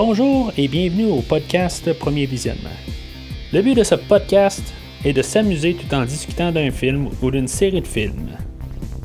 Bonjour 0.00 0.52
et 0.56 0.68
bienvenue 0.68 1.10
au 1.10 1.22
podcast 1.22 1.92
Premier 1.98 2.24
Visionnement. 2.26 2.78
Le 3.52 3.62
but 3.62 3.74
de 3.74 3.82
ce 3.82 3.96
podcast 3.96 4.62
est 5.04 5.12
de 5.12 5.22
s'amuser 5.22 5.74
tout 5.74 5.92
en 5.92 6.04
discutant 6.04 6.52
d'un 6.52 6.70
film 6.70 7.08
ou 7.20 7.32
d'une 7.32 7.48
série 7.48 7.80
de 7.80 7.86
films. 7.86 8.30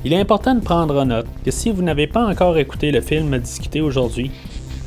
Il 0.06 0.14
est 0.14 0.20
important 0.20 0.54
de 0.54 0.60
prendre 0.60 1.02
en 1.02 1.08
note 1.08 1.26
que 1.44 1.50
si 1.50 1.72
vous 1.72 1.82
n'avez 1.82 2.06
pas 2.06 2.24
encore 2.28 2.60
écouté 2.60 2.92
le 2.92 3.02
film 3.02 3.34
à 3.34 3.40
discuter 3.40 3.82
aujourd'hui, 3.82 4.30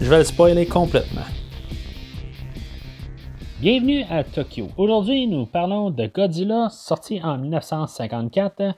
je 0.01 0.09
vais 0.09 0.19
le 0.19 0.23
spoiler 0.23 0.65
complètement. 0.65 1.27
Bienvenue 3.61 4.05
à 4.09 4.23
Tokyo. 4.23 4.69
Aujourd'hui, 4.77 5.27
nous 5.27 5.45
parlons 5.45 5.91
de 5.91 6.07
Godzilla, 6.07 6.69
sorti 6.71 7.21
en 7.21 7.37
1954 7.37 8.77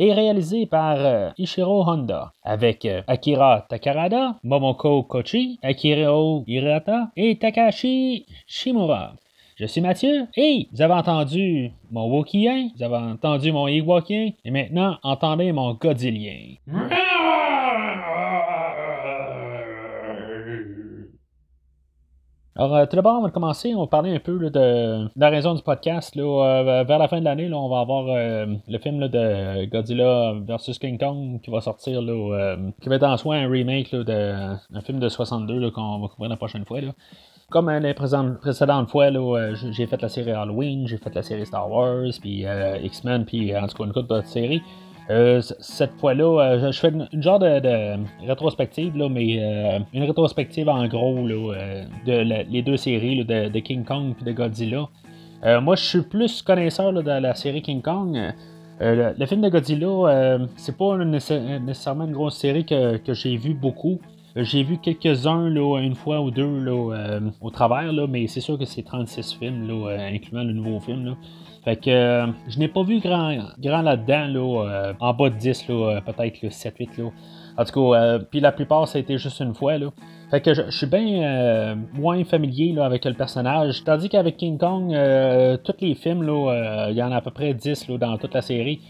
et 0.00 0.14
réalisé 0.14 0.64
par 0.64 0.96
euh, 0.98 1.28
Ishiro 1.36 1.84
Honda, 1.86 2.32
avec 2.42 2.86
euh, 2.86 3.02
Akira 3.06 3.66
Takarada, 3.68 4.36
Momoko 4.42 5.02
Kochi, 5.02 5.58
Akira 5.62 6.10
Hirata 6.46 7.10
et 7.16 7.36
Takashi 7.36 8.24
Shimura. 8.46 9.12
Je 9.56 9.66
suis 9.66 9.82
Mathieu 9.82 10.26
et 10.38 10.68
vous 10.72 10.80
avez 10.80 10.94
entendu 10.94 11.72
mon 11.90 12.08
Wokien, 12.08 12.70
vous 12.74 12.82
avez 12.82 12.96
entendu 12.96 13.52
mon 13.52 13.68
Iwakien 13.68 14.30
et 14.42 14.50
maintenant 14.50 14.96
entendez 15.02 15.52
mon 15.52 15.74
Godzillien. 15.74 16.54
Alors, 22.60 22.76
euh, 22.76 22.84
tout 22.84 22.94
d'abord, 22.94 23.18
on 23.18 23.22
va 23.22 23.30
commencer. 23.30 23.74
On 23.74 23.80
va 23.80 23.86
parler 23.86 24.14
un 24.14 24.18
peu 24.18 24.50
de, 24.50 25.08
la 25.16 25.30
raison 25.30 25.54
du 25.54 25.62
podcast. 25.62 26.14
Euh, 26.14 26.84
vers 26.86 26.98
la 26.98 27.08
fin 27.08 27.18
de 27.18 27.24
l'année, 27.24 27.50
on 27.50 27.70
va 27.70 27.80
avoir 27.80 28.04
euh, 28.08 28.44
le 28.68 28.78
film 28.78 29.08
de 29.08 29.64
Godzilla 29.64 30.34
vs 30.46 30.78
King 30.78 30.98
Kong 30.98 31.40
qui 31.42 31.50
va 31.50 31.62
sortir, 31.62 32.02
qui 32.02 32.88
va 32.90 32.96
être 32.96 33.04
en 33.04 33.16
soi 33.16 33.36
un 33.36 33.48
remake 33.48 33.94
d'un 33.94 34.58
film 34.84 35.00
de 35.00 35.08
62 35.08 35.70
qu'on 35.70 36.00
va 36.00 36.08
couvrir 36.08 36.28
la 36.28 36.36
prochaine 36.36 36.66
fois. 36.66 36.80
Comme 37.48 37.70
les 37.70 37.94
précédentes 37.94 38.90
fois, 38.90 39.08
j'ai 39.72 39.86
fait 39.86 40.02
la 40.02 40.10
série 40.10 40.32
Halloween, 40.32 40.86
j'ai 40.86 40.98
fait 40.98 41.14
la 41.14 41.22
série 41.22 41.46
Star 41.46 41.70
Wars, 41.70 42.12
puis 42.20 42.44
X-Men, 42.82 43.24
puis 43.24 43.56
en 43.56 43.68
tout 43.68 43.78
cas 43.78 43.84
une 43.84 43.94
couple 43.94 44.08
d'autres 44.08 44.28
séries. 44.28 44.60
Euh, 45.08 45.40
cette 45.40 45.92
fois-là, 45.98 46.40
euh, 46.40 46.72
je 46.72 46.78
fais 46.78 46.90
une, 46.90 47.22
genre 47.22 47.38
de, 47.38 48.26
rétrospective, 48.26 48.96
là, 48.96 49.08
mais 49.08 49.38
euh, 49.40 49.78
une 49.92 50.04
rétrospective 50.04 50.68
en 50.68 50.86
gros 50.86 51.14
de 51.26 52.44
les 52.48 52.62
deux 52.62 52.76
séries 52.76 53.24
de, 53.24 53.58
King 53.58 53.84
Kong 53.84 54.14
et 54.20 54.24
de 54.24 54.32
Godzilla. 54.32 54.88
moi, 55.60 55.74
je 55.76 55.84
suis 55.84 56.02
plus 56.02 56.42
connaisseur 56.42 56.92
de 56.92 57.00
la 57.00 57.34
série 57.34 57.62
King 57.62 57.82
Kong. 57.82 58.16
Le, 58.80 59.26
film 59.26 59.40
de 59.42 59.48
Godzilla, 59.48 60.38
c'est 60.56 60.76
pas 60.76 60.96
nécessairement 60.96 62.04
une 62.04 62.12
grosse 62.12 62.36
série 62.36 62.64
que, 62.64 63.00
j'ai 63.12 63.36
vu 63.36 63.54
beaucoup. 63.54 64.00
J'ai 64.36 64.62
vu 64.62 64.78
quelques-uns 64.78 65.46
une 65.48 65.96
fois 65.96 66.20
ou 66.20 66.30
deux 66.30 66.68
au 67.40 67.50
travers, 67.50 67.92
mais 68.08 68.28
c'est 68.28 68.40
sûr 68.40 68.56
que 68.56 68.64
c'est 68.64 68.82
36 68.82 69.38
films, 69.40 69.68
incluant 69.88 70.44
le 70.44 70.52
nouveau 70.52 70.78
film. 70.78 71.16
Fait 71.64 71.76
que 71.76 71.90
euh, 71.90 72.26
je 72.48 72.58
n'ai 72.58 72.68
pas 72.68 72.82
vu 72.82 73.00
grand, 73.00 73.36
grand 73.58 73.82
là-dedans, 73.82 74.26
là, 74.28 74.64
euh, 74.64 74.92
en 74.98 75.12
bas 75.12 75.28
de 75.28 75.36
10, 75.36 75.66
euh, 75.68 76.00
peut-être 76.00 76.42
7-8. 76.46 76.88
Là. 76.96 77.10
En 77.58 77.64
tout 77.64 77.90
cas, 77.90 78.18
puis 78.30 78.40
la 78.40 78.52
plupart, 78.52 78.88
ça 78.88 78.96
a 78.96 79.00
été 79.00 79.18
juste 79.18 79.40
une 79.40 79.54
fois. 79.54 79.76
Là. 79.76 79.90
Fait 80.30 80.40
que 80.40 80.54
je, 80.54 80.70
suis 80.70 80.86
bien 80.86 81.76
moins 81.92 82.24
familier 82.24 82.72
là, 82.72 82.86
avec 82.86 83.04
le 83.04 83.12
personnage. 83.12 83.84
Tandis 83.84 84.08
qu'avec 84.08 84.38
King 84.38 84.56
Kong, 84.56 84.96
tous 85.62 85.74
les 85.80 85.94
films, 85.94 86.22
il 86.22 86.96
y 86.96 87.02
en 87.02 87.12
a 87.12 87.16
à 87.16 87.20
peu 87.20 87.32
près 87.32 87.52
10 87.52 87.88
là, 87.88 87.98
dans 87.98 88.16
toute 88.16 88.32
la 88.32 88.40
série. 88.40 88.80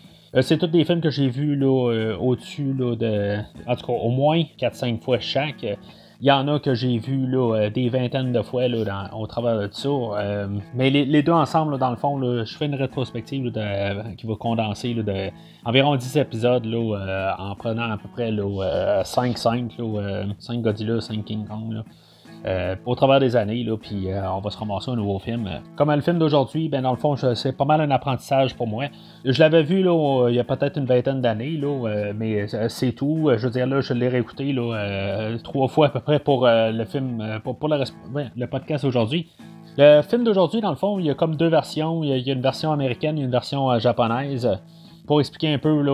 c'est 0.40 0.58
tous 0.58 0.68
des 0.68 0.84
films 0.84 1.00
que 1.00 1.10
j'ai 1.10 1.28
vus 1.28 1.56
là, 1.56 2.14
au-dessus 2.20 2.74
de. 2.74 3.38
En 3.66 3.74
tout 3.74 3.86
cas, 3.86 3.92
au 3.92 4.10
moins 4.10 4.42
4-5 4.60 5.00
fois 5.00 5.18
chaque. 5.18 5.66
Il 6.22 6.26
y 6.26 6.30
en 6.30 6.46
a 6.48 6.60
que 6.60 6.74
j'ai 6.74 6.98
vu 6.98 7.26
là, 7.26 7.56
euh, 7.56 7.70
des 7.70 7.88
vingtaines 7.88 8.30
de 8.30 8.42
fois 8.42 8.68
là, 8.68 9.10
au 9.14 9.26
travers 9.26 9.58
de 9.58 9.70
ça. 9.72 9.88
Euh, 9.88 10.48
mais 10.74 10.90
les, 10.90 11.22
deux 11.22 11.32
ensemble, 11.32 11.78
dans 11.78 11.88
le 11.88 11.96
fond, 11.96 12.20
je 12.44 12.56
fais 12.58 12.66
une 12.66 12.74
rétrospective 12.74 13.50
qui 14.18 14.26
va 14.26 14.36
condenser 14.36 14.92
de 14.92 15.30
environ 15.64 15.96
10 15.96 16.18
épisodes 16.18 16.66
euh, 16.66 17.30
en 17.38 17.54
prenant 17.54 17.90
à 17.90 17.96
peu 17.96 18.08
près 18.08 18.30
5-5, 18.30 20.34
5 20.38 20.60
Godzilla, 20.60 21.00
5 21.00 21.24
King 21.24 21.46
Kong. 21.46 21.82
Euh, 22.46 22.74
au 22.86 22.94
travers 22.94 23.20
des 23.20 23.36
années, 23.36 23.66
puis 23.82 24.10
euh, 24.10 24.32
on 24.32 24.40
va 24.40 24.48
se 24.48 24.56
ramasser 24.56 24.90
un 24.90 24.96
nouveau 24.96 25.18
film. 25.18 25.46
Comme 25.76 25.92
le 25.92 26.00
film 26.00 26.18
d'aujourd'hui, 26.18 26.70
ben, 26.70 26.80
dans 26.80 26.92
le 26.92 26.96
fond, 26.96 27.14
c'est 27.34 27.54
pas 27.54 27.66
mal 27.66 27.82
un 27.82 27.90
apprentissage 27.90 28.56
pour 28.56 28.66
moi. 28.66 28.84
Je 29.26 29.38
l'avais 29.40 29.62
vu 29.62 29.80
il 29.80 30.34
y 30.34 30.38
a 30.38 30.44
peut-être 30.44 30.78
une 30.78 30.86
vingtaine 30.86 31.20
d'années, 31.20 31.60
euh, 31.62 32.14
mais 32.16 32.46
c'est 32.68 32.92
tout. 32.92 33.30
Je 33.36 33.46
veux 33.46 33.52
dire, 33.52 33.66
là, 33.66 33.82
je 33.82 33.92
l'ai 33.92 34.08
réécouté 34.08 34.56
trois 35.44 35.68
fois 35.68 35.88
à 35.88 35.90
peu 35.90 36.00
près 36.00 36.18
pour 36.18 36.46
le 36.46 36.84
film, 36.86 37.40
pour, 37.44 37.68
le, 37.68 38.46
podcast 38.46 38.84
aujourd'hui. 38.84 39.28
Le 39.76 40.00
film 40.00 40.24
d'aujourd'hui, 40.24 40.62
dans 40.62 40.70
le 40.70 40.76
fond, 40.76 40.98
il 40.98 41.06
y 41.06 41.10
a 41.10 41.14
comme 41.14 41.36
deux 41.36 41.48
versions. 41.48 42.02
Il 42.02 42.26
y 42.26 42.30
a, 42.30 42.32
une 42.32 42.40
version 42.40 42.72
américaine 42.72 43.18
et 43.18 43.22
une 43.22 43.30
version 43.30 43.78
japonaise. 43.78 44.48
Pour 45.06 45.20
expliquer 45.20 45.52
un 45.52 45.58
peu, 45.58 45.84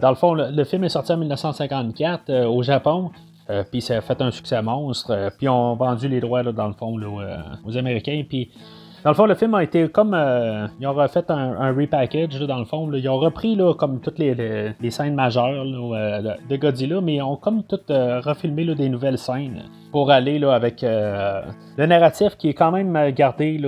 dans 0.00 0.10
le 0.10 0.14
fond, 0.14 0.34
le, 0.34 0.64
film 0.64 0.84
est 0.84 0.90
sorti 0.90 1.10
en 1.12 1.16
1954 1.16 2.46
au 2.46 2.62
Japon. 2.62 3.10
Euh, 3.50 3.64
puis 3.70 3.80
ça 3.80 3.96
a 3.96 4.00
fait 4.00 4.20
un 4.20 4.30
succès 4.30 4.60
monstre. 4.60 5.10
Euh, 5.10 5.30
puis 5.36 5.48
on 5.48 5.72
a 5.72 5.74
vendu 5.74 6.08
les 6.08 6.20
droits, 6.20 6.42
là, 6.42 6.52
dans 6.52 6.68
le 6.68 6.74
fond, 6.74 6.98
euh, 7.00 7.36
aux 7.64 7.76
Américains. 7.76 8.22
Puis 8.28 8.50
dans 9.04 9.10
le 9.10 9.16
fond, 9.16 9.26
le 9.26 9.34
film 9.34 9.54
a 9.54 9.62
été 9.62 9.88
comme. 9.88 10.14
ils 10.80 10.86
ont 10.86 10.92
refait 10.92 11.24
un, 11.28 11.72
repackage, 11.72 12.38
dans 12.40 12.58
le 12.58 12.64
fond. 12.64 12.92
ils 12.92 13.08
ont 13.08 13.18
repris, 13.18 13.54
là, 13.54 13.72
comme 13.72 14.00
toutes 14.00 14.18
les, 14.18 14.74
scènes 14.90 15.14
majeures 15.14 15.64
de 15.64 16.56
Godzilla, 16.56 17.00
mais 17.00 17.14
ils 17.14 17.22
ont 17.22 17.36
comme 17.36 17.62
tout 17.62 17.80
refilmé 17.88 18.64
des 18.74 18.88
nouvelles 18.88 19.18
scènes 19.18 19.62
pour 19.92 20.10
aller 20.10 20.40
là, 20.40 20.52
avec 20.52 20.82
le 20.82 21.86
narratif 21.86 22.36
qui 22.36 22.48
est 22.48 22.54
quand 22.54 22.72
même 22.72 23.12
gardé, 23.12 23.62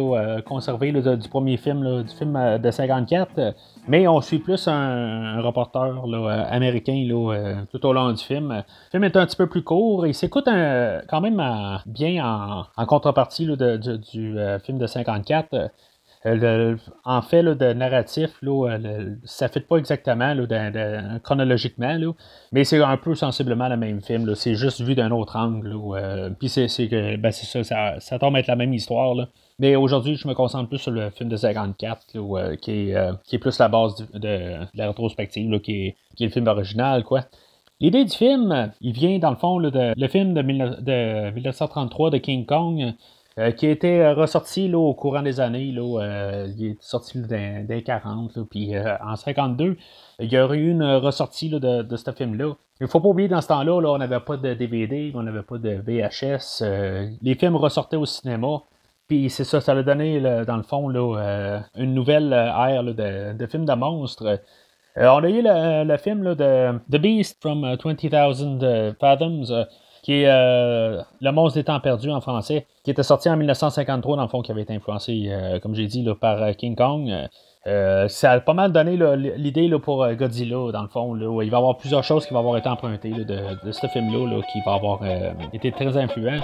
conservé 0.45 0.91
du 0.93 1.29
premier 1.29 1.57
film, 1.57 2.03
du 2.03 2.15
film 2.15 2.59
de 2.61 2.71
54 2.71 3.55
mais 3.89 4.07
on 4.07 4.21
suit 4.21 4.39
plus 4.39 4.69
un, 4.69 5.41
reporter 5.41 6.07
là, 6.07 6.47
américain 6.51 7.05
là, 7.07 7.35
euh, 7.35 7.55
tout 7.71 7.85
au 7.87 7.93
long 7.93 8.13
du 8.13 8.23
film. 8.23 8.53
Le 8.53 8.91
film 8.91 9.05
est 9.05 9.17
un 9.17 9.27
petit 9.27 9.37
peu 9.37 9.47
plus 9.47 9.63
court. 9.63 10.07
Il 10.07 10.15
s'écoute 10.15 10.47
quand 10.47 11.21
même 11.21 11.41
euh, 11.41 11.77
bien 11.87 12.25
en, 12.77 12.87
contrepartie 12.87 13.47
du 13.47 14.39
euh, 14.39 14.59
film 14.59 14.79
de 14.79 14.87
54. 14.87 15.71
en 17.05 17.23
fait, 17.23 17.43
de 17.43 17.73
narratif, 17.73 18.31
là, 18.43 18.79
ça 19.25 19.47
ne 19.47 19.51
fait 19.51 19.61
pas 19.61 19.77
exactement 19.77 20.35
chronologiquement, 21.23 21.97
mais 22.53 22.65
c'est 22.65 22.83
un 22.83 22.97
peu 22.97 23.15
sensiblement 23.15 23.69
le 23.69 23.77
même 23.77 24.03
film. 24.03 24.35
C'est 24.35 24.55
juste 24.55 24.83
vu 24.83 24.95
d'un 24.95 25.11
autre 25.11 25.37
angle. 25.37 25.77
Puis 26.39 26.49
c'est, 26.49 26.69
ben, 27.17 27.33
ça, 27.33 27.65
ça, 27.65 28.01
ça 28.01 28.19
tombe 28.19 28.37
être 28.37 28.49
la 28.49 28.57
même 28.57 28.75
histoire. 28.75 29.15
Mais 29.61 29.77
aujourd'hui, 29.77 30.17
je 30.17 30.27
me 30.27 30.33
concentre 30.33 30.71
plus 30.71 30.79
sur 30.79 30.91
le 30.91 31.11
film 31.11 31.29
de 31.29 31.37
54, 31.37 32.17
euh, 32.17 32.57
qui, 32.57 32.71
est, 32.89 32.97
euh, 32.97 33.13
qui, 33.25 33.37
est, 33.37 33.39
plus 33.39 33.59
la 33.59 33.69
base 33.69 33.95
de, 34.15 34.57
la 34.75 34.87
rétrospective, 34.87 35.61
qui, 35.61 35.73
est, 35.73 35.97
qui, 36.17 36.25
est, 36.25 36.29
le 36.29 36.33
film 36.33 36.49
original. 36.49 37.05
quoi. 37.05 37.27
L'idée 37.79 38.07
du 38.07 38.17
film, 38.17 38.73
il 38.81 38.93
vient 38.95 39.19
dans 39.19 39.29
le 39.29 39.37
fond 39.37 39.61
de 39.61 39.93
le 39.95 40.09
film 40.09 40.33
de, 40.33 40.41
1933 40.41 42.09
de 42.09 42.17
King 42.17 42.47
Kong, 42.47 42.95
euh, 43.39 43.51
qui 43.51 43.67
a 43.67 43.71
été 43.71 44.11
ressorti 44.13 44.73
au 44.75 44.95
courant 44.95 45.21
des 45.21 45.41
années. 45.41 45.65
Il 45.65 45.79
est 45.79 46.83
sorti 46.83 47.21
dans, 47.21 47.67
les 47.69 47.83
40, 47.83 48.39
puis 48.49 48.73
en 48.79 49.17
52, 49.17 49.77
il 50.21 50.33
y 50.33 50.39
aurait 50.39 50.57
eu 50.57 50.71
une 50.71 50.85
ressortie 50.85 51.51
de, 51.51 51.83
de, 51.83 51.97
ce 51.97 52.11
film-là. 52.13 52.55
Il 52.81 52.85
ne 52.85 52.89
faut 52.89 53.01
pas 53.01 53.09
oublier, 53.09 53.29
dans 53.29 53.43
ce 53.43 53.49
temps-là, 53.49 53.75
on 53.75 53.99
n'avait 53.99 54.21
pas 54.21 54.39
de 54.39 54.55
DVD, 54.55 55.13
on 55.15 55.23
n'avait 55.23 55.43
pas 55.43 55.59
de 55.59 55.83
VHS. 55.87 56.65
les 57.21 57.35
films 57.35 57.57
ressortaient 57.57 57.99
au 57.99 58.07
cinéma. 58.07 58.63
Puis 59.11 59.29
c'est 59.29 59.43
ça, 59.43 59.61
ça 59.61 59.73
a 59.73 59.83
donné, 59.83 60.21
dans 60.21 60.57
le 60.57 60.63
fond, 60.63 60.89
là, 60.89 61.19
euh, 61.19 61.59
une 61.75 61.95
nouvelle 61.95 62.33
euh, 62.33 62.69
ère 62.69 62.85
de, 62.85 63.47
films 63.47 63.65
de 63.65 63.73
monstres. 63.73 64.39
Euh, 64.97 65.09
on 65.09 65.25
a 65.25 65.29
eu 65.29 65.43
le, 65.43 65.97
film 65.97 66.37
de 66.37 66.79
The 66.89 66.97
Beast 66.97 67.39
from 67.43 67.63
20,000 67.85 68.95
Fathoms, 69.01 69.67
qui 70.05 70.13
est 70.13 70.27
Le 70.29 71.31
monstre 71.33 71.59
des 71.59 71.65
temps 71.65 71.81
perdus 71.81 72.13
en 72.13 72.21
français, 72.21 72.69
qui 72.85 72.93
était 72.93 73.03
sorti 73.03 73.29
en 73.29 73.37
1953, 73.37 74.17
dans 74.17 74.23
le 74.23 74.29
fond, 74.29 74.43
qui 74.43 74.53
avait 74.53 74.63
été 74.63 74.75
influencé, 74.75 75.29
comme 75.61 75.75
j'ai 75.75 75.89
dit, 75.89 76.07
par 76.21 76.55
King 76.55 76.77
Kong. 76.77 77.11
ça 77.65 78.31
a 78.31 78.39
pas 78.39 78.55
mal 78.55 78.71
donné 78.71 78.97
l'idée 79.37 79.69
pour 79.83 80.07
Godzilla, 80.07 80.71
dans 80.71 80.83
le 80.83 80.89
fond. 80.89 81.15
Là, 81.15 81.43
il 81.43 81.51
va 81.51 81.57
y 81.57 81.59
avoir 81.59 81.77
plusieurs 81.79 82.05
choses 82.05 82.27
qui 82.27 82.33
vont 82.33 82.41
avoir 82.41 82.57
été 82.59 82.69
empruntées 82.69 83.11
de, 83.11 83.25
de, 83.25 83.73
ce 83.73 83.89
film-là, 83.89 84.41
qui 84.53 84.59
va 84.65 84.75
avoir 84.75 85.01
été 85.53 85.73
très 85.73 85.97
influent. 85.97 86.43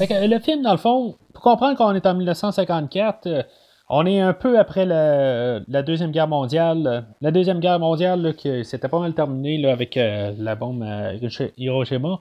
Le 0.00 0.38
film, 0.38 0.62
dans 0.62 0.72
le 0.72 0.78
fond, 0.78 1.16
pour 1.32 1.42
comprendre 1.42 1.76
qu'on 1.76 1.94
est 1.94 2.06
en 2.06 2.14
1954, 2.14 3.26
euh, 3.26 3.42
on 3.88 4.06
est 4.06 4.20
un 4.20 4.32
peu 4.32 4.58
après 4.58 4.86
la, 4.86 5.82
Deuxième 5.82 6.10
Guerre 6.10 6.28
mondiale. 6.28 7.06
La 7.20 7.30
Deuxième 7.30 7.60
Guerre 7.60 7.78
mondiale, 7.78 8.34
qui 8.36 8.64
c'était 8.64 8.88
pas 8.88 8.98
mal 8.98 9.14
terminé 9.14 9.68
avec 9.68 9.96
euh, 9.96 10.32
la 10.38 10.54
bombe 10.54 10.82
euh, 10.82 11.18
Hiroshima. 11.56 12.20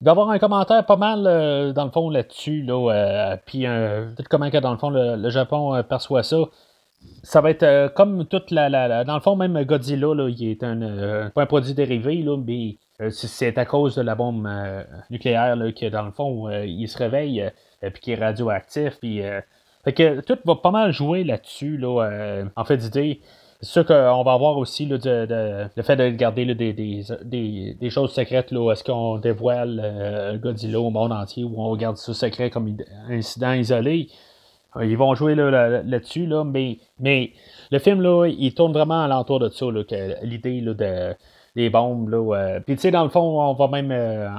Il 0.00 0.04
va 0.04 0.10
y 0.10 0.12
avoir 0.12 0.30
un 0.30 0.38
commentaire 0.38 0.84
pas 0.86 0.96
mal, 0.96 1.24
dans 1.74 1.84
le 1.84 1.90
fond, 1.90 2.08
là-dessus. 2.08 2.62
Là, 2.62 3.36
puis, 3.44 3.64
peut-être 3.64 4.28
comment 4.28 4.50
que, 4.50 4.56
dans 4.56 4.72
le 4.72 4.78
fond, 4.78 4.88
le, 4.88 5.28
Japon 5.28 5.82
perçoit 5.86 6.22
ça. 6.22 6.38
ça 7.22 7.42
va 7.42 7.50
être 7.50 7.92
comme 7.92 8.24
toute 8.24 8.50
la, 8.50 9.04
Dans 9.04 9.14
le 9.14 9.20
fond, 9.20 9.36
même 9.36 9.62
Godzilla, 9.64 10.14
là, 10.14 10.30
il 10.30 10.50
est 10.50 10.62
un, 10.64 11.30
un 11.36 11.46
produit 11.46 11.74
dérivé, 11.74 12.22
là, 12.22 12.38
mais 12.38 12.78
c'est 13.10 13.56
à 13.56 13.64
cause 13.64 13.94
de 13.94 14.02
la 14.02 14.14
bombe 14.14 14.48
nucléaire 15.10 15.56
là, 15.56 15.72
que, 15.72 15.88
dans 15.88 16.02
le 16.02 16.12
fond, 16.12 16.50
il 16.50 16.86
se 16.86 16.98
réveille, 16.98 17.50
puis 17.80 18.00
qui 18.00 18.12
est 18.12 18.16
radioactif, 18.16 18.98
puis. 19.00 19.22
fait 19.84 19.92
que 19.92 20.20
tout 20.20 20.38
va 20.44 20.56
pas 20.56 20.70
mal 20.70 20.92
jouer 20.92 21.24
là-dessus, 21.24 21.78
là, 21.78 22.44
en 22.56 22.64
fait 22.64 22.76
d'idée. 22.76 23.20
C'est 23.62 23.72
sûr 23.72 23.84
qu'on 23.84 24.22
va 24.22 24.32
avoir 24.32 24.56
aussi 24.56 24.86
le 24.86 24.98
fait 24.98 25.96
de 25.96 26.08
garder 26.10 26.54
des, 26.54 27.90
choses 27.90 28.12
secrètes. 28.12 28.52
Est-ce 28.52 28.84
qu'on 28.84 29.18
dévoile 29.18 29.82
euh, 29.84 30.38
Godzilla 30.38 30.80
au 30.80 30.88
monde 30.88 31.12
entier 31.12 31.44
ou 31.44 31.56
on 31.58 31.76
garde 31.76 31.98
ça 31.98 32.14
secret 32.14 32.48
comme 32.48 32.74
incident 33.10 33.52
isolé? 33.52 34.08
Euh, 34.76 34.86
ils 34.86 34.96
vont 34.96 35.14
jouer 35.14 35.34
là-dessus, 35.34 36.24
là, 36.24 36.42
mais, 36.42 36.78
mais 36.98 37.32
le 37.70 37.78
film, 37.78 38.00
là, 38.00 38.26
il 38.28 38.54
tourne 38.54 38.72
vraiment 38.72 39.02
alentour 39.02 39.40
de 39.40 39.50
ça, 39.50 39.66
l'idée 40.22 40.62
de, 40.62 41.14
des 41.56 41.70
bombes. 41.70 42.08
Là, 42.08 42.36
euh. 42.36 42.60
Puis, 42.60 42.76
tu 42.76 42.82
sais, 42.82 42.90
dans 42.90 43.04
le 43.04 43.10
fond, 43.10 43.40
on 43.40 43.54
va 43.54 43.68
même 43.68 43.92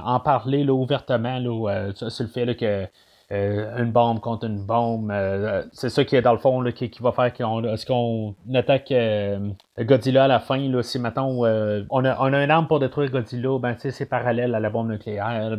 en 0.05 0.19
parler 0.19 0.63
là, 0.63 0.73
ouvertement 0.73 1.39
là, 1.39 1.91
sur 1.93 2.23
le 2.23 2.27
fait 2.29 2.55
que 2.55 2.87
euh, 3.31 3.77
une 3.77 3.91
bombe 3.91 4.19
contre 4.19 4.45
une 4.45 4.65
bombe. 4.65 5.09
Euh, 5.09 5.63
c'est 5.71 5.89
ça 5.89 6.03
qui 6.03 6.17
est 6.17 6.21
dans 6.21 6.33
le 6.33 6.37
fond 6.37 6.61
qui, 6.73 6.91
va 6.99 7.13
faire 7.13 7.33
qu'on 7.33 7.63
est-ce 7.63 7.85
qu'on 7.85 8.35
attaque 8.53 8.91
euh, 8.91 9.39
Godzilla 9.79 10.25
à 10.25 10.27
la 10.27 10.39
fin. 10.39 10.57
Là, 10.57 10.83
si 10.83 10.99
maintenant 10.99 11.29
on, 11.29 11.45
a, 11.45 12.17
on 12.19 12.33
a 12.33 12.43
une 12.43 12.51
arme 12.51 12.67
pour 12.67 12.81
détruire 12.81 13.09
Godzilla, 13.09 13.57
ben 13.57 13.75
c'est 13.77 14.05
parallèle 14.05 14.53
à 14.53 14.59
la 14.59 14.69
bombe 14.69 14.91
nucléaire. 14.91 15.57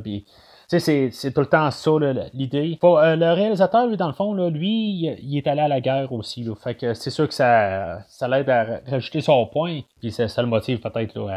C'est, 0.78 1.32
tout 1.32 1.40
le 1.40 1.46
temps 1.46 1.70
ça 1.70 1.90
l'idée. 2.32 2.78
le 2.82 3.32
réalisateur, 3.32 3.88
dans 3.96 4.06
le 4.06 4.12
fond, 4.12 4.34
lui, 4.48 5.16
il 5.22 5.36
est 5.36 5.46
allé 5.46 5.60
à 5.60 5.68
la 5.68 5.80
guerre 5.80 6.12
aussi. 6.12 6.48
fait 6.62 6.74
que 6.74 6.94
c'est 6.94 7.10
sûr 7.10 7.28
que 7.28 7.34
ça, 7.34 8.00
ça 8.08 8.28
l'aide 8.28 8.48
à 8.50 8.80
rajouter 8.88 9.20
son 9.20 9.46
point. 9.46 9.80
Puis 10.00 10.12
ça, 10.12 10.26
le 10.42 10.48
motive 10.48 10.80
peut-être 10.80 11.28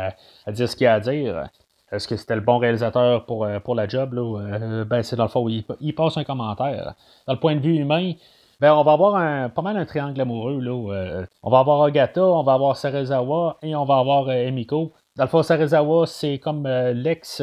à, 0.45 0.51
dire 0.51 0.69
ce 0.69 0.75
qu'il 0.75 0.87
a 0.87 0.95
à 0.95 0.99
dire. 0.99 1.49
Est-ce 1.91 2.07
que 2.07 2.15
c'était 2.15 2.35
le 2.35 2.41
bon 2.41 2.57
réalisateur 2.57 3.25
pour, 3.25 3.45
euh, 3.45 3.59
pour 3.59 3.75
la 3.75 3.87
job? 3.87 4.13
Là? 4.13 4.39
Euh, 4.39 4.85
ben, 4.85 5.03
c'est 5.03 5.15
dans 5.15 5.23
le 5.23 5.29
fond, 5.29 5.47
il, 5.47 5.63
il, 5.79 5.93
passe 5.93 6.17
un 6.17 6.23
commentaire. 6.23 6.95
Dans 7.27 7.33
le 7.33 7.39
point 7.39 7.55
de 7.55 7.61
vue 7.61 7.75
humain, 7.75 8.13
ben, 8.59 8.73
on 8.73 8.83
va 8.83 8.93
avoir 8.93 9.15
un, 9.15 9.49
pas 9.49 9.61
mal 9.61 9.77
un 9.77 9.85
triangle 9.85 10.19
amoureux. 10.19 10.59
Là. 10.59 10.93
Euh, 10.93 11.25
on 11.43 11.49
va 11.49 11.59
avoir 11.59 11.83
Agatha, 11.83 12.23
on 12.23 12.43
va 12.43 12.53
avoir 12.53 12.75
Sarezawa 12.75 13.57
et 13.61 13.75
on 13.75 13.85
va 13.85 13.97
avoir 13.97 14.31
Emiko. 14.31 14.93
Dans 15.17 15.23
le 15.23 16.06
c'est 16.07 16.39
comme 16.39 16.67
l'ex 16.67 17.41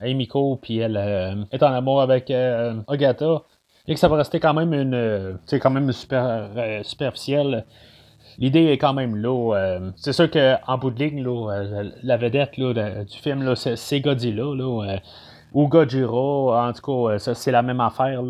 Emiko, 0.00 0.56
puis 0.56 0.78
elle 0.78 0.96
est 1.50 1.62
en 1.62 1.72
amour 1.72 2.02
avec 2.02 2.30
Agatha. 2.30 3.42
Et 3.88 3.94
que 3.94 4.00
ça 4.00 4.08
va 4.08 4.16
rester 4.16 4.40
quand 4.40 4.52
même 4.52 4.74
une. 4.74 5.38
c'est 5.46 5.60
quand 5.60 5.70
même 5.70 5.92
super, 5.92 6.50
superficiel 6.82 7.64
l'idée 8.38 8.64
est 8.66 8.78
quand 8.78 8.94
même 8.94 9.16
là. 9.16 9.54
Euh, 9.54 9.90
c'est 9.96 10.12
sûr 10.12 10.30
qu'en 10.30 10.78
bout 10.78 10.90
de 10.90 11.02
ligne, 11.02 11.24
euh, 11.26 11.90
la 12.02 12.16
vedette 12.16 12.58
du 12.58 13.18
film, 13.18 13.54
c'est 13.56 14.00
Godzilla. 14.00 14.44
Là, 14.54 14.84
euh, 14.84 14.98
ou 15.56 15.68
Gojira, 15.68 16.68
en 16.68 16.72
tout 16.74 16.82
cas, 16.82 17.18
c'est 17.18 17.50
la 17.50 17.62
même 17.62 17.80
affaire. 17.80 18.22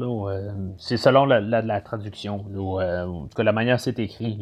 c'est 0.78 0.96
selon 0.96 1.24
la, 1.24 1.80
traduction. 1.80 2.44
en 2.56 3.26
tout 3.26 3.36
cas, 3.36 3.42
la 3.42 3.52
manière 3.52 3.80
c'est 3.80 3.98
écrit. 3.98 4.38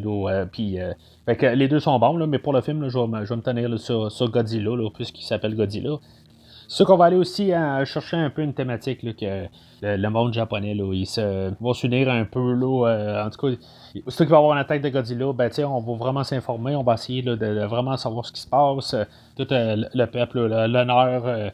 puis, 0.52 0.78
les 1.26 1.68
deux 1.68 1.80
sont 1.80 1.98
bons, 1.98 2.26
mais 2.26 2.38
pour 2.38 2.52
le 2.52 2.60
film, 2.60 2.86
je, 2.90 2.98
vais, 2.98 3.36
me 3.36 3.40
tenir 3.40 3.78
sur, 3.78 4.30
Godzilla, 4.30 4.72
puisqu'il 4.94 5.24
s'appelle 5.24 5.56
Godzilla. 5.56 5.96
C'est 6.68 6.84
qu'on 6.84 6.98
va 6.98 7.06
aller 7.06 7.16
aussi 7.16 7.52
chercher 7.86 8.18
un 8.18 8.28
peu 8.28 8.42
une 8.42 8.52
thématique 8.52 9.00
que 9.00 9.46
le, 9.80 10.08
monde 10.10 10.34
japonais, 10.34 10.74
là, 10.74 10.92
ils 10.92 11.06
se, 11.06 11.54
vont 11.62 11.72
s'unir 11.72 12.10
un 12.10 12.26
peu. 12.26 12.52
Là, 12.52 13.24
en 13.24 13.30
tout 13.30 13.48
cas, 13.48 13.56
qu'il 13.94 14.02
va 14.26 14.36
y 14.36 14.38
avoir 14.38 14.52
une 14.52 14.58
attaque 14.58 14.82
de 14.82 14.90
Godzilla, 14.90 15.32
ben, 15.32 15.50
on 15.64 15.80
va 15.80 15.94
vraiment 15.94 16.22
s'informer, 16.22 16.76
on 16.76 16.82
va 16.82 16.94
essayer 16.94 17.22
de, 17.22 17.64
vraiment 17.64 17.96
savoir 17.96 18.26
ce 18.26 18.32
qui 18.32 18.42
se 18.42 18.48
passe, 18.48 18.92
euh, 18.92 19.04
tout 19.38 19.50
euh, 19.52 19.84
le 19.94 20.04
peuple, 20.06 20.40
l'honneur, 20.46 21.22
euh, 21.24 21.50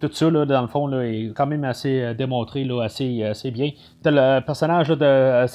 tout 0.00 0.10
ça, 0.12 0.30
dans 0.30 0.62
le 0.62 0.68
fond, 0.68 1.00
est 1.00 1.32
quand 1.34 1.46
même 1.46 1.64
assez 1.64 2.14
démontré, 2.14 2.64
là, 2.64 2.82
assez, 2.82 3.22
assez 3.24 3.50
bien. 3.50 3.70
le 4.04 4.40
personnage 4.40 4.88
de 4.88 5.46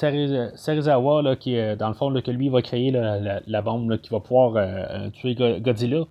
Serizawa, 0.56 1.36
qui, 1.36 1.58
dans 1.78 1.90
le 1.90 1.94
fond, 1.94 2.14
que 2.22 2.32
lui 2.32 2.50
va 2.50 2.62
créer 2.62 2.92
la, 2.92 3.62
bombe 3.62 3.98
qui 3.98 4.10
va 4.10 4.20
pouvoir 4.20 5.12
tuer 5.14 5.36
Godzilla. 5.36 6.06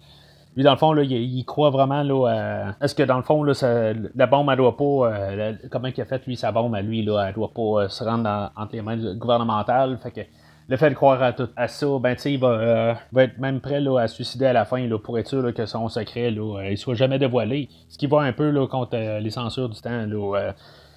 Lui, 0.55 0.65
dans 0.65 0.73
le 0.73 0.77
fond, 0.77 0.95
il, 0.97 1.45
croit 1.45 1.71
vraiment 1.71 2.03
là, 2.03 2.75
à 2.79 2.89
ce 2.89 2.95
que, 2.95 3.03
dans 3.03 3.17
le 3.17 3.23
fond, 3.23 3.43
la 3.43 4.27
bombe, 4.27 4.51
elle 4.51 4.59
doit 4.59 4.77
pas. 4.77 4.85
Euh, 4.85 5.53
comment 5.71 5.89
il 5.89 6.01
a 6.01 6.05
fait, 6.05 6.27
lui, 6.27 6.37
sa 6.37 6.53
bombe 6.53 6.75
à 6.75 6.83
lui, 6.83 7.03
là, 7.03 7.29
elle 7.29 7.35
doit 7.35 7.53
pas 7.55 7.85
euh, 7.85 7.89
se 7.89 8.05
rendre 8.05 8.53
entre 8.55 8.75
les 8.75 8.83
mains 8.83 9.15
gouvernementales. 9.15 9.97
Fait 10.03 10.11
que 10.11 10.21
le 10.69 10.77
fait 10.77 10.91
de 10.91 10.95
croire 10.95 11.23
à, 11.23 11.33
tout, 11.33 11.49
à 11.57 11.69
ça, 11.69 11.87
ben, 12.01 12.17
il 12.25 12.39
va, 12.39 12.49
euh, 12.49 12.95
va, 13.13 13.25
être 13.25 13.39
même 13.39 13.61
prêt 13.61 13.81
là, 13.81 13.99
à 13.99 14.09
se 14.09 14.17
suicider 14.17 14.47
à 14.47 14.53
la 14.53 14.65
fin 14.65 14.87
là, 14.87 14.99
pour 14.99 15.19
être 15.19 15.29
sûr 15.29 15.53
que 15.55 15.67
son 15.67 15.89
secret 15.89 16.31
là, 16.31 16.69
il 16.71 16.79
soit 16.79 16.95
jamais 16.95 17.19
dévoilé. 17.19 17.69
Ce 17.89 17.99
qui 17.99 18.07
va 18.07 18.21
un 18.21 18.33
peu 18.33 18.67
contre 18.67 18.97
les 18.97 19.31
censures 19.31 19.69
du 19.69 19.81
temps. 19.81 20.07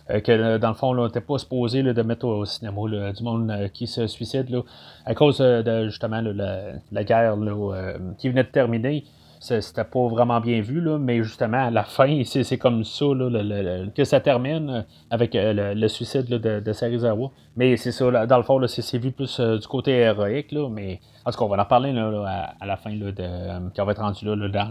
Que 0.08 0.58
dans 0.58 0.70
le 0.70 0.76
fond, 0.76 0.96
on 0.96 1.06
n'était 1.06 1.20
pas 1.20 1.40
supposé 1.40 1.82
de 1.82 2.02
mettre 2.04 2.28
au 2.28 2.46
cinéma 2.46 3.12
du 3.12 3.24
monde 3.24 3.72
qui 3.74 3.88
se 3.88 4.06
suicide 4.06 4.48
à 5.04 5.16
cause 5.16 5.40
de 5.40 5.86
justement 5.86 6.22
la, 6.22 7.04
guerre 7.04 7.36
qui 8.20 8.30
venait 8.30 8.44
de 8.44 8.50
terminer 8.50 9.04
c'était 9.40 9.84
pas 9.84 10.08
vraiment 10.08 10.40
bien 10.40 10.62
vu, 10.62 10.82
là, 10.82 10.98
mais 10.98 11.24
justement, 11.24 11.68
à 11.68 11.72
la 11.72 11.84
fin, 11.84 12.24
c'est 12.26 12.58
comme 12.58 12.84
ça 12.84 13.06
que 13.96 14.04
ça 14.04 14.20
termine 14.20 14.86
avec 15.10 15.36
euh, 15.36 15.74
le, 15.74 15.88
suicide 15.88 16.26
de, 16.26 16.60
de, 16.60 16.74
Sarizawa. 16.74 17.32
Mais 17.56 17.78
c'est 17.78 17.92
ça, 17.92 18.26
dans 18.26 18.38
le 18.38 18.44
fond, 18.44 18.60
c'est 18.68 18.98
vu 18.98 19.12
plus 19.12 19.40
euh, 19.40 19.58
du 19.58 19.68
côté 19.68 19.92
héroïque, 19.92 20.52
là, 20.52 20.68
mais 20.70 21.00
en 21.26 21.32
tout 21.32 21.40
cas, 21.40 21.46
on 21.46 21.48
va 21.50 21.62
en 21.62 21.66
parler 21.66 21.90
à, 21.90 22.66
la 22.66 22.78
fin 22.78 22.92
de, 22.92 23.14
euh, 23.20 23.60
va 23.78 23.92
être 23.92 24.02
rendu 24.02 24.26
là, 24.26 24.36
dans 24.36 24.70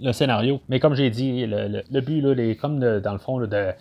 le, 0.00 0.12
scénario. 0.12 0.60
Mais 0.68 0.80
comme 0.80 0.94
j'ai 0.94 1.10
dit, 1.10 1.46
le, 1.46 2.00
but, 2.00 2.24
est 2.38 2.56
comme 2.56 2.78
dans 2.78 3.12
le 3.12 3.18
fond 3.18 3.38
de 3.38 3.72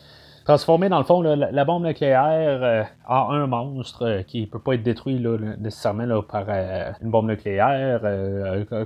transformer 0.43 0.89
dans 0.89 0.97
le 0.97 1.03
fond 1.03 1.21
la, 1.21 1.65
bombe 1.65 1.85
nucléaire 1.85 2.59
euh, 2.63 2.83
en 3.07 3.31
un 3.31 3.47
monstre 3.47 4.05
euh, 4.05 4.21
qui 4.23 4.47
peut 4.47 4.59
pas 4.59 4.73
être 4.73 4.83
détruit 4.83 5.23
nécessairement 5.59 6.21
par 6.23 6.45
euh, 6.49 6.91
une 7.01 7.11
bombe 7.11 7.27
nucléaire, 7.27 8.01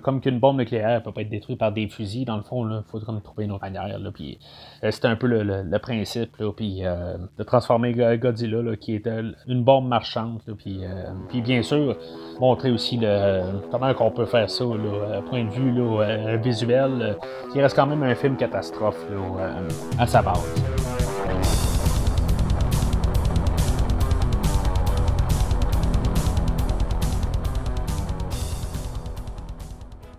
comme 0.04 0.22
qu'une 0.22 0.40
bombe 0.40 0.58
nucléaire 0.58 1.02
peut 1.04 1.12
pas 1.12 1.22
être 1.22 1.30
détruite 1.30 1.60
par 1.60 1.72
des 1.72 1.88
fusils. 1.88 2.26
Dans 2.26 2.38
le 2.38 2.44
fond, 2.44 2.68
il 2.68 2.84
faudrait 2.90 3.20
trouver 3.22 3.46
une 3.46 3.52
autre 3.52 3.64
manière. 3.64 3.98
puis 4.14 4.40
c'est 4.82 5.06
un 5.06 5.16
peu 5.16 5.28
le, 5.28 5.78
principe, 5.80 6.38
de 6.40 7.44
transformer 7.44 7.94
Godzilla, 8.18 8.76
qui 8.76 8.96
est 8.96 9.08
une 9.48 9.64
bombe 9.64 9.88
marchande, 9.88 10.42
puis, 10.58 11.42
bien 11.42 11.62
sûr 11.62 11.96
montrer 12.40 12.72
aussi 12.72 13.00
comment 13.72 13.94
on 14.00 14.12
peut 14.12 14.26
faire 14.26 14.50
ça, 14.50 14.66
là, 14.66 15.22
point 15.30 15.46
de 15.46 15.50
vue 15.50 16.40
visuel, 16.42 17.18
qui 17.54 17.62
reste 17.62 17.76
quand 17.76 17.88
même 17.88 18.04
un 18.04 18.16
film 18.16 18.36
catastrophe 18.36 19.06
à 19.98 20.08
sa 20.08 20.22
base. 20.22 20.95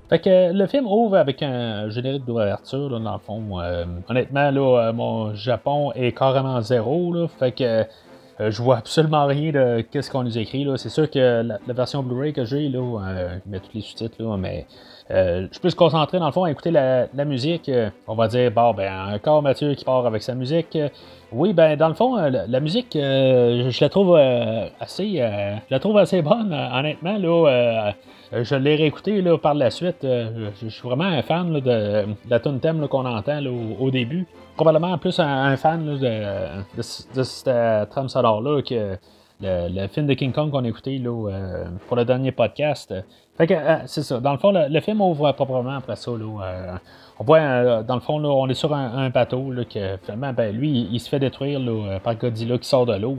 Fait 0.08 0.20
que 0.20 0.52
le 0.52 0.66
film 0.66 0.86
ouvre 0.86 1.16
avec 1.16 1.42
un 1.42 1.90
générique 1.90 2.24
d'ouverture, 2.24 3.00
dans 3.00 3.12
le 3.12 3.18
fond. 3.18 3.60
Euh, 3.60 3.84
honnêtement, 4.08 4.52
là, 4.52 4.60
euh, 4.60 4.92
mon 4.92 5.34
Japon 5.34 5.90
est 5.96 6.16
carrément 6.16 6.60
zéro, 6.60 7.26
fait 7.26 7.50
que 7.50 7.84
euh, 8.40 8.50
je 8.50 8.62
vois 8.62 8.78
absolument 8.78 9.26
rien 9.26 9.52
de 9.52 9.80
qu'est-ce 9.80 10.10
qu'on 10.10 10.24
nous 10.24 10.38
écrit. 10.38 10.64
Là. 10.64 10.76
C'est 10.76 10.88
sûr 10.88 11.10
que 11.10 11.42
la, 11.42 11.72
version 11.72 12.02
Blu-ray 12.02 12.32
que 12.32 12.44
j'ai, 12.44 12.68
là, 12.68 13.38
je 13.44 13.50
mets 13.50 13.60
tous 13.60 13.74
les 13.74 13.80
sous-titres, 13.80 14.22
là, 14.22 14.36
mais 14.36 14.66
je 15.08 15.58
peux 15.60 15.70
se 15.70 15.76
concentrer 15.76 16.18
dans 16.18 16.26
le 16.26 16.32
fond 16.32 16.44
à 16.44 16.50
écouter 16.50 16.70
la, 16.70 17.24
musique. 17.24 17.70
on 18.06 18.14
va 18.14 18.28
dire, 18.28 18.50
bon, 18.50 18.74
ben, 18.74 19.14
encore 19.14 19.42
Mathieu 19.42 19.74
qui 19.74 19.84
part 19.84 20.06
avec 20.06 20.22
sa 20.22 20.34
musique. 20.34 20.76
Oui, 21.32 21.52
ben, 21.52 21.76
dans 21.76 21.88
le 21.88 21.94
fond, 21.94 22.16
la, 22.16 22.60
musique, 22.60 22.90
je, 22.94 23.80
la 23.80 23.88
trouve 23.88 24.16
assez, 24.80 25.22
la 25.70 25.78
trouve 25.80 25.98
assez 25.98 26.22
bonne, 26.22 26.52
honnêtement, 26.52 27.18
là. 27.18 27.92
Euh, 28.32 28.44
je 28.44 28.54
l'ai 28.56 28.74
réécouté 28.74 29.22
là, 29.22 29.38
par 29.38 29.54
la 29.54 29.70
suite. 29.70 30.04
Euh, 30.04 30.50
je, 30.60 30.68
suis 30.68 30.82
vraiment 30.82 31.04
un 31.04 31.22
fan 31.22 31.52
de, 31.60 32.06
la 32.28 32.40
tune 32.40 32.60
thème 32.60 32.88
qu'on 32.88 33.04
entend 33.04 33.40
au, 33.78 33.90
début. 33.90 34.26
Probablement 34.56 34.96
plus 34.98 35.18
un, 35.20 35.56
fan 35.56 35.98
de, 35.98 37.22
cette 37.22 37.90
trame 37.90 38.08
sonore-là 38.08 38.62
que 38.62 38.96
le, 39.40 39.86
film 39.88 40.06
de 40.06 40.14
King 40.14 40.32
Kong 40.32 40.50
qu'on 40.50 40.64
a 40.64 40.68
écouté 40.68 40.98
là, 40.98 41.66
pour 41.86 41.96
le 41.96 42.04
dernier 42.04 42.32
podcast. 42.32 42.94
Fait 43.36 43.46
que 43.46 43.54
c'est 43.86 44.02
ça. 44.02 44.18
Dans 44.20 44.32
le 44.32 44.38
fond, 44.38 44.52
le, 44.52 44.80
film 44.80 45.00
ouvre 45.00 45.32
proprement 45.32 45.76
après 45.76 45.96
ça. 45.96 46.10
on 46.10 47.24
voit, 47.24 47.82
dans 47.82 47.94
le 47.94 48.00
fond, 48.00 48.24
on 48.24 48.48
est 48.48 48.54
sur 48.54 48.74
un, 48.74 49.10
bateau 49.10 49.52
que 49.70 49.96
finalement, 50.02 50.32
ben, 50.32 50.54
lui, 50.56 50.88
il, 50.90 51.00
se 51.00 51.08
fait 51.08 51.18
détruire 51.18 51.60
par 52.02 52.16
Godzilla 52.16 52.58
qui 52.58 52.68
sort 52.68 52.86
de 52.86 52.96
l'eau. 52.96 53.18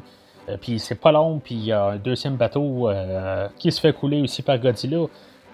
Euh, 0.50 0.58
puis 0.60 0.80
c'est 0.80 0.96
pas 0.96 1.12
long, 1.12 1.40
puis 1.40 1.56
il 1.56 1.66
y 1.66 1.72
a 1.72 1.84
un 1.86 1.98
deuxième 1.98 2.36
bateau 2.36 2.90
euh, 2.90 3.48
qui 3.58 3.72
se 3.72 3.80
fait 3.80 3.94
couler 3.94 4.22
aussi 4.22 4.42
par 4.42 4.58
Godzilla. 4.60 5.06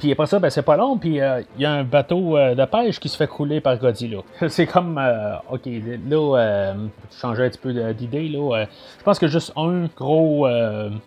Puis 0.03 0.12
après 0.12 0.25
ça, 0.25 0.38
ben, 0.38 0.50
c'est 0.50 0.63
pas 0.63 0.75
long, 0.75 0.98
puis 0.98 1.12
il 1.12 1.62
y 1.62 1.65
a 1.65 1.72
un 1.72 1.86
bateau 1.86 2.38
de 2.38 2.65
pêche 2.65 3.00
qui 3.00 3.07
se 3.07 3.15
fait 3.15 3.25
couler 3.25 3.62
par 3.62 3.77
Godzilla. 3.77 4.17
c'est 4.50 4.65
comme, 4.65 5.00
ok, 5.50 5.62
là, 6.10 6.74
changer 7.22 7.45
un 7.45 7.50
petit 7.50 7.57
peu 7.57 7.93
d'idée, 7.93 8.27
là. 8.27 8.65
je 9.00 9.03
pense 9.05 9.17
que 9.17 9.27
juste 9.27 9.53
un 9.55 9.86
gros 9.95 10.45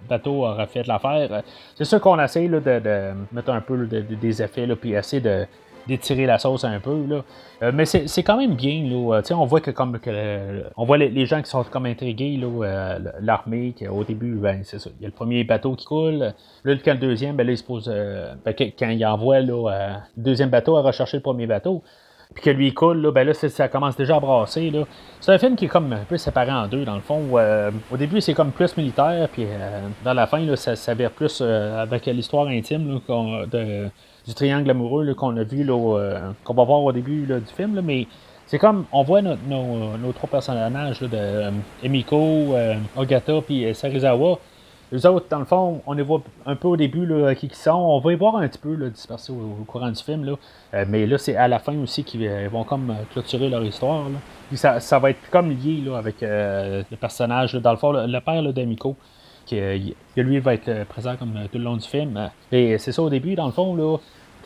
bateau 0.09 0.47
aura 0.47 0.67
fait 0.67 0.87
l'affaire. 0.87 1.43
C'est 1.75 1.85
sûr 1.85 2.01
qu'on 2.01 2.19
essaie 2.19 2.49
de, 2.49 2.59
de, 2.59 3.13
mettre 3.33 3.51
un 3.51 3.61
peu 3.61 3.87
des 3.87 4.43
effets, 4.43 4.67
puis 4.75 4.95
essayer 4.95 5.21
de 5.21 5.47
d'étirer 5.87 6.27
la 6.27 6.39
sauce 6.39 6.65
un 6.65 6.81
peu. 6.81 7.05
Là. 7.07 7.25
Euh, 7.63 7.73
mais 7.73 7.87
c'est 7.87 8.23
quand 8.23 8.37
même 8.37 8.55
bien. 8.55 8.85
Là. 8.85 9.23
on 9.31 9.47
voit 9.47 9.61
que 9.61 9.71
comme 9.71 9.99
que, 9.99 10.65
on 10.77 10.85
voit 10.85 10.99
les, 10.99 11.27
gens 11.27 11.41
qui 11.43 11.51
sont 11.51 11.65
comme 11.65 11.87
intrigués, 11.87 12.39
euh, 12.43 12.99
l'armée, 13.21 13.75
au 13.91 14.05
début, 14.05 14.35
ben, 14.35 14.61
c'est 14.63 14.79
ça. 14.79 14.91
Il 14.99 15.03
y 15.03 15.05
a 15.07 15.09
le 15.09 15.15
premier 15.15 15.45
bateau 15.45 15.75
qui 15.75 15.87
coule. 15.87 16.33
Là, 16.65 16.75
quand 16.85 16.93
le 16.93 16.99
deuxième, 16.99 17.37
ben, 17.37 17.47
là, 17.47 17.53
il 17.53 17.59
se 17.59 17.65
pose. 17.65 17.91
Euh, 17.93 18.35
ben, 18.45 18.55
quand 18.55 18.89
il 18.89 19.07
envoie 19.07 19.41
là, 19.41 20.01
le 20.17 20.23
deuxième 20.23 20.51
bateau 20.51 20.77
à 20.77 20.83
rechercher 20.83 21.17
le 21.17 21.23
premier 21.23 21.47
bateau. 21.47 21.83
Puis 22.35 22.43
que 22.43 22.51
lui 22.51 22.75
coule, 22.75 23.01
là, 23.01 23.13
ben 23.13 23.25
là, 23.25 23.33
ça 23.33 23.69
commence 23.69 23.97
déjà 23.97 24.17
à 24.17 24.21
brasser. 24.21 24.71
Là. 24.71 24.83
C'est 25.21 25.33
un 25.33 25.39
film 25.39 25.55
qui 25.55 25.67
est 25.67 25.69
comme 25.69 25.93
un 25.93 26.05
peu 26.05 26.19
séparé 26.19 26.51
en 26.51 26.67
deux, 26.67 26.85
dans 26.85 26.97
le 26.97 27.01
fond. 27.01 27.23
au 27.33 27.97
début, 27.97 28.21
c'est 28.21 28.35
comme 28.35 28.51
plus 28.51 28.77
militaire, 28.77 29.29
puis 29.33 29.47
dans 30.05 30.13
la 30.13 30.27
fin, 30.27 30.41
là, 30.41 30.57
ça 30.57 30.75
s'avère 30.75 31.13
plus 31.13 31.41
avec 31.41 32.05
l'histoire 32.07 32.49
intime 32.49 33.01
de, 33.09 33.89
du 34.27 34.35
triangle 34.35 34.71
amoureux 34.71 35.15
qu'on 35.15 35.37
a 35.37 35.45
vu, 35.45 35.65
euh, 35.69 36.31
qu'on 36.45 36.55
va 36.55 36.65
voir 36.65 36.83
au 36.83 36.93
début 36.93 37.27
du 37.27 37.55
film. 37.57 37.81
mais 37.83 38.07
c'est 38.47 38.59
comme, 38.59 38.85
on 38.93 39.03
voit 39.03 39.23
nos, 39.23 40.13
trois 40.15 40.31
personnages 40.31 41.01
de 41.01 41.09
euh, 41.13 41.51
Emiko, 41.83 42.17
euh, 42.17 42.75
Ogata 42.97 43.41
puis 43.41 43.75
Sarizawa. 43.75 44.39
Les 44.93 45.05
autres, 45.05 45.27
dans 45.29 45.41
le 45.41 45.45
fond, 45.45 45.83
on 45.85 45.95
les 45.95 46.05
voit 46.05 46.23
un 46.47 46.55
peu 46.55 46.69
au 46.69 46.77
début 46.77 47.09
qui, 47.37 47.49
qui 47.49 47.57
sont. 47.57 47.73
On 47.73 47.99
va 47.99 48.13
y 48.13 48.15
voir 48.15 48.37
un 48.37 48.47
petit 48.47 48.59
peu 48.61 48.77
dispersés 48.89 49.33
au, 49.33 49.65
courant 49.65 49.91
du 49.91 50.01
film. 50.01 50.37
Mais 50.87 51.07
là, 51.07 51.19
c'est 51.19 51.35
à 51.35 51.49
la 51.49 51.59
fin 51.59 51.77
aussi 51.79 52.05
qu'ils 52.05 52.31
vont 52.53 52.63
comme 52.63 52.95
clôturer 53.13 53.49
leur 53.49 53.65
histoire. 53.65 54.05
Puis 54.47 54.57
ça, 54.57 54.79
ça, 54.79 55.01
va 55.01 55.11
être 55.11 55.19
comme 55.33 55.51
lié 55.51 55.83
avec 55.93 56.19
le 56.21 56.85
personnage, 57.01 57.55
dans 57.55 57.73
le 57.73 57.79
fond, 57.79 57.91
le, 57.91 58.21
père 58.21 58.45
d'Emiko. 58.53 58.95
Que, 59.51 59.77
lui 60.17 60.39
va 60.39 60.55
être 60.55 60.85
présent 60.85 61.17
comme 61.17 61.35
tout 61.51 61.59
le 61.59 61.65
long 61.65 61.77
du 61.77 61.89
film. 61.89 62.31
Et 62.53 62.79
c'est 62.79 62.93
ça 62.93 63.03
au 63.03 63.11
début, 63.11 63.35
dans 63.35 63.47
le 63.47 63.53
fond, 63.53 63.75
là, 63.75 63.97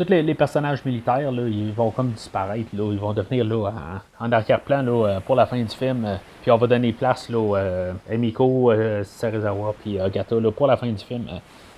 tous 0.01 0.11
les, 0.11 0.35
personnages 0.35 0.85
militaires, 0.85 1.31
là, 1.31 1.43
ils 1.47 1.73
vont 1.73 1.91
comme 1.91 2.13
disparaître. 2.13 2.69
Là, 2.73 2.91
ils 2.91 2.99
vont 2.99 3.13
devenir 3.13 3.45
là, 3.45 3.71
en, 4.19 4.33
arrière-plan 4.33 4.83
là, 4.83 5.07
euh, 5.07 5.21
pour 5.21 5.37
la 5.37 5.45
fin 5.45 5.59
du 5.59 5.69
film. 5.77 6.05
Euh, 6.07 6.17
puis 6.41 6.51
on 6.51 6.57
va 6.57 6.67
donner 6.67 6.93
place 6.93 7.29
là, 7.29 7.57
euh, 7.59 7.93
Emiko, 8.11 8.73
euh, 8.73 9.05
Serizawa, 9.05 9.75
puis 9.83 9.99
Gata 10.13 10.41
là, 10.41 10.51
pour 10.51 10.67
la 10.67 10.79
fin 10.79 10.87
du 10.87 11.05
film. 11.05 11.27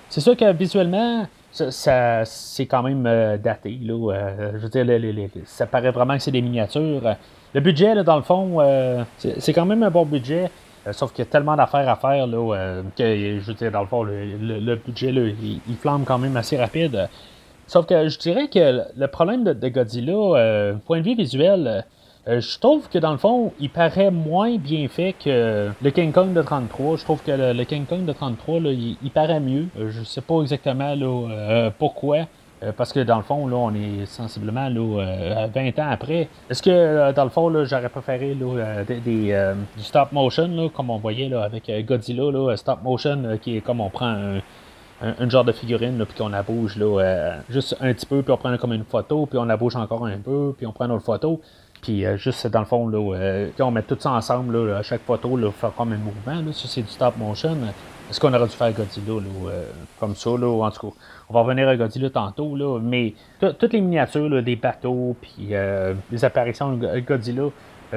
C'est 0.09 0.21
sûr 0.21 0.37
que 0.37 0.53
visuellement, 0.53 1.27
ça, 1.51 2.23
c'est 2.25 2.65
quand 2.65 2.83
même 2.83 3.03
daté. 3.43 3.77
Là, 3.81 4.13
je 4.53 4.57
veux 4.57 4.69
dire, 4.69 5.29
ça 5.45 5.65
paraît 5.65 5.91
vraiment 5.91 6.15
que 6.15 6.23
c'est 6.23 6.31
des 6.31 6.41
miniatures. 6.41 7.01
Le 7.53 7.59
budget, 7.59 7.95
là, 7.95 8.03
dans 8.03 8.15
le 8.15 8.21
fond, 8.21 8.59
c'est, 9.17 9.53
quand 9.53 9.65
même 9.65 9.83
un 9.83 9.89
bon 9.89 10.05
budget. 10.05 10.49
sauf 10.91 11.11
qu'il 11.11 11.25
y 11.25 11.27
a 11.27 11.31
tellement 11.31 11.55
d'affaires 11.55 11.89
à 11.89 11.95
faire 11.95 12.27
là, 12.27 12.81
que, 12.95 13.39
je 13.39 13.45
veux 13.45 13.53
dire, 13.55 13.71
dans 13.71 13.81
le 13.81 13.87
fond, 13.87 14.03
le, 14.03 14.75
budget, 14.75 15.11
là, 15.11 15.21
il, 15.21 15.59
il, 15.67 15.75
flambe 15.75 16.03
quand 16.05 16.19
même 16.19 16.37
assez 16.37 16.57
rapide. 16.57 17.09
Sauf 17.67 17.85
que 17.85 18.07
je 18.07 18.19
dirais 18.19 18.47
que 18.47 18.83
le 18.95 19.07
problème 19.07 19.43
de, 19.43 19.69
Godzilla, 19.69 20.13
euh, 20.13 20.73
point 20.85 20.99
de 20.99 21.03
vue 21.03 21.15
visuel, 21.15 21.85
euh, 22.27 22.39
je 22.39 22.59
trouve 22.59 22.89
que 22.89 22.99
dans 22.99 23.11
le 23.11 23.17
fond, 23.17 23.53
il 23.59 23.69
paraît 23.69 24.11
moins 24.11 24.57
bien 24.57 24.87
fait 24.87 25.13
que 25.13 25.69
le 25.81 25.89
King 25.91 26.11
Kong 26.11 26.33
de 26.33 26.41
33. 26.41 26.97
Je 26.97 27.03
trouve 27.03 27.21
que 27.23 27.31
le, 27.31 27.63
King 27.63 27.85
Kong 27.85 28.05
de 28.05 28.13
33, 28.13 28.59
il, 28.61 29.11
paraît 29.13 29.39
mieux. 29.39 29.67
Euh, 29.79 29.91
je 29.91 30.03
sais 30.03 30.21
pas 30.21 30.41
exactement 30.41 30.95
pourquoi. 31.77 32.27
Parce 32.77 32.93
que 32.93 33.01
dans 33.01 33.17
le 33.17 33.23
fond, 33.23 33.45
là, 33.45 33.57
on 33.57 33.73
est 33.73 34.05
sensiblement 34.05 34.69
là, 34.69 35.47
20 35.53 35.79
ans 35.79 35.89
après. 35.91 36.29
Est-ce 36.49 36.63
que 36.63 37.11
dans 37.11 37.25
le 37.25 37.29
fond, 37.29 37.51
j'aurais 37.65 37.89
préféré 37.89 38.37
des, 38.87 39.53
du 39.75 39.83
stop 39.83 40.13
motion, 40.13 40.69
comme 40.69 40.89
on 40.89 40.97
voyait 40.97 41.33
avec 41.33 41.69
Godzilla, 41.85 42.55
stop 42.55 42.81
motion, 42.81 43.37
qui 43.41 43.57
est 43.57 43.61
comme 43.61 43.81
on 43.81 43.89
prend 43.89 44.07
un, 44.07 44.39
un, 45.03 45.29
genre 45.29 45.43
de 45.43 45.51
figurine, 45.51 46.03
puis 46.05 46.17
qu'on 46.17 46.29
la 46.29 46.43
bouge 46.43 46.77
là, 46.77 46.99
euh, 46.99 47.37
juste 47.49 47.75
un 47.81 47.93
petit 47.93 48.05
peu, 48.05 48.21
puis 48.21 48.31
on 48.31 48.37
prend 48.37 48.55
comme 48.57 48.73
une 48.73 48.85
photo, 48.85 49.25
puis 49.25 49.37
on 49.37 49.45
la 49.45 49.57
bouge 49.57 49.75
encore 49.75 50.05
un 50.05 50.17
peu, 50.17 50.53
puis 50.57 50.65
on 50.65 50.71
prend 50.71 50.85
une 50.85 50.91
autre 50.91 51.03
photo. 51.05 51.41
Puis 51.81 52.05
euh, 52.05 52.15
juste 52.15 52.47
dans 52.47 52.61
le 52.61 52.65
fond, 52.65 52.87
là, 52.87 53.15
euh, 53.15 53.49
on 53.59 53.71
met 53.71 53.81
tout 53.81 53.97
ça 53.99 54.11
ensemble, 54.11 54.57
là, 54.57 54.77
à 54.77 54.83
chaque 54.83 55.01
photo, 55.01 55.35
là, 55.35 55.51
faire 55.51 55.73
comme 55.75 55.91
un 55.91 55.97
mouvement. 55.97 56.45
Là, 56.45 56.53
ça, 56.53 56.67
c'est 56.67 56.81
du 56.81 56.87
stop 56.87 57.17
motion. 57.17 57.57
Est-ce 58.09 58.19
qu'on 58.19 58.33
aurait 58.33 58.47
dû 58.47 58.55
faire 58.55 58.71
Godzilla 58.71 59.13
là, 59.13 59.51
comme 59.99 60.15
ça? 60.15 60.29
Là, 60.31 60.47
en 60.47 60.71
tout 60.71 60.87
cas, 60.87 60.95
on 61.29 61.33
va 61.33 61.41
revenir 61.41 61.67
à 61.67 61.75
Godzilla 61.75 62.09
tantôt, 62.09 62.55
là, 62.55 62.79
mais 62.79 63.13
toutes 63.39 63.73
les 63.73 63.81
miniatures 63.81 64.41
des 64.41 64.55
bateaux, 64.55 65.15
puis 65.21 65.53
les 66.11 66.25
apparitions 66.25 66.77
de 66.77 66.99
Godzilla, 66.99 67.49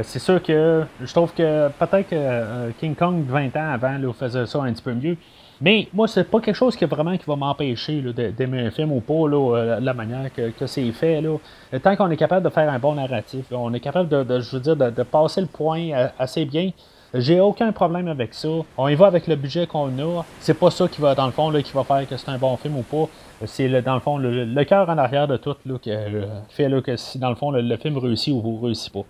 c'est 0.02 0.18
sûr 0.18 0.42
que 0.42 0.84
je 1.00 1.12
trouve 1.12 1.32
que 1.34 1.68
peut-être 1.68 2.08
que 2.08 2.70
King 2.78 2.94
Kong 2.94 3.24
20 3.26 3.56
ans 3.56 3.72
avant 3.72 3.98
là, 3.98 4.12
faisait 4.12 4.46
ça 4.46 4.62
un 4.62 4.72
petit 4.72 4.82
peu 4.82 4.94
mieux. 4.94 5.16
Mais 5.60 5.88
moi, 5.94 6.06
c'est 6.06 6.24
pas 6.24 6.40
quelque 6.40 6.54
chose 6.54 6.76
qui 6.76 6.84
vraiment 6.84 7.16
qui 7.16 7.24
va 7.26 7.36
m'empêcher 7.36 8.02
d'aimer 8.36 8.66
un 8.66 8.70
film 8.70 8.92
ou 8.92 9.00
pas, 9.00 9.14
euh, 9.14 9.80
la 9.80 9.94
manière 9.94 10.30
que, 10.32 10.66
c'est 10.66 10.90
fait. 10.92 11.20
Là. 11.20 11.38
Tant 11.82 11.96
qu'on 11.96 12.10
est 12.10 12.16
capable 12.16 12.44
de 12.44 12.50
faire 12.50 12.70
un 12.70 12.78
bon 12.78 12.94
narratif, 12.94 13.46
on 13.50 13.72
est 13.72 13.80
capable 13.80 14.08
de, 14.08 14.40
je 14.40 14.56
veux 14.56 14.60
dire, 14.60 14.76
de, 14.76 15.02
passer 15.02 15.40
le 15.40 15.46
point 15.46 15.90
euh, 15.92 16.08
assez 16.18 16.44
bien. 16.44 16.70
J'ai 17.14 17.40
aucun 17.40 17.72
problème 17.72 18.08
avec 18.08 18.34
ça. 18.34 18.48
On 18.76 18.88
y 18.88 18.94
va 18.94 19.06
avec 19.06 19.26
le 19.26 19.36
budget 19.36 19.66
qu'on 19.66 19.88
a. 19.98 20.22
C'est 20.40 20.58
pas 20.58 20.70
ça 20.70 20.88
qui 20.88 21.00
va, 21.00 21.14
dans 21.14 21.24
le 21.24 21.32
fond, 21.32 21.50
qui 21.62 21.72
va 21.72 21.84
faire 21.84 22.06
que 22.06 22.16
c'est 22.16 22.28
un 22.28 22.36
bon 22.36 22.56
film 22.58 22.76
ou 22.76 22.82
pas. 22.82 23.08
C'est, 23.46 23.68
dans 23.80 23.94
le 23.94 24.00
fond, 24.00 24.18
le, 24.18 24.64
cœur 24.64 24.88
en 24.90 24.98
arrière 24.98 25.26
de 25.26 25.38
tout 25.38 25.54
là, 25.64 25.78
qui 25.80 25.90
euh, 25.90 26.26
fait 26.50 26.70
que 26.82 26.96
si, 26.96 27.18
dans 27.18 27.30
le 27.30 27.36
fond, 27.36 27.50
le, 27.50 27.76
film 27.78 27.96
réussit 27.96 28.34
ou 28.34 28.60
réussit 28.60 28.92
pas. 28.92 29.04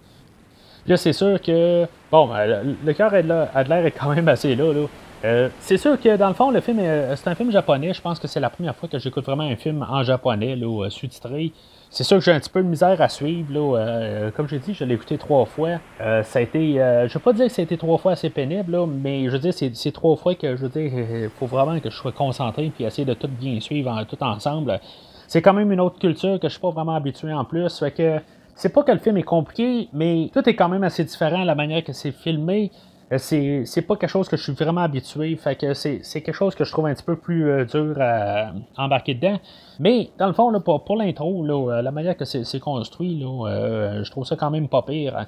là, 0.86 0.96
c'est 0.96 1.12
sûr 1.12 1.40
que, 1.40 1.86
bon, 2.12 2.28
ben, 2.28 2.76
le, 2.84 2.92
cœur 2.92 3.12
a 3.12 3.22
de 3.22 3.68
l'air 3.68 3.92
quand 3.98 4.14
même 4.14 4.28
assez 4.28 4.54
là. 4.54 4.72
là. 4.72 4.86
Euh, 5.26 5.48
c'est 5.58 5.76
sûr 5.76 6.00
que 6.00 6.16
dans 6.16 6.28
le 6.28 6.34
fond, 6.34 6.52
le 6.52 6.60
film, 6.60 6.78
c'est 7.16 7.28
un 7.28 7.34
film 7.34 7.50
japonais. 7.50 7.92
Je 7.92 8.00
pense 8.00 8.20
que 8.20 8.28
c'est 8.28 8.38
la 8.38 8.48
première 8.48 8.76
fois 8.76 8.88
que 8.88 8.98
j'écoute 8.98 9.24
vraiment 9.24 9.42
un 9.42 9.56
film 9.56 9.84
en 9.88 10.04
japonais, 10.04 10.54
là, 10.54 10.84
euh, 10.84 10.88
sous-titré. 10.88 11.52
C'est 11.90 12.04
sûr 12.04 12.18
que 12.18 12.24
j'ai 12.24 12.30
un 12.30 12.38
petit 12.38 12.50
peu 12.50 12.62
de 12.62 12.68
misère 12.68 13.00
à 13.00 13.08
suivre. 13.08 13.52
Là, 13.52 13.76
euh, 13.76 14.30
comme 14.30 14.48
j'ai 14.48 14.60
dit, 14.60 14.72
je 14.72 14.84
l'ai 14.84 14.94
écouté 14.94 15.18
trois 15.18 15.44
fois. 15.44 15.80
ça 15.98 16.38
a 16.38 16.42
été, 16.42 16.74
je 16.74 17.12
vais 17.12 17.20
pas 17.20 17.32
dire 17.32 17.46
que 17.46 17.52
ça 17.52 17.62
a 17.62 17.64
été 17.64 17.76
trois 17.76 17.98
fois 17.98 18.12
assez 18.12 18.30
pénible, 18.30 18.78
mais 18.86 19.24
je 19.24 19.30
veux 19.30 19.38
dire, 19.38 19.52
c'est, 19.52 19.92
trois 19.92 20.16
fois 20.16 20.34
que 20.36 20.56
je 20.56 20.66
veux 20.66 20.68
dire, 20.68 21.30
faut 21.38 21.46
vraiment 21.46 21.80
que 21.80 21.90
je 21.90 21.96
sois 21.96 22.12
concentré 22.12 22.70
et 22.78 22.84
essayer 22.84 23.04
de 23.04 23.14
tout 23.14 23.28
bien 23.28 23.58
suivre 23.60 24.04
tout 24.08 24.22
ensemble. 24.22 24.80
C'est 25.26 25.42
quand 25.42 25.54
même 25.54 25.72
une 25.72 25.80
autre 25.80 25.98
culture 25.98 26.38
que 26.38 26.46
je 26.46 26.52
suis 26.52 26.60
pas 26.60 26.70
vraiment 26.70 26.94
habitué 26.94 27.32
en 27.32 27.44
plus. 27.44 27.82
Que 27.96 28.20
c'est 28.54 28.72
pas 28.72 28.84
que 28.84 28.92
le 28.92 28.98
film 28.98 29.16
est 29.16 29.24
compliqué, 29.24 29.88
mais 29.92 30.30
tout 30.32 30.48
est 30.48 30.54
quand 30.54 30.68
même 30.68 30.84
assez 30.84 31.02
différent 31.02 31.42
la 31.42 31.54
manière 31.54 31.82
que 31.82 31.92
c'est 31.92 32.12
filmé. 32.12 32.70
Euh, 33.12 33.18
c'est, 33.18 33.82
pas 33.82 33.94
quelque 33.94 34.10
chose 34.10 34.28
que 34.28 34.36
je 34.36 34.42
suis 34.42 34.52
vraiment 34.52 34.80
habitué. 34.80 35.36
Fait 35.36 35.54
que 35.54 35.74
c'est, 35.74 36.00
quelque 36.00 36.32
chose 36.32 36.54
que 36.54 36.64
je 36.64 36.72
trouve 36.72 36.86
un 36.86 36.94
petit 36.94 37.04
peu 37.04 37.16
plus 37.16 37.48
euh, 37.48 37.64
dur 37.64 37.96
à 38.00 38.52
embarquer 38.76 39.14
dedans. 39.14 39.38
Mais 39.78 40.10
dans 40.18 40.26
le 40.26 40.32
fond, 40.32 40.50
là, 40.50 40.58
pour, 40.58 40.82
pour 40.84 40.96
l'intro, 40.96 41.44
euh, 41.46 41.82
la 41.82 41.90
manière 41.92 42.16
que 42.16 42.24
c'est, 42.24 42.58
construit, 42.58 43.20
là, 43.20 44.02
je 44.02 44.10
trouve 44.10 44.24
ça 44.24 44.34
quand 44.34 44.50
même 44.50 44.68
pas 44.68 44.82
pire. 44.82 45.16
Hein. 45.16 45.26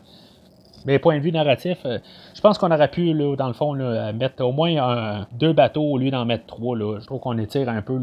Mais 0.86 0.98
point 0.98 1.18
de 1.18 1.22
vue 1.22 1.32
narratif, 1.32 1.78
je 1.84 2.40
pense 2.40 2.56
qu'on 2.56 2.70
aurait 2.70 2.90
pu, 2.90 3.12
là, 3.12 3.36
dans 3.36 3.48
le 3.48 3.52
fond, 3.52 3.74
là, 3.74 4.12
mettre 4.12 4.44
au 4.44 4.52
moins 4.52 5.26
deux 5.32 5.52
bateaux 5.52 5.82
au 5.82 5.98
lieu 5.98 6.10
d'en 6.10 6.24
mettre 6.24 6.46
trois. 6.46 6.76
Là. 6.76 6.98
Je 7.00 7.06
trouve 7.06 7.20
qu'on 7.20 7.36
étire 7.36 7.68
un 7.68 7.82
peu 7.82 7.98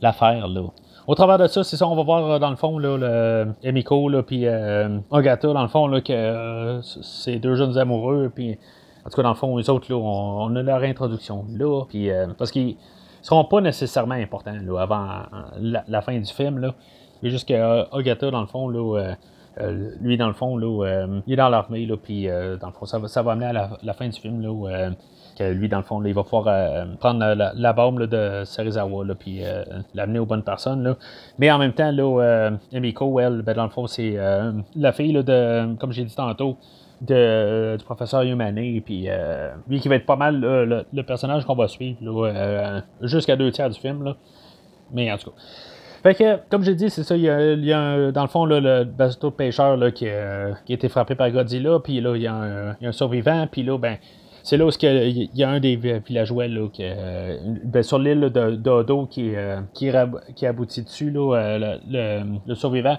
l'affaire. 0.00 0.46
Là. 0.46 0.62
Au 1.10 1.16
travers 1.16 1.38
de 1.38 1.48
ça, 1.48 1.64
c'est 1.64 1.76
ça, 1.76 1.88
on 1.88 1.96
va 1.96 2.04
voir 2.04 2.38
dans 2.38 2.50
le 2.50 2.54
fond 2.54 2.78
là, 2.78 2.96
le 2.96 3.52
Emiko 3.64 4.08
là, 4.08 4.22
puis 4.22 4.46
euh, 4.46 5.00
dans 5.10 5.62
le 5.62 5.66
fond, 5.68 5.88
là, 5.88 6.00
que 6.00 6.12
euh, 6.12 6.80
c'est 6.82 7.40
deux 7.40 7.56
jeunes 7.56 7.76
amoureux, 7.78 8.30
puis 8.32 8.56
en 9.04 9.10
tout 9.10 9.16
cas, 9.16 9.22
dans 9.24 9.30
le 9.30 9.34
fond, 9.34 9.56
les 9.56 9.68
autres, 9.68 9.92
là, 9.92 9.98
on, 9.98 10.54
a 10.54 10.62
leur 10.62 10.84
introduction 10.84 11.44
là, 11.50 11.82
puis 11.88 12.12
euh, 12.12 12.28
parce 12.38 12.52
qu'ils 12.52 12.76
seront 13.22 13.44
pas 13.44 13.60
nécessairement 13.60 14.14
importants 14.14 14.54
là, 14.64 14.82
avant 14.82 15.22
la, 15.58 16.00
fin 16.00 16.16
du 16.16 16.32
film. 16.32 16.58
Là. 16.58 16.76
Juste 17.24 17.48
que 17.48 17.92
Ogata, 17.92 18.30
dans 18.30 18.42
le 18.42 18.46
fond, 18.46 18.68
là, 18.68 19.16
lui, 20.00 20.16
dans 20.16 20.28
le 20.28 20.32
fond, 20.32 20.56
là, 20.56 21.06
il 21.26 21.32
est 21.32 21.36
dans 21.36 21.48
l'armée, 21.48 21.86
là, 21.86 21.96
puis 21.96 22.26
dans 22.26 22.68
le 22.68 22.72
fond, 22.72 22.86
ça 22.86 22.98
va, 22.98 23.08
ça 23.08 23.22
va 23.22 23.32
amener 23.32 23.46
à 23.46 23.78
la, 23.82 23.92
fin 23.92 24.08
du 24.08 24.18
film, 24.18 24.40
là, 24.40 24.90
lui, 25.48 25.68
dans 25.68 25.78
le 25.78 25.82
fond, 25.82 26.02
il 26.04 26.12
va 26.12 26.22
pouvoir 26.22 26.44
euh, 26.48 26.84
prendre 26.98 27.34
la, 27.34 27.72
bombe 27.72 28.02
de 28.02 28.42
Serizawa, 28.44 29.04
là, 29.04 29.14
puis 29.14 29.44
euh, 29.44 29.64
l'amener 29.94 30.18
aux 30.18 30.26
bonnes 30.26 30.42
personnes. 30.42 30.82
Là. 30.82 30.96
Mais 31.38 31.50
en 31.50 31.58
même 31.58 31.72
temps, 31.72 31.90
là, 31.90 32.22
euh, 32.22 32.50
Emiko, 32.72 33.20
elle, 33.20 33.42
ben, 33.42 33.54
dans 33.54 33.64
le 33.64 33.70
fond, 33.70 33.86
c'est 33.86 34.16
la 34.76 34.92
fille 34.92 35.12
de, 35.12 35.74
comme 35.76 35.92
j'ai 35.92 36.04
dit 36.04 36.14
tantôt, 36.14 36.56
du 37.00 37.84
professeur 37.84 38.24
Yumane, 38.24 38.80
puis 38.82 39.08
lui 39.68 39.80
qui 39.80 39.88
va 39.88 39.94
être 39.96 40.06
pas 40.06 40.16
mal 40.16 40.40
le, 40.40 41.02
personnage 41.02 41.44
qu'on 41.44 41.54
va 41.54 41.68
suivre 41.68 41.98
jusqu'à 43.00 43.36
deux 43.36 43.50
tiers 43.50 43.70
du 43.70 43.78
film. 43.78 44.04
Là. 44.04 44.16
Mais 44.92 45.10
en 45.10 45.16
tout 45.16 45.30
cas. 45.30 45.36
Fait 46.02 46.14
que, 46.14 46.38
comme 46.48 46.62
j'ai 46.62 46.74
dit, 46.74 46.88
c'est 46.88 47.02
ça, 47.02 47.16
il 47.16 47.22
y 47.22 47.28
a, 47.28 48.12
dans 48.12 48.22
le 48.22 48.28
fond 48.28 48.46
le 48.46 48.84
bateau 48.84 49.30
pêcheur 49.30 49.76
là, 49.76 49.90
qui, 49.90 50.06
qui, 50.64 50.72
a 50.72 50.74
été 50.74 50.88
frappé 50.88 51.14
par 51.14 51.30
Godzilla, 51.30 51.78
puis 51.80 52.00
là, 52.00 52.16
il 52.16 52.22
y, 52.22 52.26
a 52.26 52.34
un, 52.34 52.76
un 52.80 52.92
survivant, 52.92 53.46
puis 53.50 53.62
là, 53.62 53.76
ben, 53.76 53.98
c'est 54.42 54.56
là 54.56 54.66
où 54.66 54.70
il 54.82 55.28
y 55.34 55.44
a 55.44 55.50
un 55.50 55.60
des 55.60 55.76
villageois 55.76 56.48
là, 56.48 56.68
qui, 56.72 56.84
ben, 57.64 57.82
sur 57.82 57.98
l'île 57.98 58.20
de 58.20 58.56
d'Odo 58.56 59.06
qui, 59.06 59.32
qui, 59.74 59.90
qui 60.34 60.46
aboutit 60.46 60.82
dessus, 60.82 61.10
là, 61.10 61.78
le, 61.86 62.54
survivant 62.54 62.98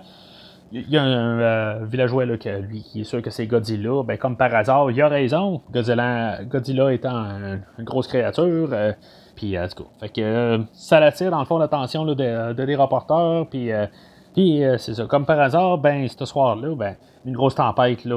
il 0.73 0.89
y 0.89 0.97
a 0.97 1.03
un 1.03 1.85
villageois 1.85 2.25
là, 2.25 2.35
lui, 2.61 2.81
qui 2.81 3.01
est 3.01 3.03
sûr 3.03 3.21
que 3.21 3.29
c'est 3.29 3.45
Godzilla. 3.45 4.03
Ben, 4.03 4.17
comme 4.17 4.37
par 4.37 4.55
hasard, 4.55 4.89
il 4.89 5.01
a 5.01 5.09
raison. 5.09 5.61
Godzilla, 5.71 6.43
Godzilla 6.45 6.93
étant 6.93 7.25
une 7.77 7.83
grosse 7.83 8.07
créature. 8.07 8.69
Puis, 9.41 9.53
cas, 9.53 9.83
fait 9.99 10.09
que, 10.09 10.61
ça 10.73 10.97
attire 10.97 11.31
dans 11.31 11.39
le 11.39 11.45
fond 11.45 11.57
l'attention 11.57 12.05
de, 12.05 12.13
de, 12.13 12.65
des 12.65 12.75
rapporteurs. 12.75 13.47
Puis, 13.47 13.71
puis 14.33 14.61
c'est 14.77 14.93
ça. 14.93 15.05
Comme 15.05 15.25
par 15.25 15.39
hasard, 15.39 15.77
ben, 15.77 16.07
ce 16.07 16.25
soir-là, 16.25 16.75
ben, 16.75 16.95
une 17.25 17.33
grosse 17.33 17.55
tempête 17.55 18.07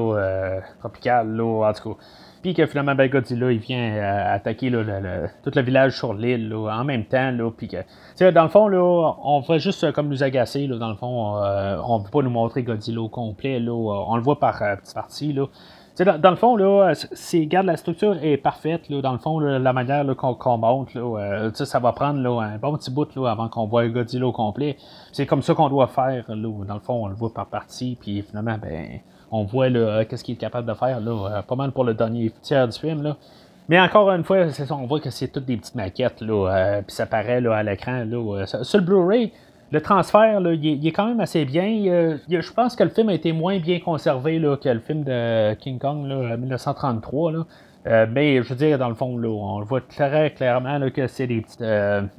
tropicale, 0.80 1.34
là, 1.34 1.68
en 1.68 1.72
tout 1.72 1.94
cas. 1.94 2.00
Puis 2.44 2.52
que 2.52 2.66
finalement, 2.66 2.94
ben, 2.94 3.08
Godzilla, 3.08 3.50
il 3.52 3.58
vient 3.58 3.94
euh, 3.94 4.34
attaquer 4.34 4.70
tout 4.70 5.50
le 5.54 5.62
village 5.62 5.96
sur 5.96 6.12
l'île 6.12 6.54
en 6.54 6.84
même 6.84 7.06
temps. 7.06 7.32
Puis 7.56 7.68
que, 7.68 8.30
dans 8.30 8.42
le 8.42 8.50
fond, 8.50 8.70
on 9.24 9.40
fait 9.40 9.58
juste 9.58 9.82
euh, 9.82 9.92
comme 9.92 10.08
nous 10.08 10.22
agacer. 10.22 10.68
Dans 10.68 10.90
le 10.90 10.94
fond, 10.94 11.38
euh, 11.38 11.78
on 11.82 12.00
ne 12.00 12.04
veut 12.04 12.10
pas 12.10 12.20
nous 12.20 12.28
montrer 12.28 12.62
Godzilla 12.62 13.00
au 13.00 13.08
complet. 13.08 13.64
On 13.66 14.14
le 14.14 14.22
voit 14.22 14.38
par 14.38 14.58
petites 14.58 14.94
parties. 14.94 15.34
Dans, 15.98 16.20
dans, 16.20 16.30
le 16.30 16.36
fond, 16.36 16.56
là, 16.56 16.92
c'est, 16.94 17.46
garde 17.46 17.66
la 17.66 17.76
structure 17.76 18.16
est 18.22 18.36
parfaite. 18.36 18.88
Là, 18.88 19.00
dans 19.00 19.12
le 19.12 19.18
fond, 19.18 19.38
la 19.38 19.72
manière 19.72 20.04
qu'on, 20.16 20.34
qu'on 20.34 20.58
monte, 20.58 20.94
là, 20.94 21.50
ça 21.52 21.78
va 21.78 21.92
prendre 21.92 22.20
là, 22.20 22.42
un 22.42 22.58
bon 22.58 22.76
petit 22.76 22.90
bout 22.90 23.14
là, 23.14 23.30
avant 23.30 23.48
qu'on 23.48 23.66
voit 23.66 23.86
Godzilla 23.86 24.26
au 24.26 24.32
complet. 24.32 24.76
C'est 25.12 25.26
comme 25.26 25.42
ça 25.42 25.54
qu'on 25.54 25.68
doit 25.68 25.86
faire. 25.86 26.24
Là, 26.28 26.64
dans 26.66 26.74
le 26.74 26.80
fond, 26.80 27.04
on 27.04 27.06
le 27.06 27.14
voit 27.14 27.32
par 27.32 27.46
partie. 27.46 27.96
Puis 28.00 28.22
finalement, 28.22 28.56
ben, 28.60 28.98
on 29.30 29.44
voit 29.44 29.66
euh, 29.66 30.04
qu'est-ce 30.04 30.22
qu'il 30.24 30.34
est 30.34 30.38
capable 30.38 30.68
de 30.68 30.74
faire, 30.74 31.00
là, 31.00 31.28
euh, 31.38 31.42
pas 31.42 31.56
mal 31.56 31.72
pour 31.72 31.84
le 31.84 31.94
dernier 31.94 32.32
tiers 32.42 32.68
du 32.68 32.78
film. 32.78 33.02
Là. 33.02 33.16
Mais 33.68 33.80
encore 33.80 34.10
une 34.12 34.24
fois, 34.24 34.46
on 34.70 34.86
voit 34.86 35.00
que 35.00 35.10
c'est 35.10 35.28
toutes 35.28 35.46
des 35.46 35.56
petites 35.56 35.74
maquettes, 35.74 36.20
là, 36.20 36.50
euh, 36.50 36.82
puis 36.82 36.94
ça 36.94 37.06
paraît 37.06 37.40
là, 37.40 37.56
à 37.56 37.62
l'écran. 37.62 38.04
Là, 38.04 38.46
sur 38.46 38.78
le 38.78 38.84
Blu-ray, 38.84 39.32
le 39.70 39.80
transfert, 39.80 40.40
là, 40.40 40.52
il, 40.52 40.86
est, 40.86 40.92
quand 40.92 41.06
même 41.06 41.20
assez 41.20 41.44
bien. 41.44 41.68
je 42.28 42.52
pense 42.52 42.76
que 42.76 42.84
le 42.84 42.90
film 42.90 43.08
a 43.08 43.14
été 43.14 43.32
moins 43.32 43.58
bien 43.58 43.80
conservé 43.80 44.38
là, 44.38 44.56
que 44.56 44.68
le 44.68 44.80
film 44.80 45.04
de 45.04 45.54
King 45.54 45.78
Kong, 45.78 46.06
là, 46.06 46.36
1933. 46.36 47.32
Là. 47.32 48.06
mais 48.06 48.42
je 48.42 48.48
veux 48.48 48.54
dire, 48.54 48.78
dans 48.78 48.88
le 48.88 48.94
fond, 48.94 49.16
là, 49.16 49.28
on 49.28 49.60
le 49.60 49.66
voit 49.66 49.80
très 49.80 50.30
clairement 50.30 50.78
que 50.90 51.06
c'est 51.06 51.26
des 51.26 51.40
petites 51.40 51.64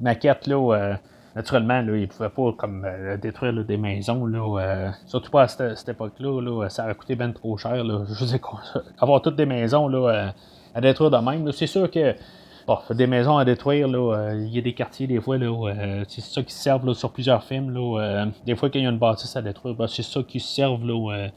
maquettes 0.02 0.48
là, 0.48 0.98
naturellement, 1.36 1.82
là, 1.82 1.96
ils 1.98 2.02
ne 2.02 2.06
pouvaient 2.06 2.30
pas 2.30 2.54
comme, 2.54 2.86
euh, 2.86 3.18
détruire 3.18 3.54
des 3.66 3.78
maisons. 3.78 4.26
Là, 4.26 4.60
euh, 4.60 4.90
surtout 5.06 5.30
pas 5.30 5.44
à 5.44 5.48
cette, 5.48 5.90
époque-là. 5.90 6.42
Là, 6.42 6.70
ça 6.70 6.86
aurait 6.86 6.96
coûté 6.96 7.16
bien 7.16 7.32
trop 7.32 7.58
cher. 7.58 7.76
Je 7.76 8.20
veux 8.20 8.26
dire, 8.26 8.40
avoir 9.00 9.22
toutes 9.22 9.36
des 9.36 9.46
maisons 9.46 9.88
là, 9.88 10.10
euh, 10.10 10.30
à 10.74 10.82
détruire 10.82 11.12
de 11.12 11.18
même. 11.18 11.52
C'est 11.52 11.68
sûr 11.68 11.92
que 11.92 12.16
bon, 12.68 12.78
des 12.92 13.08
maisons 13.08 13.38
à 13.38 13.46
détruire, 13.46 13.88
là, 13.88 14.34
il 14.34 14.54
y 14.54 14.60
a 14.60 14.62
des 14.62 14.74
quartiers 14.74 15.08
des 15.08 15.20
fois, 15.20 15.38
là, 15.38 16.04
c'est 16.08 16.22
ça 16.22 16.42
qui 16.44 16.54
servent 16.54 16.86
là, 16.86 16.94
sur 16.94 17.12
plusieurs 17.12 17.44
films. 17.44 17.72
Là, 17.72 18.26
des 18.46 18.56
fois, 18.56 18.70
qu'il 18.70 18.82
y 18.82 18.86
a 18.86 18.90
une 18.90 18.98
bâtisse 18.98 19.36
à 19.36 19.42
détruire, 19.42 19.76
ben, 19.76 19.88
c'est 19.88 20.04
ça 20.04 20.22
qui 20.24 20.40
servent 20.40 20.86
là, 20.86 21.30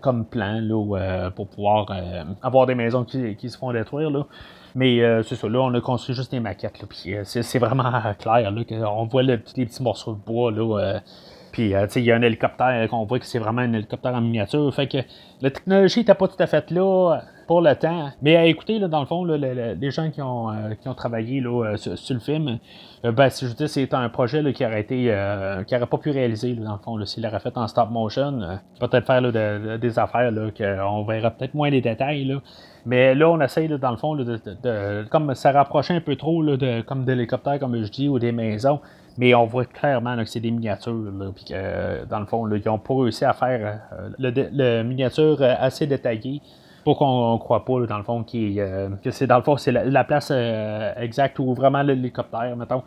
comme 0.00 0.24
plan 0.24 0.60
là, 0.60 1.30
pour 1.30 1.48
pouvoir 1.48 1.86
avoir 2.42 2.66
des 2.66 2.74
maisons 2.74 3.04
qui, 3.04 3.36
qui 3.36 3.50
se 3.50 3.58
font 3.58 3.72
détruire. 3.72 4.10
Là. 4.10 4.26
Mais 4.76 5.00
euh, 5.00 5.22
c'est 5.22 5.36
ça, 5.36 5.48
là, 5.48 5.60
on 5.60 5.72
a 5.72 5.80
construit 5.80 6.14
juste 6.14 6.30
des 6.30 6.38
maquettes. 6.38 6.78
Là, 6.82 6.86
puis 6.86 7.14
euh, 7.14 7.22
c'est, 7.24 7.58
vraiment 7.58 7.90
clair. 8.18 8.50
Là, 8.50 8.92
on 8.92 9.06
voit 9.06 9.22
les 9.22 9.38
petits 9.38 9.82
morceaux 9.82 10.12
de 10.12 10.18
bois. 10.18 10.52
Là, 10.52 10.78
euh, 10.78 11.00
puis, 11.50 11.72
il 11.72 12.02
y 12.02 12.12
a 12.12 12.14
un 12.14 12.20
hélicoptère 12.20 12.86
qu'on 12.90 13.06
voit 13.06 13.18
que 13.18 13.24
c'est 13.24 13.38
vraiment 13.38 13.62
un 13.62 13.72
hélicoptère 13.72 14.14
en 14.14 14.20
miniature. 14.20 14.72
Fait 14.74 14.86
que 14.86 14.98
la 15.40 15.50
technologie 15.50 16.00
n'était 16.00 16.14
pas 16.14 16.28
tout 16.28 16.36
à 16.38 16.46
fait 16.46 16.70
là 16.70 17.22
pour 17.46 17.60
le 17.60 17.74
temps. 17.74 18.10
Mais 18.22 18.36
à 18.36 18.46
écouter, 18.46 18.78
là, 18.78 18.88
dans 18.88 19.00
le 19.00 19.06
fond, 19.06 19.24
là, 19.24 19.36
les, 19.36 19.90
gens 19.90 20.10
qui 20.10 20.20
ont, 20.22 20.48
ont 20.48 20.94
travaillé 20.94 21.40
là, 21.40 21.76
sur, 21.76 22.14
le 22.14 22.20
film, 22.20 22.58
ben, 23.02 23.28
je 23.28 23.46
dis, 23.54 23.68
c'est 23.68 23.94
un 23.94 24.08
projet 24.08 24.42
là, 24.42 24.52
qui 24.52 24.64
aurait 24.64 24.80
été 24.80 25.14
qui 25.66 25.74
pas 25.76 25.98
pu 25.98 26.10
réaliser, 26.10 26.54
dans 26.54 26.72
le 26.72 26.78
fond. 26.78 27.04
S'il 27.04 27.22
l'aurait 27.22 27.40
fait 27.40 27.56
en 27.56 27.68
stop 27.68 27.90
motion, 27.90 28.40
peut-être 28.80 29.06
faire 29.06 29.78
des 29.78 29.98
affaires 29.98 30.30
là, 30.30 30.50
qu'on 30.50 31.04
verra 31.04 31.30
peut-être 31.30 31.54
moins 31.54 31.70
les 31.70 31.80
détails. 31.80 32.24
Là. 32.24 32.40
Mais 32.86 33.16
là, 33.16 33.28
on 33.28 33.40
essaye, 33.40 33.68
dans 33.68 33.90
le 33.90 33.96
fond, 33.96 34.14
de, 34.14 35.04
comme 35.10 35.34
ça 35.34 35.50
rapprochait 35.50 35.94
un 35.94 36.00
peu 36.00 36.14
trop 36.14 36.44
de, 36.44 36.82
comme 36.82 37.04
d'hélicoptères, 37.04 37.58
comme 37.58 37.82
je 37.82 37.90
dis, 37.90 38.08
ou 38.08 38.20
des 38.20 38.30
maisons. 38.30 38.80
Mais 39.18 39.34
on 39.34 39.44
voit 39.44 39.64
clairement 39.64 40.16
que 40.18 40.26
c'est 40.26 40.40
des 40.40 40.52
miniatures. 40.52 41.12
puis 41.34 41.46
que, 41.46 42.04
dans 42.04 42.20
le 42.20 42.26
fond, 42.26 42.48
ils 42.48 42.62
n'ont 42.64 42.78
pas 42.78 42.94
réussi 42.94 43.24
à 43.24 43.32
faire 43.32 43.80
euh, 43.92 44.10
le, 44.18 44.82
miniature 44.84 45.38
euh, 45.40 45.54
assez 45.58 45.86
détaillée 45.86 46.40
pour 46.86 46.98
qu'on 46.98 47.36
croit 47.38 47.64
pas, 47.64 47.84
dans 47.84 47.98
le 47.98 48.04
fond, 48.04 48.24
euh, 48.32 48.88
que 49.02 49.10
c'est 49.10 49.26
dans 49.26 49.38
le 49.38 49.42
fond, 49.42 49.56
c'est 49.56 49.72
la, 49.72 50.04
place 50.04 50.30
exacte 50.96 51.40
où 51.40 51.52
vraiment 51.52 51.82
l'hélicoptère, 51.82 52.56
mettons. 52.56 52.84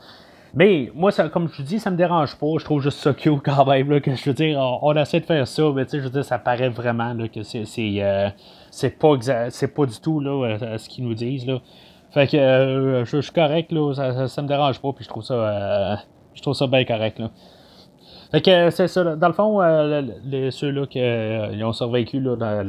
Mais 0.53 0.89
moi, 0.95 1.11
ça, 1.11 1.27
comme 1.27 1.49
je 1.49 1.57
vous 1.57 1.63
dis, 1.63 1.81
ça 1.81 1.91
me 1.91 1.97
dérange 1.97 2.37
pas. 2.37 2.47
Je 2.57 2.63
trouve 2.63 2.81
juste 2.81 2.99
ça 2.99 3.13
cute 3.13 3.41
quand 3.43 3.65
même. 3.65 3.99
que 3.99 4.15
je 4.15 4.23
veux 4.23 4.33
dire, 4.33 4.57
on, 4.81 4.95
essaie 4.95 5.19
de 5.19 5.25
faire 5.25 5.45
ça, 5.45 5.63
mais 5.75 5.83
tu 5.83 5.91
sais, 5.91 5.97
je 5.97 6.03
veux 6.03 6.09
dire, 6.11 6.23
ça 6.23 6.39
paraît 6.39 6.69
vraiment 6.69 7.13
que 7.27 7.43
c'est 7.43 7.65
c'est 8.71 8.97
pas 8.97 9.17
c'est 9.49 9.73
pas 9.75 9.85
du 9.85 9.99
tout 9.99 10.21
là, 10.21 10.45
euh, 10.45 10.77
ce 10.77 10.87
qu'ils 10.87 11.03
nous 11.03 11.13
disent. 11.13 11.45
Là. 11.45 11.59
Fait 12.11 12.25
que 12.25 12.37
euh, 12.37 13.03
je, 13.03 13.19
suis 13.19 13.33
correct, 13.33 13.69
là, 13.73 13.93
ça, 13.93 14.29
ça, 14.29 14.41
me 14.41 14.47
dérange 14.47 14.79
pas, 14.79 14.93
puis 14.93 15.03
je 15.03 15.09
trouve 15.09 15.23
ça 15.23 15.33
euh, 15.33 15.95
je 16.35 16.41
trouve 16.41 16.53
ça 16.53 16.67
bien 16.67 16.85
correct. 16.85 17.19
Là. 17.19 17.31
Fait 18.31 18.41
que 18.41 18.69
c'est 18.69 18.87
ça. 18.87 19.17
Dans 19.17 19.27
le 19.27 19.33
fond, 19.33 19.59
les, 20.23 20.51
ceux-là 20.51 20.85
qui 20.87 21.01
ont 21.65 21.73
survécu 21.73 22.21
là, 22.21 22.37
dans 22.37 22.65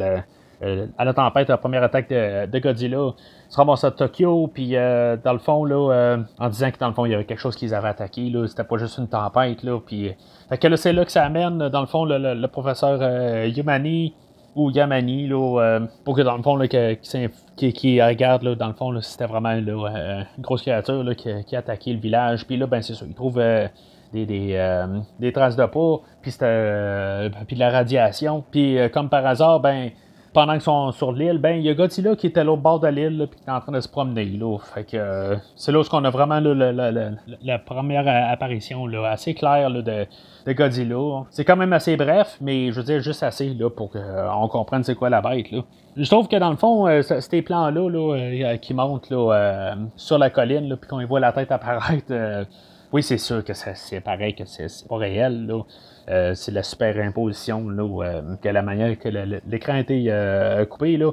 à 0.63 1.05
la 1.05 1.15
tempête, 1.15 1.49
la 1.49 1.57
première 1.57 1.83
attaque 1.83 2.09
de, 2.11 2.59
Godzilla, 2.59 3.15
se 3.49 3.57
ramassent 3.57 3.85
à 3.85 3.91
Tokyo, 3.91 4.51
puis 4.53 4.73
dans 4.73 5.33
le 5.33 5.39
fond, 5.39 5.65
là, 5.65 6.19
en 6.39 6.49
disant 6.49 6.71
que 6.71 6.79
dans 6.79 6.89
le 6.89 6.95
fond, 6.95 7.07
il 7.07 7.13
y 7.13 7.15
avait 7.15 7.25
quelque 7.25 7.41
chose 7.41 7.57
qu'ils 7.57 7.75
avaient 7.75 7.89
attaqué, 7.89 8.29
là, 8.31 8.47
c'était 8.47 8.65
pas 8.65 8.77
juste 8.77 8.99
une 8.99 9.09
tempête, 9.09 9.63
là, 9.63 9.79
puis... 9.85 10.13
Fait 10.49 10.59
que 10.59 10.67
là, 10.67 10.77
c'est 10.77 10.93
là 10.93 11.05
que 11.05 11.13
ça 11.13 11.25
amène, 11.25 11.69
dans 11.69 11.81
le 11.81 11.87
fond, 11.87 12.05
le, 12.05 12.47
professeur 12.47 13.01
Yumani, 13.47 14.15
ou 14.57 14.71
Yamani, 14.71 15.29
là, 15.29 15.61
euh, 15.61 15.81
pour 16.05 16.17
que 16.17 16.23
dans 16.23 16.37
le 16.37 16.43
fond, 16.43 16.57
là, 16.57 16.67
qui, 16.69 18.03
regarde, 18.03 18.43
là, 18.43 18.55
dans 18.55 18.69
le 18.69 18.75
fond, 18.75 19.01
c'était 19.01 19.27
vraiment 19.27 19.51
euh, 19.51 20.23
une 20.37 20.43
grosse 20.43 20.63
créature 20.63 21.05
qui, 21.17 21.57
a 21.57 21.59
attaqué 21.59 21.93
le 21.93 22.01
village. 22.01 22.47
Puis 22.47 22.57
là, 22.57 22.67
ben, 22.67 22.83
c'est 22.83 22.95
ça, 22.95 23.05
il 23.07 23.15
trouve 23.15 23.39
euh, 23.39 23.69
des, 24.13 24.27
des, 24.27 24.87
des, 25.19 25.33
traces 25.33 25.57
de 25.57 25.65
pas, 25.65 26.01
puis, 26.21 26.33
puis 26.33 27.57
de 27.57 27.61
la 27.61 27.71
radiation. 27.71 28.45
Puis 28.51 28.77
comme 28.93 29.09
par 29.09 29.25
hasard, 29.25 29.61
ben, 29.61 29.91
pendant 30.33 30.53
qu'ils 30.53 30.63
sont 30.63 30.93
sur 30.93 31.13
l'île, 31.13 31.39
ben 31.39 31.57
il 31.57 31.63
y 31.63 31.69
a 31.69 31.75
Godzilla 31.75 32.15
qui 32.15 32.29
était 32.29 32.41
à 32.41 32.45
l'autre 32.45 32.63
bord 32.63 32.81
de 32.81 32.89
l'île 32.89 33.27
puis 33.31 33.41
qui 33.41 33.49
est 33.49 33.53
en 33.53 33.61
train 33.61 33.73
de 33.73 33.81
se 33.81 33.89
promener 33.89 34.27
là. 34.27 34.59
Fait 34.75 34.85
que 34.85 35.37
c'est 35.57 35.73
là 35.73 35.81
où 35.81 35.85
on 35.93 36.05
a 36.05 36.11
vraiment 36.11 36.41
la 36.41 37.59
première 37.59 38.07
apparition 38.33 38.87
là, 38.87 39.11
assez 39.11 39.35
claire 39.35 39.71
de, 39.71 40.07
Godzilla. 40.49 41.25
C'est 41.31 41.45
quand 41.45 41.57
même 41.57 41.73
assez 41.73 41.97
bref, 41.97 42.37
mais 42.41 42.71
je 42.71 42.77
veux 42.77 42.85
dire 42.85 43.01
juste 43.01 43.23
assez 43.23 43.55
là, 43.55 43.71
pour 43.71 43.91
qu'on 43.91 44.49
comprenne 44.49 44.85
c'est 44.85 44.95
quoi 44.95 45.11
la 45.11 45.21
bête. 45.21 45.51
Là. 45.51 45.63
Je 45.97 46.09
trouve 46.09 46.29
que 46.29 46.37
dans 46.37 46.51
le 46.51 46.57
fond, 46.57 46.87
euh, 46.87 47.03
ces 47.03 47.43
plans-là 47.43 47.89
là, 47.89 48.17
euh, 48.17 48.57
qui 48.59 48.75
montent 48.75 49.11
là, 49.11 49.35
euh, 49.35 49.75
sur 49.97 50.19
la 50.19 50.31
colline, 50.31 50.77
puis 50.77 50.89
qu'on 50.89 51.05
voit 51.05 51.21
la 51.21 51.33
tête 51.33 51.51
apparaître, 51.51 52.47
oui, 52.93 53.03
c'est 53.03 53.19
sûr 53.19 53.45
que 53.45 53.53
c'est 53.55 54.01
pareil, 54.01 54.35
que 54.35 54.45
c'est 54.45 54.87
pas 54.89 54.97
réel. 54.97 55.47
Là. 55.47 56.35
c'est 56.35 56.53
la 56.53 56.63
superimposition, 56.63 57.69
là, 57.69 58.23
que 58.43 58.49
la 58.49 58.63
manière 58.63 58.99
que 58.99 59.09
l'écran 59.09 59.75
a 59.75 59.81
été 59.81 60.67
coupé. 60.69 60.97
Là. 60.97 61.13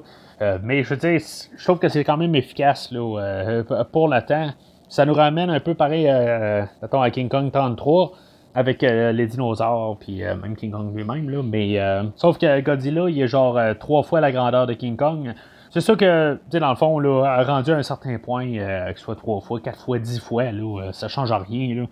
mais 0.64 0.84
je 0.84 0.90
veux 0.90 0.98
dire, 0.98 1.20
je 1.56 1.64
trouve 1.64 1.80
que 1.80 1.90
c'est 1.90 2.04
quand 2.04 2.18
même 2.18 2.36
efficace 2.36 2.92
là, 2.92 3.64
pour 3.92 4.08
le 4.08 4.22
temps. 4.26 4.50
Ça 4.90 5.06
nous 5.06 5.14
ramène 5.14 5.50
un 5.50 5.60
peu 5.60 5.76
pareil, 5.76 6.08
à 6.08 7.10
King 7.12 7.30
Kong 7.30 7.52
33 7.52 8.14
avec 8.58 8.84
euh, 8.84 9.12
les 9.12 9.28
dinosaures, 9.28 9.98
puis 10.00 10.24
euh, 10.24 10.36
même 10.36 10.56
King 10.56 10.72
Kong 10.72 10.92
lui-même. 10.96 11.44
Mais 11.44 11.80
euh, 11.80 12.06
sauf 12.16 12.40
que 12.40 12.60
Godzilla, 12.62 13.08
il 13.08 13.22
est 13.22 13.28
genre 13.28 13.60
trois 13.80 14.02
fois 14.02 14.20
la 14.20 14.32
grandeur 14.32 14.66
de 14.66 14.74
King 14.74 14.98
Kong. 14.98 15.32
C'est 15.78 15.82
sûr 15.82 15.96
que, 15.96 16.34
tu 16.34 16.40
sais, 16.54 16.60
dans 16.60 16.72
le 16.72 16.76
fond, 16.76 16.98
là, 16.98 17.44
rendu 17.44 17.72
à 17.72 17.76
un 17.76 17.84
certain 17.84 18.18
point, 18.18 18.52
que 18.52 18.98
ce 18.98 19.04
soit 19.04 19.16
trois 19.16 19.40
fois, 19.42 19.60
quatre 19.60 19.80
fois, 19.80 20.00
dix 20.00 20.20
fois, 20.20 20.52
là, 20.52 20.92
ça 20.92 21.08
change 21.08 21.32
rien. 21.32 21.76
Là. 21.76 21.88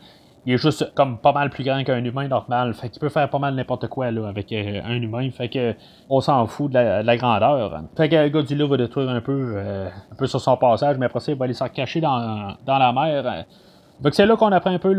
Il 0.48 0.54
est 0.54 0.58
juste 0.58 0.91
comme 0.95 1.19
pas 1.19 1.32
mal 1.32 1.52
plus 1.52 1.63
grand 1.63 1.84
qu'un 1.84 2.04
humain 2.04 2.28
normal. 2.28 2.74
Fait 2.74 2.89
qu'il 2.89 3.00
peut 3.00 3.10
faire 3.10 3.30
pas 3.30 3.38
mal 3.38 3.54
n'importe 3.54 3.88
quoi 3.88 4.10
là, 4.10 4.28
avec 4.28 4.52
un 4.52 4.95
humain. 4.95 5.30
Fait 5.30 5.50
que 5.50 5.76
on 6.10 6.19
s'en 6.19 6.48
fout 6.48 6.71
de 6.71 6.80
la, 6.80 7.17
grandeur. 7.17 7.80
Fait 7.95 8.10
que 8.10 8.28
Godzilla 8.30 8.65
va 8.65 8.78
détruire 8.78 9.08
un 9.08 9.21
peu, 9.21 9.56
un 9.60 10.15
peu 10.15 10.26
sur 10.26 10.41
son 10.41 10.58
passage, 10.58 10.98
mais 10.98 11.06
après 11.06 11.19
ça, 11.19 11.32
il 11.34 11.38
va 11.38 11.45
aller 11.45 11.54
se 11.54 11.63
cacher 11.65 12.02
dans, 12.02 12.56
dans 12.65 12.80
la 12.80 12.91
mer. 12.91 13.45
Donc 14.01 14.13
c'est 14.13 14.25
là 14.25 14.36
qu'on 14.36 14.51
apprend 14.51 14.71
un 14.71 14.79
peu 14.79 14.91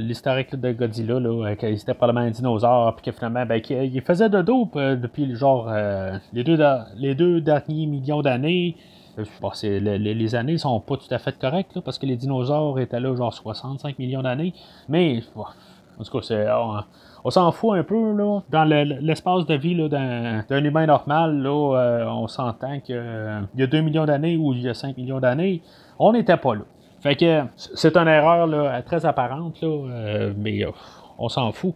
l'historique 0.00 0.54
de 0.54 0.72
Godzilla, 0.72 1.18
là, 1.18 1.56
qu'il 1.56 1.70
était 1.70 1.94
probablement 1.94 2.26
un 2.26 2.30
dinosaure, 2.30 2.94
puis 2.96 3.06
que 3.06 3.12
finalement, 3.12 3.46
ben, 3.46 3.62
il 3.70 4.02
faisait 4.02 4.28
de 4.28 4.42
dope 4.42 4.76
euh, 4.76 4.94
depuis 4.94 5.34
genre 5.34 5.68
euh, 5.70 6.18
les, 6.34 6.44
deux, 6.44 7.40
derniers 7.40 7.86
millions 7.86 8.20
d'années. 8.20 8.76
Euh, 9.18 9.98
les, 9.98 10.34
années 10.34 10.58
sont 10.58 10.78
pas 10.80 10.96
tout 10.96 11.12
à 11.12 11.18
fait 11.18 11.36
correctes, 11.38 11.80
parce 11.80 11.98
que 11.98 12.04
les 12.04 12.16
dinosaures 12.16 12.78
étaient 12.78 13.00
là 13.00 13.16
genre 13.16 13.32
65 13.32 13.98
millions 13.98 14.22
d'années. 14.22 14.52
Mais 14.88 15.22
En 15.34 16.04
tout 16.04 16.12
cas, 16.12 16.18
c'est, 16.22 16.46
on, 17.24 17.30
s'en 17.30 17.50
fout 17.52 17.78
un 17.78 17.84
peu. 17.84 17.96
Dans 18.50 18.64
l'espace 18.64 19.46
de 19.46 19.54
vie 19.54 19.74
d'un, 19.88 20.44
humain 20.62 20.84
normal, 20.84 21.42
là, 21.42 22.06
on 22.12 22.28
s'entend 22.28 22.80
qu'il 22.80 22.96
y 23.56 23.62
a 23.62 23.66
2 23.66 23.80
millions 23.80 24.04
d'années 24.04 24.36
ou 24.36 24.52
il 24.52 24.60
y 24.60 24.68
a 24.68 24.74
5 24.74 24.94
millions 24.98 25.20
d'années, 25.20 25.62
on 25.98 26.12
n'était 26.12 26.36
pas 26.36 26.54
là. 26.54 26.62
Fait 27.00 27.16
que 27.16 27.42
c'est 27.56 27.96
une 27.96 28.08
erreur 28.08 28.46
là, 28.46 28.82
très 28.82 29.06
apparente, 29.06 29.60
là, 29.62 30.30
mais 30.36 30.64
on 31.18 31.28
s'en 31.28 31.52
fout. 31.52 31.74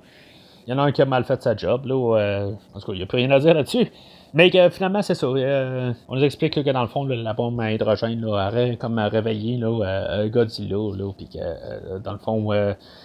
Il 0.67 0.71
y 0.71 0.75
en 0.75 0.79
a 0.79 0.83
un 0.83 0.93
qui 0.93 1.03
a 1.03 1.07
mal 1.07 1.25
fait 1.25 1.43
sa 1.43 1.57
job, 1.57 1.87
là. 1.87 2.55
en 2.75 2.81
tout 2.81 2.87
cas, 2.87 2.93
il 2.93 2.97
n'y 2.97 3.03
a 3.03 3.07
plus 3.07 3.19
rien 3.19 3.31
à 3.31 3.39
dire 3.39 3.55
là-dessus. 3.55 3.91
Mais 4.35 4.51
que, 4.51 4.71
finalement, 4.71 5.03
c'est 5.03 5.15
ça. 5.15 5.27
Euh, 5.27 5.93
on 6.09 6.17
nous 6.17 6.25
explique 6.25 6.55
que 6.55 6.71
dans 6.71 6.81
le 6.81 6.89
fond, 6.89 7.05
la 7.05 7.35
bombe 7.35 7.61
à 7.61 7.71
hydrogène 7.71 8.21
là, 8.23 8.49
aurait 8.49 8.77
comme 8.77 8.99
réveillé 8.99 9.59
là, 9.59 9.69
euh, 9.69 10.29
Godzilla. 10.29 10.97
Là, 10.97 11.13
puis 11.13 11.29
que, 11.29 11.39
euh, 11.39 11.99
dans 11.99 12.13
le 12.13 12.19
fond, 12.19 12.49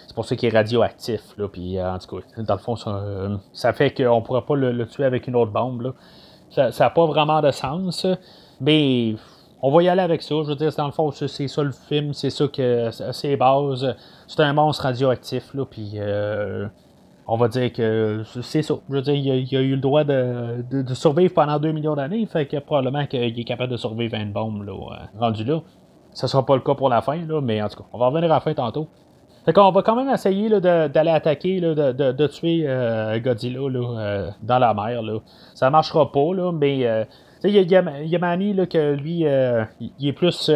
c'est 0.06 0.14
pour 0.14 0.24
ça 0.24 0.36
qu'il 0.36 0.48
est 0.48 0.56
radioactif. 0.56 1.20
Là, 1.36 1.48
puis, 1.48 1.80
en 1.80 1.98
tout 1.98 2.16
cas, 2.16 2.42
dans 2.42 2.54
le 2.54 2.60
fond, 2.60 2.76
ça, 2.76 3.72
fait 3.74 3.90
qu'on 3.90 4.20
ne 4.20 4.24
pourra 4.24 4.46
pas 4.46 4.56
le, 4.56 4.86
tuer 4.86 5.04
avec 5.04 5.26
une 5.26 5.36
autre 5.36 5.52
bombe. 5.52 5.82
Là. 5.82 6.70
Ça 6.70 6.84
n'a 6.84 6.90
pas 6.90 7.04
vraiment 7.04 7.42
de 7.42 7.50
sens. 7.50 8.06
Mais 8.60 9.14
on 9.62 9.70
va 9.70 9.82
y 9.82 9.88
aller 9.88 10.02
avec 10.02 10.22
ça. 10.22 10.34
Je 10.42 10.48
veux 10.48 10.56
dire, 10.56 10.72
dans 10.76 10.86
le 10.86 10.92
fond, 10.92 11.10
c'est 11.10 11.48
ça 11.48 11.62
le 11.62 11.72
film. 11.72 12.12
C'est 12.12 12.30
ça 12.30 12.46
que 12.48 12.90
c'est 13.12 13.36
base. 13.36 13.94
C'est 14.26 14.40
un 14.40 14.52
monstre 14.52 14.84
radioactif. 14.84 15.54
Là, 15.54 15.64
puis 15.64 15.98
on 17.30 17.36
va 17.36 17.48
dire 17.48 17.70
que 17.72 18.22
c'est 18.42 18.62
ça. 18.62 18.74
Je 18.88 18.94
veux 18.94 19.02
dire, 19.02 19.14
il 19.14 19.56
a, 19.56 19.60
eu 19.60 19.72
le 19.72 19.80
droit 19.80 20.02
de, 20.02 20.64
survivre 20.94 21.34
pendant 21.34 21.58
2 21.58 21.72
millions 21.72 21.94
d'années, 21.94 22.24
fait 22.24 22.46
que 22.46 22.56
probablement 22.56 23.06
qu'il 23.06 23.38
est 23.38 23.44
capable 23.44 23.70
de 23.70 23.76
survivre 23.76 24.14
à 24.14 24.18
une 24.18 24.32
bombe 24.32 24.64
là, 24.64 24.72
euh, 24.72 25.20
rendu 25.20 25.44
là. 25.44 25.60
Ce 26.14 26.26
sera 26.26 26.44
pas 26.44 26.56
le 26.56 26.62
cas 26.62 26.74
pour 26.74 26.88
la 26.88 27.02
fin, 27.02 27.16
là, 27.16 27.42
mais 27.42 27.60
en 27.62 27.68
tout 27.68 27.76
cas, 27.76 27.84
on 27.92 27.98
va 27.98 28.06
revenir 28.06 28.32
à 28.32 28.36
la 28.36 28.40
fin 28.40 28.54
tantôt. 28.54 28.88
Fait 29.44 29.52
qu'on 29.52 29.70
va 29.70 29.82
quand 29.82 29.94
même 29.94 30.08
essayer 30.08 30.48
d'aller 30.58 31.10
attaquer, 31.10 31.60
de, 31.60 32.26
tuer 32.26 32.64
euh, 32.66 33.20
Godzilla 33.20 33.60
euh, 33.60 34.30
dans 34.42 34.58
la 34.58 34.72
mer. 34.72 35.02
Là. 35.02 35.20
Ça 35.54 35.68
marchera 35.68 36.10
pas, 36.10 36.34
là, 36.34 36.50
mais 36.50 37.06
il 37.44 37.50
y, 37.50 37.76
a, 37.76 37.82
y, 38.02 38.18
Manny 38.18 38.56
que 38.68 38.94
lui, 38.94 39.24
il 39.98 40.08
est 40.08 40.12
plus 40.12 40.50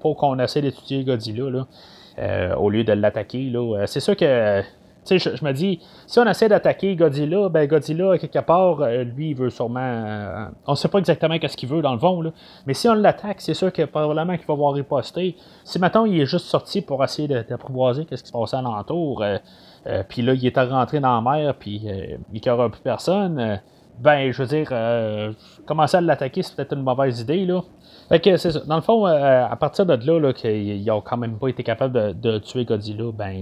pour 0.00 0.16
qu'on 0.16 0.38
essaie 0.38 0.62
d'étudier 0.62 1.04
Godzilla 1.04 1.50
là, 1.50 2.56
au 2.58 2.70
lieu 2.70 2.84
de 2.84 2.92
l'attaquer. 2.92 3.52
C'est 3.86 4.00
sûr 4.00 4.16
que 4.16 4.62
sais, 5.04 5.18
je, 5.18 5.44
me 5.44 5.52
dis, 5.52 5.80
si 6.06 6.18
on 6.18 6.26
essaie 6.26 6.48
d'attaquer 6.48 6.94
Godzilla, 6.96 7.48
ben 7.48 7.66
Godzilla, 7.66 8.18
quelque 8.18 8.38
part, 8.38 8.80
euh, 8.80 9.04
lui, 9.04 9.30
il 9.30 9.36
veut 9.36 9.50
sûrement. 9.50 9.80
Euh, 9.80 10.46
on 10.66 10.74
sait 10.74 10.88
pas 10.88 10.98
exactement 10.98 11.38
qu'est-ce 11.38 11.56
qu'il 11.56 11.68
veut 11.68 11.82
dans 11.82 11.92
le 11.92 11.98
fond, 11.98 12.20
là. 12.20 12.30
Mais 12.66 12.74
si 12.74 12.88
on 12.88 12.94
l'attaque, 12.94 13.40
c'est 13.40 13.54
sûr 13.54 13.72
que 13.72 13.82
probablement 13.82 14.36
qu'il 14.36 14.46
va 14.46 14.54
voir 14.54 14.74
riposter. 14.74 15.36
Si 15.64 15.78
maintenant 15.78 16.04
il 16.04 16.20
est 16.20 16.26
juste 16.26 16.46
sorti 16.46 16.82
pour 16.82 17.02
essayer 17.02 17.28
d'apprivoiser 17.28 18.04
qu'est-ce 18.04 18.22
qui 18.22 18.28
se 18.28 18.32
passe 18.32 18.54
alentour, 18.54 19.22
euh, 19.22 20.02
puis 20.08 20.22
là, 20.22 20.34
il 20.34 20.46
est 20.46 20.58
rentré 20.58 21.00
dans 21.00 21.20
la 21.20 21.30
mer, 21.30 21.54
puis 21.58 21.82
il 21.84 22.40
n'y 22.40 22.50
aura 22.50 22.70
plus 22.70 22.82
personne, 22.82 23.60
ben, 24.02 24.32
je 24.32 24.42
veux 24.42 24.48
dire, 24.48 25.34
commencer 25.66 25.96
à 25.96 26.00
l'attaquer, 26.00 26.42
c'est 26.42 26.56
peut-être 26.56 26.74
une 26.74 26.82
mauvaise 26.82 27.20
idée, 27.20 27.44
là. 27.46 27.60
Fait 28.08 28.20
que 28.20 28.36
c'est 28.36 28.50
ça. 28.50 28.60
Dans 28.66 28.76
le 28.76 28.82
fond, 28.82 29.06
à 29.06 29.56
partir 29.56 29.86
de 29.86 29.94
là, 29.94 30.18
là 30.18 30.32
qu'ils 30.32 30.84
n'ont 30.84 31.00
quand 31.00 31.16
même 31.16 31.38
pas 31.38 31.48
été 31.48 31.62
capables 31.62 32.20
de, 32.20 32.38
tuer 32.38 32.64
Godzilla, 32.64 33.10
ben 33.12 33.34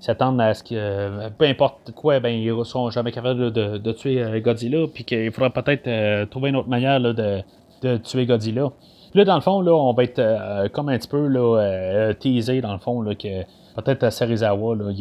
s'attendent 0.00 0.40
à 0.40 0.54
ce 0.54 0.62
que 0.62 1.28
peu 1.30 1.44
importe 1.44 1.92
quoi, 1.92 2.20
ben, 2.20 2.30
ils 2.30 2.54
ne 2.54 2.64
seront 2.64 2.90
jamais 2.90 3.12
capables 3.12 3.52
de, 3.52 3.92
tuer 3.92 4.22
euh, 4.22 4.40
Godzilla, 4.40 4.86
puis 4.92 5.04
qu'il 5.04 5.30
faudra 5.32 5.50
peut-être 5.50 5.86
euh, 5.86 6.26
trouver 6.26 6.50
une 6.50 6.56
autre 6.56 6.68
manière 6.68 7.00
de, 7.00 7.42
tuer 7.98 8.26
Godzilla. 8.26 8.70
là, 9.14 9.24
dans 9.24 9.34
le 9.34 9.40
fond, 9.40 9.60
là, 9.60 9.72
on 9.72 9.92
va 9.92 10.04
être 10.04 10.18
euh, 10.18 10.68
comme 10.68 10.88
un 10.88 10.98
petit 10.98 11.08
peu 11.08 11.26
là, 11.26 12.12
teasé, 12.14 12.60
dans 12.60 12.72
le 12.72 12.78
fond, 12.78 13.02
là, 13.02 13.14
que 13.14 13.42
peut-être 13.76 14.04
à 14.04 14.10
Serizawa, 14.10 14.76
il 14.90 14.98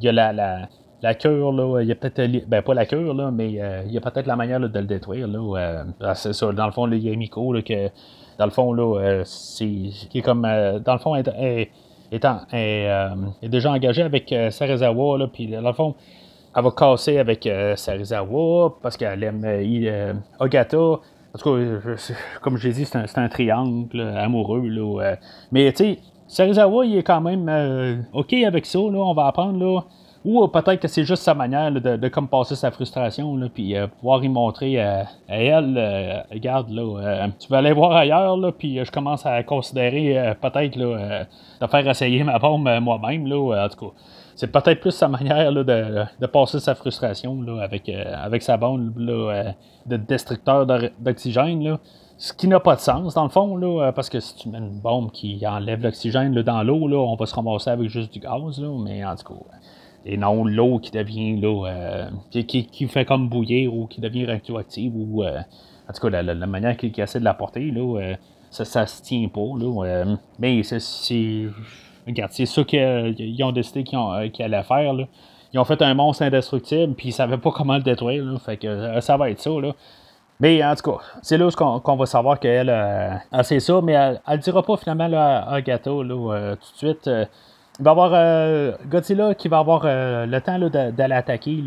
y 0.00 0.08
a, 0.08 0.12
la, 0.12 0.32
la, 0.32 0.68
la 1.02 1.14
cure, 1.14 1.52
là, 1.52 1.80
il 1.82 1.88
y 1.88 1.92
a 1.92 1.94
peut-être, 1.94 2.48
ben 2.48 2.62
pas 2.62 2.74
la 2.74 2.86
cure, 2.86 3.14
là, 3.14 3.30
mais 3.30 3.50
il 3.50 3.92
y 3.92 3.98
a 3.98 4.00
peut-être 4.00 4.26
la 4.26 4.36
manière 4.36 4.60
de 4.60 4.66
le 4.78 4.86
détruire. 4.86 5.26
Là, 5.28 6.14
c'est 6.14 6.32
ça, 6.32 6.52
dans 6.52 6.66
le 6.66 6.72
fond, 6.72 6.90
il 6.90 6.98
y 6.98 7.12
a 7.12 7.16
Miko, 7.16 7.52
que 7.64 7.88
dans 8.38 8.44
le 8.44 8.50
fond, 8.50 8.72
là, 8.72 9.22
c'est, 9.24 9.66
qui 10.10 10.18
est 10.18 10.22
comme, 10.22 10.42
dans 10.42 10.92
le 10.92 10.98
fond, 10.98 11.16
est, 11.16 11.70
étant, 12.12 12.40
euh, 12.52 13.14
est, 13.42 13.48
déjà 13.48 13.72
engagée 13.72 14.02
avec 14.02 14.30
euh, 14.32 14.50
Sarizawa, 14.50 15.18
là, 15.18 15.26
puis 15.26 15.48
dans 15.48 15.60
le 15.60 15.72
fond, 15.72 15.94
elle 16.54 16.62
va 16.62 16.70
casser 16.70 17.18
avec 17.18 17.46
euh, 17.46 17.74
Sarizawa 17.74 18.76
parce 18.82 18.96
qu'elle 18.96 19.22
aime 19.24 19.42
euh, 19.44 20.12
Ogata. 20.38 20.76
En 20.78 21.38
tout 21.38 21.56
cas, 21.56 22.02
comme 22.42 22.58
je 22.58 22.68
l'ai 22.68 22.74
dit, 22.74 22.84
c'est 22.84 22.98
un, 22.98 23.06
un, 23.24 23.28
triangle 23.30 24.00
amoureux. 24.00 24.68
Là, 24.68 25.16
mais 25.50 25.72
tu 25.72 25.84
sais, 25.84 25.98
Sarizawa, 26.28 26.84
il 26.84 26.98
est 26.98 27.02
quand 27.02 27.22
même 27.22 28.04
OK 28.12 28.34
avec 28.34 28.66
ça. 28.66 28.78
Là, 28.78 28.98
on 28.98 29.14
va 29.14 29.28
apprendre. 29.28 29.58
Là, 29.58 29.80
ou 30.24 30.46
peut-être 30.48 30.80
que 30.80 30.88
c'est 30.88 31.04
juste 31.04 31.22
sa 31.22 31.34
manière 31.34 31.72
de, 31.72 32.08
comme 32.08 32.28
passer 32.28 32.54
sa 32.54 32.70
frustration, 32.70 33.36
là, 33.36 33.48
puis 33.52 33.74
pouvoir 33.98 34.22
y 34.24 34.28
montrer 34.28 34.80
à 34.80 35.06
elle, 35.28 36.24
regarde, 36.30 36.70
là, 36.70 37.28
tu 37.38 37.48
vas 37.48 37.58
aller 37.58 37.72
voir 37.72 37.92
ailleurs, 37.92 38.38
puis 38.56 38.84
je 38.84 38.90
commence 38.90 39.26
à 39.26 39.42
considérer 39.42 40.34
peut-être 40.40 40.78
de 41.62 41.66
faire 41.66 41.88
essayer 41.88 42.24
ma 42.24 42.38
bombe 42.38 42.66
euh, 42.68 42.80
moi-même. 42.80 43.30
En 43.32 43.68
tout 43.68 43.86
cas, 43.86 43.94
c'est 44.34 44.50
peut-être 44.50 44.80
plus 44.80 44.90
sa 44.90 45.08
manière 45.08 45.52
de, 45.52 46.26
passer 46.26 46.60
sa 46.60 46.74
frustration 46.74 47.38
avec, 47.60 47.88
euh, 47.88 48.04
avec 48.16 48.42
sa 48.42 48.56
bombe 48.56 48.92
euh, 48.98 49.52
de 49.86 49.96
destructeur 49.96 50.66
d'oxygène. 50.98 51.78
Ce 52.18 52.32
qui 52.32 52.46
n'a 52.46 52.60
pas 52.60 52.76
de 52.76 52.80
sens, 52.80 53.14
dans 53.14 53.24
le 53.24 53.30
fond, 53.30 53.56
là, 53.56 53.90
parce 53.92 54.08
que 54.08 54.20
si 54.20 54.36
tu 54.36 54.48
mets 54.48 54.58
une 54.58 54.80
bombe 54.80 55.10
qui 55.10 55.44
enlève 55.46 55.82
l'oxygène 55.82 56.32
dans 56.42 56.62
l'eau, 56.62 56.88
on 56.92 57.16
va 57.16 57.26
se 57.26 57.34
ramasser 57.34 57.70
avec 57.70 57.88
juste 57.88 58.12
du 58.12 58.20
gaz. 58.20 58.60
Là, 58.60 58.68
mais 58.78 59.04
en 59.04 59.16
tout 59.16 59.34
cas, 59.34 59.40
et 60.04 60.16
non 60.16 60.44
l'eau 60.44 60.78
qui 60.78 60.90
devient 60.90 61.40
là, 61.40 62.08
qui, 62.30 62.44
qui, 62.44 62.88
fait 62.88 63.04
comme 63.04 63.28
bouillir 63.28 63.74
ou 63.74 63.86
qui 63.86 64.00
devient 64.00 64.26
radioactive 64.26 64.92
ou 64.94 65.24
en 65.24 65.92
tout 65.94 66.08
cas 66.08 66.22
la, 66.22 66.34
manière 66.46 66.76
qu'il 66.76 66.98
essaie 66.98 67.20
de 67.20 67.24
la 67.24 67.34
porter 67.34 67.70
là, 67.70 68.14
ça, 68.52 68.64
ça 68.64 68.86
se 68.86 69.02
tient 69.02 69.28
pas. 69.28 69.40
Là, 69.58 70.04
mais 70.38 70.62
c'est. 70.62 71.48
Regarde, 72.06 72.32
c'est 72.32 72.46
ça 72.46 72.64
qu'ils 72.64 73.44
ont 73.44 73.52
décidé 73.52 73.84
qu'ils, 73.84 73.98
euh, 73.98 74.28
allaient 74.40 74.62
faire. 74.62 74.92
Là. 74.92 75.04
Ils 75.52 75.58
ont 75.58 75.64
fait 75.64 75.80
un 75.82 75.94
monstre 75.94 76.22
indestructible, 76.22 76.94
puis 76.94 77.08
ils 77.08 77.12
savaient 77.12 77.38
pas 77.38 77.50
comment 77.52 77.76
le 77.76 77.82
détruire. 77.82 78.24
Là, 78.24 78.38
fait 78.38 78.56
que 78.56 78.66
euh, 78.66 79.00
ça 79.00 79.16
va 79.16 79.30
être 79.30 79.40
ça. 79.40 79.50
Là. 79.50 79.72
Mais 80.40 80.62
en 80.64 80.74
tout 80.74 80.90
cas, 80.90 80.98
c'est 81.22 81.38
là 81.38 81.48
qu'on, 81.50 81.96
va 81.96 82.06
savoir 82.06 82.40
qu'elle 82.40 82.68
euh, 82.68 83.14
c'est 83.44 83.60
ça, 83.60 83.80
mais 83.82 83.92
elle, 83.92 84.20
ne 84.28 84.36
dira 84.36 84.62
pas 84.62 84.76
finalement 84.76 85.06
là, 85.06 85.42
à 85.42 85.54
Agatha 85.54 85.90
là, 85.90 86.56
tout 86.56 86.72
de 86.72 86.94
suite. 86.94 87.10
Il 87.82 87.84
va 87.84 87.90
y 87.90 87.94
avoir 87.94 88.78
Godzilla 88.86 89.34
qui 89.34 89.48
va 89.48 89.58
avoir 89.58 89.82
le 89.84 90.38
temps 90.38 90.58
d'aller 90.58 91.14
attaquer 91.14 91.64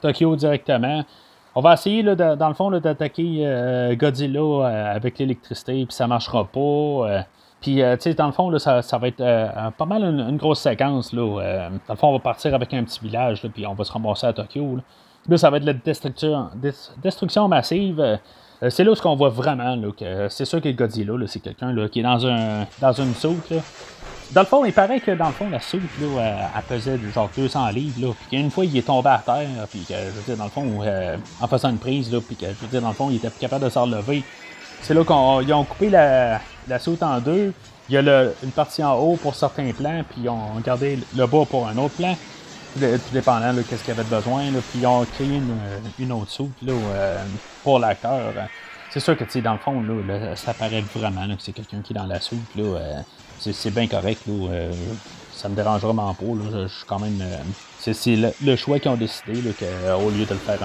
Tokyo 0.00 0.36
directement. 0.36 1.04
On 1.56 1.60
va 1.60 1.74
essayer, 1.74 2.02
là, 2.02 2.16
dans 2.16 2.48
le 2.48 2.54
fond, 2.54 2.70
d'attaquer 2.70 3.42
euh, 3.42 3.94
Godzilla 3.94 4.40
euh, 4.40 4.96
avec 4.96 5.18
l'électricité, 5.18 5.86
puis 5.86 5.94
ça 5.94 6.08
marchera 6.08 6.44
pas. 6.44 6.60
Euh. 6.60 7.20
puis, 7.60 7.76
tu 7.76 7.82
sais, 8.00 8.14
dans 8.14 8.26
le 8.26 8.32
fond, 8.32 8.50
là, 8.50 8.58
ça, 8.58 8.98
va 8.98 9.08
être 9.08 9.24
pas 9.76 9.86
mal 9.86 10.02
une, 10.02 10.36
grosse 10.36 10.60
séquence. 10.60 11.12
Là, 11.12 11.68
dans 11.86 11.94
le 11.94 11.96
fond, 11.96 12.08
on 12.08 12.12
va 12.14 12.18
partir 12.18 12.54
avec 12.54 12.74
un 12.74 12.82
petit 12.82 12.98
village, 13.00 13.46
puis 13.54 13.66
on 13.66 13.74
va 13.74 13.84
se 13.84 13.92
ramasser 13.92 14.26
à 14.26 14.32
Tokyo. 14.32 14.78
Là, 15.28 15.36
ça 15.36 15.48
va 15.48 15.58
être 15.58 15.64
la 15.64 15.74
destruction, 15.74 16.48
destruction 17.02 17.46
massive. 17.46 18.18
c'est 18.68 18.82
là 18.82 18.90
où 18.90 19.06
on 19.06 19.14
voit 19.14 19.30
vraiment 19.30 19.80
que 19.92 20.28
c'est 20.28 20.44
sûr 20.44 20.60
que 20.60 20.70
Godzilla, 20.70 21.14
c'est 21.26 21.40
quelqu'un 21.40 21.72
qui 21.88 22.00
est 22.00 22.02
dans, 22.02 22.26
un, 22.26 22.66
dans 22.80 22.92
une 22.92 23.14
soupe. 23.14 23.54
Dans 24.32 24.40
le 24.40 24.46
fond, 24.46 24.64
il 24.64 24.72
paraît 24.72 25.00
que 25.00 25.12
dans 25.12 25.28
le 25.28 25.32
fond, 25.32 25.48
la 25.48 25.60
soupe, 25.60 25.82
là, 26.00 26.50
elle, 26.56 26.62
pesait 26.62 26.98
genre 27.14 27.30
200 27.36 27.68
livres, 27.68 28.08
là, 28.08 28.14
puis 28.14 28.38
qu'une 28.38 28.50
fois, 28.50 28.64
il 28.64 28.76
est 28.76 28.82
tombé 28.82 29.10
à 29.10 29.22
terre, 29.24 29.48
puis 29.70 29.80
que, 29.80 29.94
je 29.94 30.10
veux 30.10 30.22
dire, 30.26 30.36
dans 30.36 30.44
le 30.44 30.50
fond, 30.50 30.80
euh, 30.82 31.16
en 31.40 31.48
faisant 31.48 31.70
une 31.70 31.78
prise, 31.78 32.12
là, 32.12 32.20
puis 32.20 32.34
que, 32.34 32.46
je 32.46 32.52
veux 32.52 32.68
dire, 32.68 32.80
dans 32.80 32.88
le 32.88 32.94
fond, 32.94 33.10
il 33.10 33.16
était 33.16 33.30
capable 33.30 33.64
de 33.64 33.70
s'en 33.70 33.82
relever. 33.82 34.24
C'est 34.82 34.94
là 34.94 35.04
qu'ils 35.04 35.54
ont 35.54 35.64
coupé 35.64 35.88
la, 35.88 36.40
la 36.68 36.78
soute 36.78 37.02
en 37.02 37.20
deux. 37.20 37.52
Il 37.88 37.94
y 37.94 37.98
a 37.98 38.24
une 38.42 38.50
partie 38.50 38.82
en 38.82 38.94
haut 38.94 39.16
pour 39.16 39.34
certains 39.34 39.70
plans, 39.72 40.02
puis 40.08 40.22
ils 40.22 40.28
ont 40.28 40.58
gardé 40.64 40.98
le 41.14 41.26
bas 41.26 41.44
pour 41.48 41.68
un 41.68 41.76
autre 41.76 41.94
plan. 41.94 42.16
Tout 42.74 42.80
dépendant 43.12 43.54
de 43.54 43.62
qu'est-ce 43.62 43.84
qu'il 43.84 43.92
avait 43.92 44.02
besoin, 44.02 44.46
puis 44.70 44.80
ils 44.80 44.86
ont 44.86 45.04
créé 45.04 45.40
une, 45.98 46.12
autre 46.12 46.30
soupe 46.30 46.56
là, 46.62 46.72
euh, 46.72 47.24
pour 47.62 47.78
l'acteur. 47.78 48.32
C'est 48.90 49.00
sûr 49.00 49.16
que, 49.16 49.24
tu 49.24 49.30
sais, 49.30 49.40
dans 49.42 49.52
le 49.52 49.58
fond, 49.58 49.80
là, 49.82 50.34
ça 50.34 50.54
paraît 50.54 50.82
vraiment 50.94 51.26
que 51.36 51.42
c'est 51.42 51.52
quelqu'un 51.52 51.82
qui 51.82 51.92
est 51.92 51.96
dans 51.96 52.06
la 52.06 52.20
soupe. 52.20 52.54
Là, 52.56 52.62
euh, 52.62 53.00
c'est 53.38 53.74
bien 53.74 53.86
correct. 53.86 54.22
Là, 54.26 54.32
euh, 54.50 54.72
ça 55.32 55.48
me 55.48 55.54
dérange 55.54 55.80
vraiment 55.82 56.14
pas. 56.14 56.24
Je 56.52 56.68
suis 56.68 56.86
quand 56.86 56.98
même. 56.98 57.18
Euh, 57.20 57.36
c'est 57.92 58.16
le, 58.16 58.56
choix 58.56 58.78
qu'ils 58.78 58.90
ont 58.90 58.96
décidé, 58.96 59.34
là, 59.42 59.50
que, 59.52 60.02
au 60.02 60.08
lieu 60.10 60.24
de 60.24 60.30
le 60.30 60.36
faire 60.36 60.58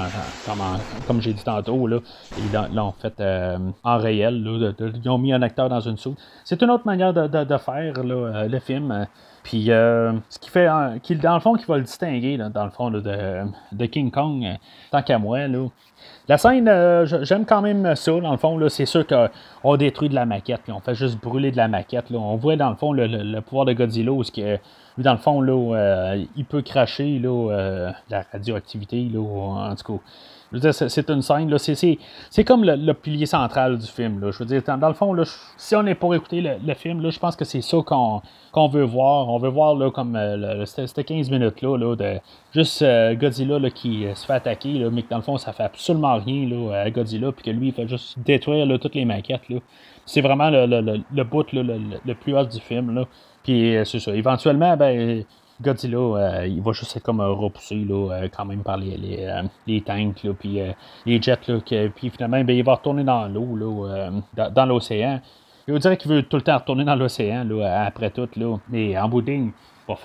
comme, 1.05 1.21
j'ai 1.21 1.33
dit 1.33 1.43
tantôt, 1.43 1.85
là, 1.85 1.99
ils 2.37 2.75
l'ont 2.75 2.93
fait 2.93 3.21
en 3.83 3.97
réel. 3.97 4.47
Ils 5.03 5.09
ont 5.09 5.17
mis 5.17 5.33
un 5.33 5.41
acteur 5.41 5.67
dans 5.67 5.81
une 5.81 5.97
soupe. 5.97 6.17
C'est 6.45 6.61
une 6.61 6.69
autre 6.69 6.85
manière 6.85 7.13
de, 7.13 7.57
faire 7.57 7.93
le 8.03 8.59
film. 8.59 9.05
Puis, 9.43 9.65
ce 9.65 10.39
qui 10.39 10.49
fait, 10.49 10.69
qui, 11.03 11.15
dans 11.17 11.33
le 11.33 11.41
fond, 11.41 11.55
qui 11.55 11.65
va 11.65 11.75
le 11.77 11.83
distinguer, 11.83 12.37
dans 12.37 12.63
le 12.63 12.71
fond, 12.71 12.89
de, 12.89 13.01
de, 13.01 13.85
King 13.85 14.11
Kong, 14.11 14.45
tant 14.89 15.01
qu'à 15.01 15.19
moi, 15.19 15.45
là, 15.47 15.67
la 16.29 16.37
scène, 16.37 16.67
euh, 16.67 17.07
j'aime 17.23 17.43
quand 17.43 17.63
même 17.63 17.95
ça. 17.95 18.11
Dans 18.11 18.31
le 18.31 18.37
fond, 18.37 18.59
c'est 18.69 18.85
sûr 18.85 19.03
qu'on 19.07 19.77
détruit 19.77 20.09
de 20.09 20.15
la 20.15 20.27
maquette. 20.27 20.61
on 20.69 20.79
fait 20.79 20.93
juste 20.93 21.19
brûler 21.19 21.49
de 21.49 21.57
la 21.57 21.67
maquette. 21.67 22.05
On 22.11 22.35
voit 22.35 22.55
dans 22.55 22.69
le 22.69 22.75
fond 22.75 22.93
le, 22.93 23.39
pouvoir 23.41 23.65
de 23.65 23.73
Godzilla 23.73 24.11
où 24.11 24.21
que 24.21 24.59
dans 25.03 25.13
le 25.13 25.19
fond, 25.19 25.41
là, 25.41 26.15
il 26.35 26.45
peut 26.45 26.61
cracher 26.61 27.19
là, 27.19 27.91
la 28.09 28.23
radioactivité, 28.31 29.09
là, 29.11 29.19
en 29.19 29.75
tout 29.75 29.97
cas. 29.97 30.03
C'est 30.71 31.09
une 31.11 31.21
scène, 31.21 31.55
c'est 31.59 32.43
comme 32.43 32.63
le, 32.63 32.93
pilier 32.93 33.27
central 33.27 33.77
du 33.77 33.85
film. 33.85 34.19
Là. 34.19 34.31
Je 34.31 34.39
veux 34.39 34.45
dire, 34.45 34.63
dans, 34.63 34.87
le 34.87 34.95
fond, 34.95 35.13
là, 35.13 35.23
si 35.57 35.75
on 35.75 35.85
est 35.85 35.93
pour 35.93 36.15
écouter 36.15 36.41
le, 36.41 36.73
film, 36.73 37.01
là, 37.01 37.11
je 37.11 37.19
pense 37.19 37.35
que 37.35 37.45
c'est 37.45 37.61
ça 37.61 37.77
qu'on 37.85 38.67
veut 38.67 38.83
voir. 38.83 39.29
On 39.29 39.37
veut 39.37 39.49
voir 39.49 39.75
là, 39.75 39.91
comme 39.91 40.15
euh, 40.15 40.65
c'était 40.65 41.03
15 41.03 41.29
minutes 41.29 41.61
là, 41.61 41.77
là 41.77 41.95
de 41.95 42.19
juste 42.51 42.81
euh, 42.81 43.13
Godzilla 43.13 43.59
là, 43.59 43.69
qui 43.69 44.07
se 44.15 44.25
fait 44.25 44.33
attaquer, 44.33 44.73
là, 44.73 44.89
mais 44.91 45.03
que 45.03 45.09
dans 45.09 45.17
le 45.17 45.23
fond, 45.23 45.37
ça 45.37 45.53
fait 45.53 45.63
absolument 45.63 46.17
rien 46.17 46.49
là, 46.49 46.81
à 46.81 46.89
Godzilla, 46.89 47.31
puis 47.31 47.43
que 47.43 47.51
lui, 47.51 47.67
il 47.67 47.73
fait 47.73 47.87
juste 47.87 48.17
détruire 48.17 48.65
là, 48.65 48.79
toutes 48.79 48.95
les 48.95 49.05
maquettes. 49.05 49.41
C'est 50.07 50.21
vraiment 50.21 50.49
le, 50.49 50.65
le, 50.65 51.01
le, 51.13 51.23
bout 51.23 51.45
le, 51.53 52.13
plus 52.15 52.35
haut 52.35 52.43
du 52.43 52.59
film. 52.59 52.95
Là. 52.95 53.05
Puis 53.43 53.75
euh, 53.75 53.85
c'est 53.85 53.99
ça. 53.99 54.15
Éventuellement, 54.15 54.75
ben 54.77 55.23
Godzilla, 55.61 55.97
euh, 55.97 56.47
il 56.47 56.61
va 56.61 56.71
juste 56.71 56.95
être 56.95 57.03
comme 57.03 57.19
euh, 57.19 57.31
repoussé 57.31 57.75
là, 57.75 58.27
quand 58.35 58.45
même 58.45 58.63
par 58.63 58.77
les, 58.77 58.97
les, 59.67 59.81
tanks, 59.81 60.23
là, 60.23 60.31
puis 60.37 60.59
les 61.05 61.21
jets, 61.21 61.37
là, 61.47 61.59
puis 61.93 62.09
finalement, 62.09 62.43
ben, 62.43 62.55
il 62.55 62.63
va 62.63 62.75
retourner 62.75 63.03
dans 63.03 63.27
l'eau, 63.27 63.55
là, 63.55 64.49
dans, 64.49 64.65
l'océan. 64.65 65.19
Il 65.67 65.77
dirait 65.77 65.97
qu'il 65.97 66.11
veut 66.11 66.23
tout 66.23 66.37
le 66.37 66.43
temps 66.43 66.57
retourner 66.57 66.85
dans 66.85 66.95
l'océan, 66.95 67.43
là, 67.43 67.85
après 67.85 68.09
tout, 68.09 68.29
là. 68.37 68.57
Mais 68.69 68.97
en 68.97 69.09
bout 69.09 69.21
de 69.21 69.31
ligne, 69.31 69.51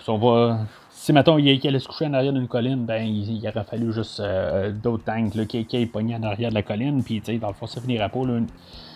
on 0.08 0.18
va, 0.18 0.58
si 0.90 1.12
mettons 1.12 1.38
il, 1.38 1.66
allait 1.66 1.78
se 1.78 1.86
coucher 1.86 2.06
en 2.06 2.14
arrière 2.14 2.32
d'une 2.32 2.48
colline, 2.48 2.84
ben 2.84 3.04
il, 3.04 3.46
aurait 3.46 3.64
fallu 3.64 3.92
juste 3.92 4.20
d'autres 4.82 5.04
tanks 5.04 5.46
qui, 5.46 5.66
qui 5.66 5.86
pogné 5.86 6.16
en 6.16 6.22
arrière 6.24 6.50
de 6.50 6.54
la 6.54 6.62
colline, 6.62 7.02
puis 7.04 7.20
dans 7.38 7.48
le 7.48 7.54
fond 7.54 7.66
ça 7.66 7.80
finira 7.80 8.08
pas. 8.08 8.24
Là. 8.24 8.40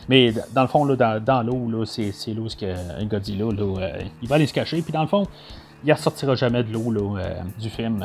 Mais 0.09 0.33
dans 0.53 0.63
le 0.63 0.69
fond, 0.69 0.85
là, 0.85 1.21
dans, 1.21 1.43
l'eau, 1.43 1.85
c'est, 1.85 2.13
c'est 2.13 2.33
l'eau 2.33 2.47
que 2.47 3.05
Godzilla, 3.05 3.47
là, 3.47 3.91
il 4.23 4.29
va 4.29 4.37
aller 4.37 4.47
se 4.47 4.55
cacher, 4.55 4.81
puis 4.83 4.93
dans 4.93 5.03
le 5.03 5.09
fond, 5.09 5.27
il 5.85 5.93
ressortira 5.93 6.35
jamais 6.35 6.65
de 6.65 6.73
l'eau 6.73 6.91
là, 6.91 7.21
euh, 7.21 7.35
du 7.61 7.71
film. 7.71 8.05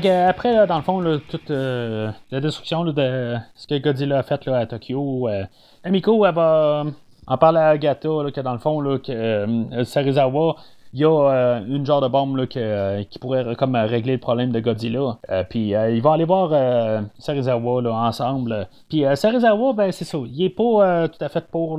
Que, 0.00 0.26
après, 0.26 0.54
là, 0.54 0.64
dans 0.64 0.78
le 0.78 0.82
fond, 0.82 1.00
là, 1.00 1.18
toute 1.28 1.50
euh, 1.50 2.10
la 2.30 2.40
destruction 2.40 2.82
là, 2.82 2.92
de 2.92 3.36
ce 3.54 3.66
que 3.66 3.76
Godzilla 3.76 4.20
a 4.20 4.22
fait 4.22 4.46
là, 4.46 4.56
à 4.56 4.66
Tokyo, 4.66 5.28
euh, 5.28 5.44
Amiko, 5.84 6.22
va 6.22 6.84
en 7.26 7.36
parler 7.36 7.58
à 7.58 7.68
Agatha, 7.68 8.08
là, 8.08 8.30
que 8.30 8.40
dans 8.40 8.54
le 8.54 8.58
fond, 8.58 8.80
là, 8.80 8.98
que 8.98 9.12
euh, 9.12 9.84
il 10.94 11.00
y 11.00 11.04
a 11.04 11.10
euh, 11.10 11.64
une 11.66 11.86
genre 11.86 12.02
de 12.02 12.08
bombe 12.08 12.36
là, 12.36 12.44
euh, 12.56 13.02
qui 13.04 13.18
pourrait 13.18 13.56
comme 13.56 13.74
régler 13.76 14.12
le 14.12 14.20
problème 14.20 14.52
de 14.52 14.60
Godzilla. 14.60 15.18
Euh, 15.30 15.42
puis 15.48 15.70
ils 15.70 16.02
vont 16.02 16.12
aller 16.12 16.24
voir 16.24 16.50
Serizawa 17.18 17.82
là, 17.82 17.92
ensemble. 17.92 18.68
Puis 18.90 19.04
Serizawa, 19.14 19.72
ben 19.72 19.90
c'est 19.90 20.04
ça. 20.04 20.18
Il 20.26 20.42
est 20.42 20.50
pas 20.50 21.08
tout 21.08 21.24
à 21.24 21.28
fait 21.28 21.46
pour 21.50 21.78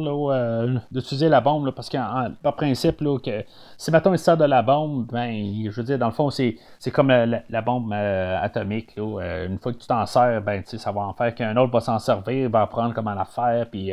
d'utiliser 0.92 1.30
la 1.30 1.42
bombe 1.42 1.72
parce 1.72 1.90
qu'en 1.90 2.32
principe, 2.58 3.02
là, 3.02 3.20
que 3.20 3.44
si 3.78 3.92
maintenant 3.92 4.14
il 4.14 4.20
sort 4.20 4.38
de 4.38 4.46
la 4.46 4.64
bombe, 4.64 5.06
ben 5.12 5.32
je 5.66 5.70
veux 5.70 5.84
dire, 5.84 6.00
dans 6.00 6.08
le 6.08 6.14
fond, 6.14 6.30
c'est, 6.32 6.58
comme 6.92 7.10
la, 7.10 7.62
bombe 7.62 7.94
atomique. 7.94 8.98
Une 8.98 9.60
fois 9.60 9.74
que 9.74 9.78
tu 9.78 9.88
t'en 9.88 10.06
sers, 10.08 10.42
ben 10.42 10.64
ça 10.66 10.92
va 10.92 11.02
en 11.02 11.14
faire 11.14 11.36
qu'un 11.36 11.56
autre 11.58 11.72
va 11.72 11.82
s'en 11.82 12.00
servir, 12.00 12.50
va 12.50 12.64
apprendre 12.64 12.96
comment 12.96 13.14
la 13.14 13.26
faire. 13.26 13.68
Puis 13.70 13.92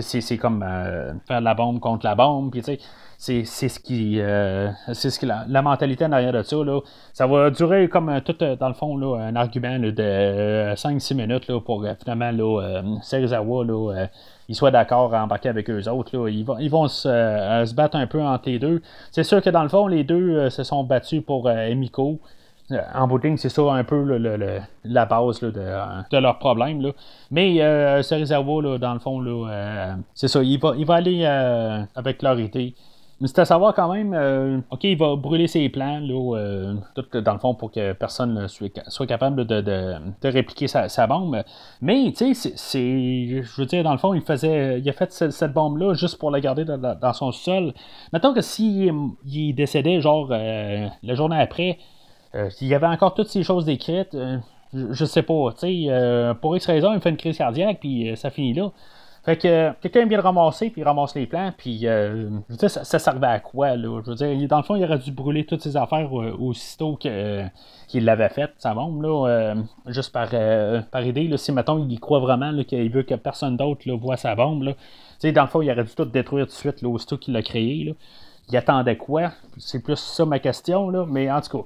c'est, 0.00 0.36
comme 0.38 0.64
faire 1.26 1.40
la 1.40 1.54
bombe 1.54 1.80
contre 1.80 2.06
la 2.06 2.14
bombe. 2.14 2.50
Puis 2.50 2.62
tu 2.62 2.72
sais 2.72 2.78
c'est 3.22 3.44
ce 3.44 3.78
qui 3.78 4.18
euh, 4.18 4.68
c'est 4.92 5.10
ce 5.10 5.20
que 5.20 5.26
la, 5.26 5.62
mentalité 5.62 6.04
en 6.04 6.10
arrière 6.10 6.32
de 6.32 6.42
ça 6.42 6.56
là, 6.56 6.80
ça 7.12 7.28
va 7.28 7.50
durer 7.50 7.88
comme 7.88 8.08
euh, 8.08 8.18
tout 8.18 8.34
euh, 8.42 8.56
dans 8.56 8.66
le 8.66 8.74
fond 8.74 8.96
là, 8.96 9.16
un 9.16 9.36
argument 9.36 9.78
de 9.78 10.74
5-6 10.74 11.14
minutes 11.14 11.46
là, 11.46 11.60
pour 11.60 11.86
finalement 12.02 12.32
là, 12.32 12.82
Serizawa 13.00 13.64
là, 13.64 14.06
soit 14.50 14.72
d'accord 14.72 15.14
à 15.14 15.22
embarquer 15.22 15.48
avec 15.48 15.70
eux 15.70 15.88
autres 15.88 16.16
là. 16.16 16.28
Ils, 16.28 16.44
vont, 16.44 16.58
ils 16.58 16.68
vont 16.68 16.88
se, 16.88 17.08
se, 17.08 17.74
battre 17.74 17.96
un 17.96 18.08
peu 18.08 18.20
entre 18.20 18.48
les 18.48 18.58
deux 18.58 18.82
c'est 19.12 19.24
sûr 19.24 19.40
que 19.40 19.50
dans 19.50 19.62
le 19.62 19.68
fond 19.68 19.86
les 19.86 20.02
deux 20.02 20.50
se 20.50 20.64
sont 20.64 20.82
battus 20.82 21.22
pour 21.24 21.48
Emiko 21.48 22.20
en 22.70 23.06
bouting, 23.06 23.36
c'est 23.36 23.48
ça 23.48 23.62
un 23.72 23.84
peu 23.84 24.04
la 24.84 25.06
base 25.06 25.40
de, 25.40 25.50
de, 25.50 26.18
leur 26.18 26.38
problème. 26.38 26.80
Là. 26.80 26.90
Mais 27.30 27.60
euh, 27.62 28.02
Serizawa, 28.02 28.78
dans 28.78 28.94
le 28.94 29.00
fond, 29.00 29.22
c'est 30.14 30.28
ça. 30.28 30.42
Il 30.42 30.58
va, 30.58 30.94
aller 30.94 31.26
avec 31.94 32.22
leur 32.22 32.38
idée. 32.38 32.74
Mais 33.22 33.28
c'est 33.28 33.38
à 33.38 33.44
savoir 33.44 33.72
quand 33.72 33.92
même, 33.92 34.14
euh, 34.14 34.58
OK, 34.72 34.82
il 34.82 34.98
va 34.98 35.14
brûler 35.14 35.46
ses 35.46 35.68
plans, 35.68 36.00
euh, 36.02 36.74
tout 36.96 37.20
dans 37.20 37.34
le 37.34 37.38
fond, 37.38 37.54
pour 37.54 37.70
que 37.70 37.92
personne 37.92 38.34
ne 38.34 38.48
soit, 38.48 39.06
capable 39.06 39.46
de, 39.46 39.94
répliquer 40.24 40.66
sa, 40.66 41.06
bombe. 41.06 41.40
Mais, 41.80 42.12
tu 42.16 42.34
sais, 42.34 42.52
c'est, 42.56 43.42
je 43.42 43.60
veux 43.60 43.66
dire, 43.66 43.84
dans 43.84 43.92
le 43.92 43.98
fond, 43.98 44.12
il 44.12 44.22
faisait, 44.22 44.80
il 44.80 44.88
a 44.88 44.92
fait 44.92 45.12
cette, 45.12 45.52
bombe-là 45.52 45.94
juste 45.94 46.18
pour 46.18 46.32
la 46.32 46.40
garder 46.40 46.64
dans, 46.64 47.12
son 47.12 47.30
sol. 47.30 47.72
Mettons 48.12 48.34
que 48.34 48.40
s'il 48.40 48.92
il 49.24 49.52
décédait, 49.52 50.00
genre, 50.00 50.26
euh, 50.32 50.88
la 51.04 51.14
journée 51.14 51.40
après, 51.40 51.78
s'il 52.50 52.68
y 52.68 52.74
avait 52.74 52.86
encore 52.86 53.14
toutes 53.14 53.28
ces 53.28 53.42
choses 53.42 53.64
décrites, 53.64 54.16
je, 54.72 54.92
je, 54.92 55.04
sais 55.04 55.22
pas, 55.22 55.52
tu 55.52 55.86
sais, 55.86 56.34
pour 56.40 56.56
X 56.56 56.66
raison, 56.66 56.94
il 56.94 57.00
fait 57.00 57.10
une 57.10 57.16
crise 57.16 57.36
cardiaque, 57.36 57.78
puis 57.80 58.16
ça 58.16 58.30
finit 58.30 58.54
là. 58.54 58.70
Fait 59.24 59.36
que 59.36 59.72
quelqu'un 59.80 60.04
vient 60.06 60.18
le 60.18 60.24
ramasser, 60.24 60.70
puis 60.70 60.80
il 60.80 60.84
ramasse 60.84 61.14
les 61.14 61.26
plans, 61.26 61.52
puis 61.56 61.86
euh, 61.86 62.28
je 62.48 62.54
veux 62.54 62.56
dire, 62.56 62.70
ça, 62.70 62.98
servait 62.98 63.28
à 63.28 63.38
quoi, 63.38 63.76
là? 63.76 64.00
Je 64.04 64.10
veux 64.10 64.16
dire, 64.16 64.48
dans 64.48 64.56
le 64.56 64.64
fond, 64.64 64.74
il 64.74 64.82
aurait 64.82 64.98
dû 64.98 65.12
brûler 65.12 65.46
toutes 65.46 65.62
ses 65.62 65.76
affaires 65.76 66.10
euh, 66.20 66.36
aussitôt 66.36 66.96
qu'il 66.96 68.04
l'avait 68.04 68.30
fait, 68.30 68.50
sa 68.58 68.74
bombe, 68.74 69.00
là, 69.00 69.28
euh, 69.28 69.54
juste 69.86 70.12
par, 70.12 70.30
par 70.90 71.06
idée, 71.06 71.28
là, 71.28 71.36
si, 71.36 71.52
mettons, 71.52 71.86
il 71.88 72.00
croit 72.00 72.18
vraiment 72.18 72.52
qu'il 72.64 72.90
veut 72.90 73.04
que 73.04 73.14
personne 73.14 73.56
d'autre 73.56 73.88
voit 73.92 74.16
sa 74.16 74.34
bombe, 74.34 74.64
là. 74.64 74.72
Tu 74.72 75.28
sais, 75.28 75.32
dans 75.32 75.42
le 75.42 75.48
fond, 75.48 75.62
il 75.62 75.70
aurait 75.70 75.84
dû 75.84 75.94
tout 75.94 76.04
détruire 76.04 76.46
tout 76.46 76.52
de 76.52 76.56
suite, 76.56 76.82
là, 76.82 76.88
aussitôt 76.88 77.16
qu'il 77.16 77.32
l'a 77.32 77.42
créé, 77.42 77.84
là. 77.84 77.92
Il 78.50 78.56
attendait 78.56 78.96
quoi? 78.96 79.30
C'est 79.56 79.84
plus 79.84 80.00
ça 80.00 80.26
ma 80.26 80.40
question, 80.40 80.90
là, 80.90 81.06
mais 81.08 81.30
en 81.30 81.40
tout 81.40 81.58
cas 81.58 81.64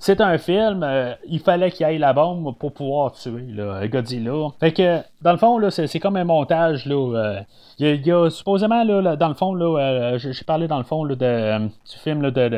c'est 0.00 0.20
un 0.20 0.38
film, 0.38 0.84
euh, 0.84 1.14
il 1.26 1.40
fallait 1.40 1.72
qu'il 1.72 1.84
aille 1.84 1.98
la 1.98 2.12
bombe 2.12 2.56
pour 2.56 2.72
pouvoir 2.72 3.12
tuer 3.12 3.46
là, 3.52 3.86
Godzilla. 3.88 4.48
Fait 4.60 4.72
que, 4.72 5.00
dans 5.22 5.32
le 5.32 5.38
fond, 5.38 5.58
là, 5.58 5.72
c'est, 5.72 5.98
comme 5.98 6.16
un 6.16 6.24
montage. 6.24 6.86
Là, 6.86 6.94
euh, 6.94 7.40
il, 7.80 8.06
y 8.06 8.12
a, 8.12 8.30
supposément, 8.30 8.84
là, 8.84 9.16
dans 9.16 9.28
le 9.28 9.34
fond, 9.34 9.54
là, 9.54 9.76
euh, 9.76 10.18
j'ai, 10.18 10.44
parlé 10.44 10.68
dans 10.68 10.78
le 10.78 10.84
fond 10.84 11.02
là, 11.02 11.16
du 11.16 11.98
film 11.98 12.22
là, 12.22 12.30
de, 12.30 12.48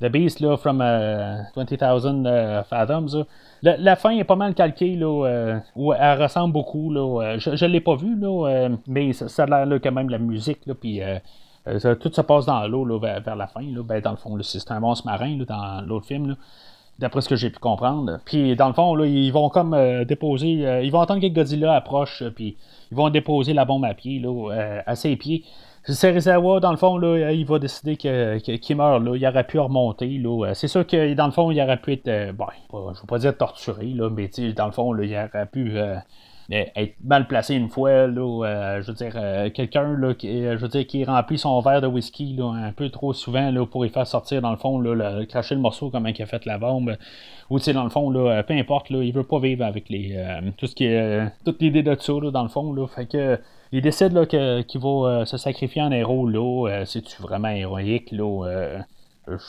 de, 0.00 0.08
Beast 0.08 0.40
là, 0.40 0.56
from 0.56 0.78
20,000 0.78 2.64
Fathoms. 2.68 3.24
La, 3.62 3.96
fin 3.96 4.10
est 4.10 4.24
pas 4.24 4.36
mal 4.36 4.54
calquée, 4.54 4.96
là, 4.96 5.60
où 5.76 5.92
elle 5.92 6.22
ressemble 6.22 6.52
beaucoup. 6.52 6.90
Là, 6.90 7.38
je 7.38 7.64
ne 7.64 7.70
l'ai 7.70 7.80
pas 7.80 7.94
vu, 7.94 8.18
là, 8.18 8.70
mais 8.88 9.12
ça, 9.12 9.44
a 9.44 9.46
l'air 9.46 9.66
là, 9.66 9.78
quand 9.78 9.92
même 9.92 10.10
la 10.10 10.18
musique, 10.18 10.66
là, 10.66 10.74
tout 10.74 12.12
se 12.12 12.20
passe 12.22 12.46
dans 12.46 12.66
l'eau 12.66 12.98
vers, 12.98 13.20
vers, 13.20 13.36
la 13.36 13.46
fin. 13.46 13.62
Là. 13.62 13.82
Ben, 13.84 14.00
dans 14.00 14.10
le 14.10 14.16
fond, 14.16 14.36
c'est 14.42 14.70
un 14.72 14.80
monstre 14.80 15.06
marin 15.06 15.38
là, 15.38 15.44
dans 15.44 15.80
l'autre 15.86 16.06
film. 16.06 16.34
D'après 16.98 17.20
ce 17.20 17.28
que 17.28 17.36
j'ai 17.36 17.50
pu 17.50 17.60
comprendre. 17.60 18.18
Puis 18.24 18.56
dans 18.56 18.66
le 18.66 18.74
fond, 18.74 18.94
là, 18.96 19.06
ils 19.06 19.30
vont 19.30 19.48
comme 19.50 19.72
euh, 19.72 20.04
déposer, 20.04 20.66
euh, 20.66 20.82
ils 20.82 20.90
vont 20.90 21.00
attendre 21.00 21.20
que 21.20 21.28
Godzilla 21.28 21.74
approche, 21.74 22.22
euh, 22.22 22.30
puis 22.30 22.56
ils 22.90 22.96
vont 22.96 23.08
déposer 23.08 23.52
la 23.52 23.64
bombe 23.64 23.84
à 23.84 23.94
pied, 23.94 24.18
là, 24.18 24.82
à 24.84 24.96
ses 24.96 25.14
pieds. 25.14 25.44
Serizawa, 25.84 26.60
dans 26.60 26.72
le 26.72 26.76
fond, 26.76 26.98
là, 26.98 27.30
il 27.32 27.46
va 27.46 27.58
décider 27.58 27.96
qu'il 27.96 28.76
meurt. 28.76 29.02
Là. 29.02 29.16
Il 29.16 29.26
aurait 29.26 29.46
pu 29.46 29.58
remonter. 29.58 30.18
Là. 30.18 30.52
C'est 30.54 30.68
sûr 30.68 30.86
que 30.86 31.14
dans 31.14 31.26
le 31.26 31.32
fond, 31.32 31.50
il 31.50 31.60
aurait 31.62 31.78
pu 31.78 31.92
être. 31.92 32.32
bon, 32.32 32.46
je 32.72 32.76
ne 32.76 32.94
veux 32.94 33.06
pas 33.06 33.18
dire 33.18 33.36
torturé, 33.36 33.86
là, 33.86 34.10
mais 34.10 34.28
dans 34.54 34.66
le 34.66 34.72
fond, 34.72 34.92
là, 34.92 35.04
il 35.04 35.14
aurait 35.14 35.46
pu 35.46 35.78
être 36.50 36.94
mal 37.04 37.26
placé 37.26 37.54
une 37.54 37.68
fois, 37.68 38.06
là, 38.06 38.44
euh, 38.46 38.82
je 38.82 38.90
veux 38.90 38.96
dire, 38.96 39.12
euh, 39.16 39.50
quelqu'un 39.50 40.14
qui, 40.14 40.46
euh, 40.46 40.56
je 40.58 40.66
dire, 40.66 40.86
qui 40.86 41.04
remplit 41.04 41.38
son 41.38 41.60
verre 41.60 41.82
de 41.82 41.86
whisky 41.86 42.34
là, 42.36 42.46
un 42.46 42.72
peu 42.72 42.88
trop 42.88 43.12
souvent 43.12 43.50
là, 43.50 43.66
pour 43.66 43.84
y 43.84 43.90
faire 43.90 44.06
sortir, 44.06 44.40
dans 44.40 44.50
le 44.50 44.56
fond, 44.56 44.80
là, 44.80 45.26
cracher 45.26 45.54
le 45.54 45.60
morceau 45.60 45.90
comme 45.90 46.08
il 46.08 46.22
a 46.22 46.26
fait 46.26 46.46
la 46.46 46.58
bombe. 46.58 46.96
Ou 47.50 47.58
dans 47.58 47.84
le 47.84 47.90
fond, 47.90 48.10
là, 48.10 48.42
peu 48.42 48.54
importe, 48.54 48.90
là, 48.90 49.02
il 49.02 49.12
veut 49.12 49.24
pas 49.24 49.38
vivre 49.38 49.64
avec 49.64 49.88
les 49.88 50.16
tout 50.56 50.66
ce 50.66 50.74
qui 50.74 50.88
toute 51.44 51.60
l'idée 51.60 51.82
de 51.82 51.96
ça, 51.98 52.12
là, 52.12 52.30
dans 52.30 52.42
le 52.42 52.48
fond. 52.48 52.72
Là, 52.72 52.86
fait 52.86 53.06
que 53.06 53.38
il 53.72 53.82
décide 53.82 54.26
qu'il 54.26 54.80
va 54.80 55.24
se 55.26 55.36
sacrifier 55.36 55.82
en 55.82 55.92
héros 55.92 56.26
là. 56.28 56.84
C'est-tu 56.86 57.20
vraiment 57.22 57.48
héroïque 57.48 58.12
là? 58.12 58.84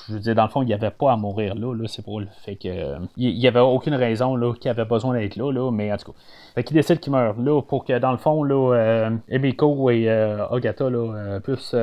Je 0.07 0.13
veux 0.13 0.19
dire, 0.19 0.35
dans 0.35 0.43
le 0.43 0.49
fond, 0.49 0.61
il 0.61 0.65
n'y 0.65 0.73
avait 0.73 0.91
pas 0.91 1.11
à 1.11 1.15
mourir 1.15 1.55
là, 1.55 1.73
là 1.73 1.87
c'est 1.87 2.03
pour 2.03 2.19
le 2.19 2.27
fait 2.43 2.55
que. 2.55 2.97
il 3.17 3.37
n'y 3.37 3.47
avait 3.47 3.59
aucune 3.59 3.95
raison 3.95 4.35
là, 4.35 4.53
qu'il 4.53 4.69
avait 4.69 4.85
besoin 4.85 5.13
d'être 5.17 5.35
là, 5.35 5.51
là, 5.51 5.71
mais 5.71 5.91
en 5.91 5.97
tout 5.97 6.11
cas. 6.11 6.17
Fait 6.55 6.63
qu'il 6.63 6.75
décide 6.75 6.99
qu'il 6.99 7.11
meurt 7.11 7.37
là 7.37 7.61
pour 7.61 7.85
que, 7.85 7.97
dans 7.99 8.11
le 8.11 8.17
fond, 8.17 8.43
là, 8.43 8.75
euh, 8.75 9.09
et 9.29 10.07
euh, 10.09 10.47
Ogata 10.49 10.89
là, 10.89 10.97
euh, 10.97 11.39
puissent 11.39 11.75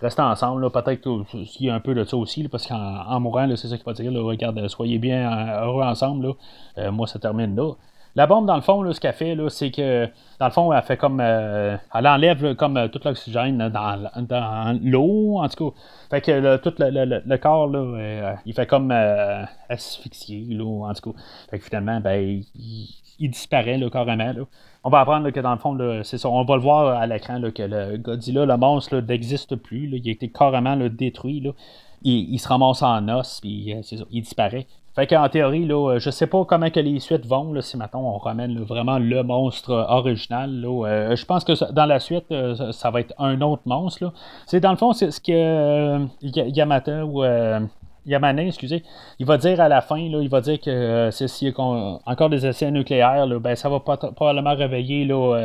rester 0.00 0.22
ensemble. 0.22 0.70
Peut-être 0.70 1.00
qu'il 1.00 1.66
y 1.66 1.70
a 1.70 1.74
un 1.74 1.80
peu 1.80 1.94
de 1.94 2.04
ça 2.04 2.16
aussi, 2.16 2.46
parce 2.48 2.66
qu'en 2.66 3.20
mourant, 3.20 3.48
c'est 3.56 3.68
ça 3.68 3.76
qu'il 3.76 3.86
va 3.86 3.92
dire 3.92 4.10
là, 4.10 4.20
regarde, 4.22 4.66
soyez 4.68 4.98
bien 4.98 5.62
heureux 5.62 5.84
ensemble. 5.84 6.34
Là. 6.76 6.90
moi, 6.90 7.06
ça 7.06 7.18
termine 7.18 7.56
là. 7.56 7.72
La 8.16 8.26
bombe, 8.26 8.46
dans 8.46 8.54
le 8.54 8.62
fond, 8.62 8.82
là, 8.82 8.92
ce 8.92 9.00
qu'elle 9.00 9.12
fait, 9.12 9.36
c'est 9.48 9.70
que, 9.70 10.06
dans 10.38 10.46
le 10.46 10.52
fond, 10.52 10.72
elle 10.72 10.82
fait 10.82 10.96
comme. 10.96 11.20
elle 11.20 11.80
enlève 11.92 12.54
comme 12.54 12.88
tout 12.90 13.00
l'oxygène 13.04 13.68
dans, 13.68 14.78
l'eau, 14.82 15.38
en 15.38 15.48
tout 15.48 15.70
cas. 15.70 15.76
Fait 16.10 16.20
que 16.20 16.56
tout 16.58 16.74
le, 16.78 17.36
corps, 17.36 17.66
là, 17.68 17.78
euh, 17.78 18.34
il 18.46 18.54
fait 18.54 18.66
comme 18.66 18.92
euh, 18.92 19.42
asphyxier, 19.68 20.46
là, 20.50 20.88
en 20.88 20.94
tout 20.94 21.12
cas. 21.12 21.18
Fait 21.50 21.58
que 21.58 21.64
finalement, 21.64 22.00
ben, 22.00 22.42
il, 22.54 22.88
il 23.18 23.30
disparaît 23.30 23.80
carrément. 23.90 24.32
On 24.82 24.90
va 24.90 25.00
apprendre 25.00 25.30
que 25.30 25.40
dans 25.40 25.52
le 25.52 25.58
fond, 25.58 25.76
c'est 26.02 26.18
ça. 26.18 26.28
On 26.28 26.44
va 26.44 26.56
le 26.56 26.62
voir 26.62 26.98
à 26.98 27.06
l'écran 27.06 27.40
que 27.54 27.62
le 27.62 27.96
Godzilla, 27.96 28.44
le 28.44 28.56
monstre, 28.56 28.96
n'existe 28.96 29.56
plus. 29.56 29.88
Il 29.88 30.08
a 30.08 30.12
été 30.12 30.30
carrément 30.30 30.76
détruit. 30.76 31.42
Il, 32.02 32.38
se 32.38 32.48
ramasse 32.48 32.82
en 32.82 33.08
os, 33.08 33.40
puis 33.40 33.72
euh, 33.72 33.80
il 34.10 34.22
disparaît. 34.22 34.66
Fait 34.94 35.06
qu'en 35.06 35.28
théorie, 35.28 35.64
là, 35.64 35.98
je 35.98 36.10
sais 36.10 36.26
pas 36.28 36.44
comment 36.44 36.70
que 36.70 36.80
les 36.80 37.00
suites 37.00 37.26
vont, 37.26 37.52
là, 37.52 37.62
si 37.62 37.76
maintenant 37.76 38.14
on 38.14 38.18
ramène 38.18 38.60
vraiment 38.62 38.98
le 38.98 39.22
monstre 39.22 39.86
original. 39.88 40.50
Là, 40.50 41.14
je 41.16 41.24
pense 41.24 41.44
que 41.44 41.72
dans 41.72 41.86
la 41.86 41.98
suite, 41.98 42.32
ça, 42.70 42.90
va 42.90 43.00
être 43.00 43.12
un 43.18 43.40
autre 43.40 43.62
monstre. 43.66 44.12
C'est 44.46 44.60
dans 44.60 44.70
le 44.70 44.76
fond, 44.76 44.92
c'est 44.92 45.10
ce 45.10 45.20
que 45.20 46.06
Yamata 46.22 47.04
ou 47.04 47.24
Yamane, 48.06 48.40
excusez, 48.40 48.82
il 49.18 49.26
va 49.26 49.38
dire 49.38 49.60
à 49.60 49.68
la 49.68 49.80
fin, 49.80 49.96
là, 49.96 50.20
il 50.20 50.28
va 50.28 50.40
dire 50.40 50.60
que 50.60 50.70
euh, 50.70 51.10
s'il 51.10 51.48
y 51.48 51.50
a 51.50 51.98
encore 52.06 52.28
des 52.28 52.44
essais 52.44 52.70
nucléaires, 52.70 53.26
là, 53.26 53.38
ben, 53.38 53.56
ça 53.56 53.68
va 53.68 53.80
pas 53.80 53.96
probablement 53.96 54.54
réveiller 54.54 55.06
là, 55.06 55.36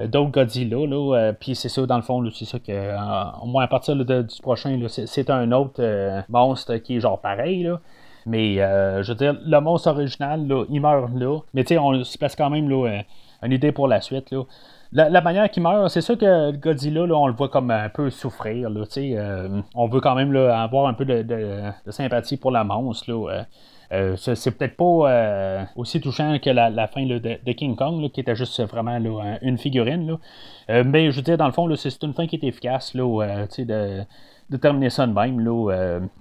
euh, 0.00 0.06
d'autres 0.08 0.32
Godzilla. 0.32 0.84
Là, 0.86 1.16
euh, 1.16 1.32
puis 1.32 1.54
c'est 1.54 1.68
ça, 1.68 1.86
dans 1.86 1.96
le 1.96 2.02
fond, 2.02 2.28
c'est 2.32 2.44
ça 2.44 2.58
que, 2.58 3.42
au 3.42 3.46
moins 3.46 3.64
à 3.64 3.68
partir 3.68 3.94
du 3.94 4.42
prochain, 4.42 4.78
c'est, 4.88 5.30
un 5.30 5.52
autre 5.52 5.80
monstre 6.28 6.76
qui 6.78 6.96
est 6.96 7.00
genre 7.00 7.20
pareil. 7.20 7.62
Là. 7.62 7.80
Mais 8.26 8.56
je 8.56 9.08
veux 9.08 9.16
dire, 9.16 9.36
le 9.44 9.60
monstre 9.60 9.90
original, 9.90 10.46
il 10.70 10.80
meurt 10.80 11.10
là. 11.14 11.40
Mais 11.54 11.64
tu 11.64 11.74
sais, 11.74 11.78
on 11.78 12.04
se 12.04 12.18
passe 12.18 12.36
quand 12.36 12.50
même 12.50 12.68
là, 12.68 13.02
une 13.42 13.52
idée 13.52 13.72
pour 13.72 13.88
la 13.88 14.00
suite. 14.00 14.30
Là 14.30 14.42
la, 14.92 15.20
manière 15.20 15.50
qu'il 15.50 15.62
meurt, 15.62 15.88
c'est 15.88 16.00
sûr 16.00 16.18
que 16.18 16.52
Godzilla, 16.52 17.06
là, 17.06 17.14
on 17.14 17.26
le 17.26 17.32
voit 17.32 17.48
comme 17.48 17.70
un 17.70 17.88
peu 17.88 18.10
souffrir. 18.10 18.68
Là, 18.68 18.84
euh, 18.96 19.62
on 19.74 19.86
veut 19.88 20.00
quand 20.00 20.14
même 20.14 20.32
là, 20.32 20.60
avoir 20.62 20.86
un 20.86 20.94
peu 20.94 21.04
de, 21.04 21.70
sympathie 21.88 22.36
pour 22.36 22.50
la 22.50 22.62
monstre. 22.62 23.10
Là, 23.10 23.30
euh, 23.30 23.42
euh, 23.92 24.16
c'est 24.16 24.50
peut-être 24.56 24.76
pas 24.76 25.66
aussi 25.76 26.00
touchant 26.00 26.38
que 26.38 26.50
la, 26.50 26.86
fin 26.88 27.06
de, 27.06 27.52
King 27.52 27.74
Kong, 27.74 28.10
qui 28.10 28.20
était 28.20 28.36
juste 28.36 28.60
vraiment 28.64 28.98
une 29.40 29.58
figurine. 29.58 30.18
mais 30.68 31.10
je 31.10 31.16
veux 31.16 31.22
dire, 31.22 31.38
dans 31.38 31.46
le 31.46 31.52
fond, 31.52 31.74
c'est 31.74 32.02
une 32.02 32.14
fin 32.14 32.26
qui 32.26 32.36
est 32.36 32.44
efficace 32.44 32.94
là, 32.94 33.46
de 34.50 34.56
terminer 34.56 34.90
ça 34.90 35.06
de 35.06 35.12
même. 35.12 35.38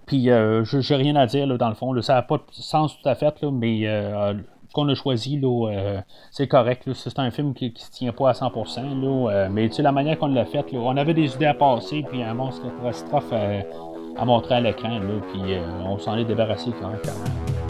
Puis, 0.05 0.25
je 0.25 0.93
n'ai 0.93 0.95
rien 0.95 1.15
à 1.15 1.25
dire, 1.25 1.47
dans 1.57 1.69
le 1.69 1.75
fond. 1.75 1.99
ça 2.01 2.15
n'a 2.15 2.21
pas 2.21 2.38
de 2.38 2.43
sens 2.51 2.97
tout 2.97 3.07
à 3.07 3.15
fait, 3.15 3.41
là, 3.41 3.51
mais 3.51 3.86
qu'on 4.73 4.88
a 4.89 4.95
choisi, 4.95 5.39
euh, 5.43 6.01
c'est 6.31 6.47
correct. 6.47 6.91
C'est 6.93 7.19
un 7.19 7.31
film 7.31 7.53
qui 7.53 7.71
ne 7.71 7.77
se 7.77 7.91
tient 7.91 8.12
pas 8.12 8.29
à 8.29 8.34
100%. 8.34 9.01
Là, 9.01 9.29
euh, 9.31 9.49
mais 9.51 9.69
la 9.79 9.91
manière 9.91 10.17
qu'on 10.17 10.27
l'a 10.27 10.45
fait, 10.45 10.65
on 10.73 10.97
avait 10.97 11.13
des 11.13 11.34
idées 11.36 11.45
à 11.45 11.53
passer, 11.53 12.05
puis 12.07 12.23
un 12.23 12.34
monstre 12.34 12.63
catastrophe 12.77 13.31
à, 13.34 14.21
à 14.21 14.25
montrer 14.25 14.55
à 14.55 14.62
l'écran, 14.62 14.99
puis 15.31 15.53
euh, 15.53 15.62
on 15.86 15.97
s'en 15.97 16.17
est 16.17 16.25
débarrassé 16.25 16.71
quand 16.79 16.89
même. 16.89 17.61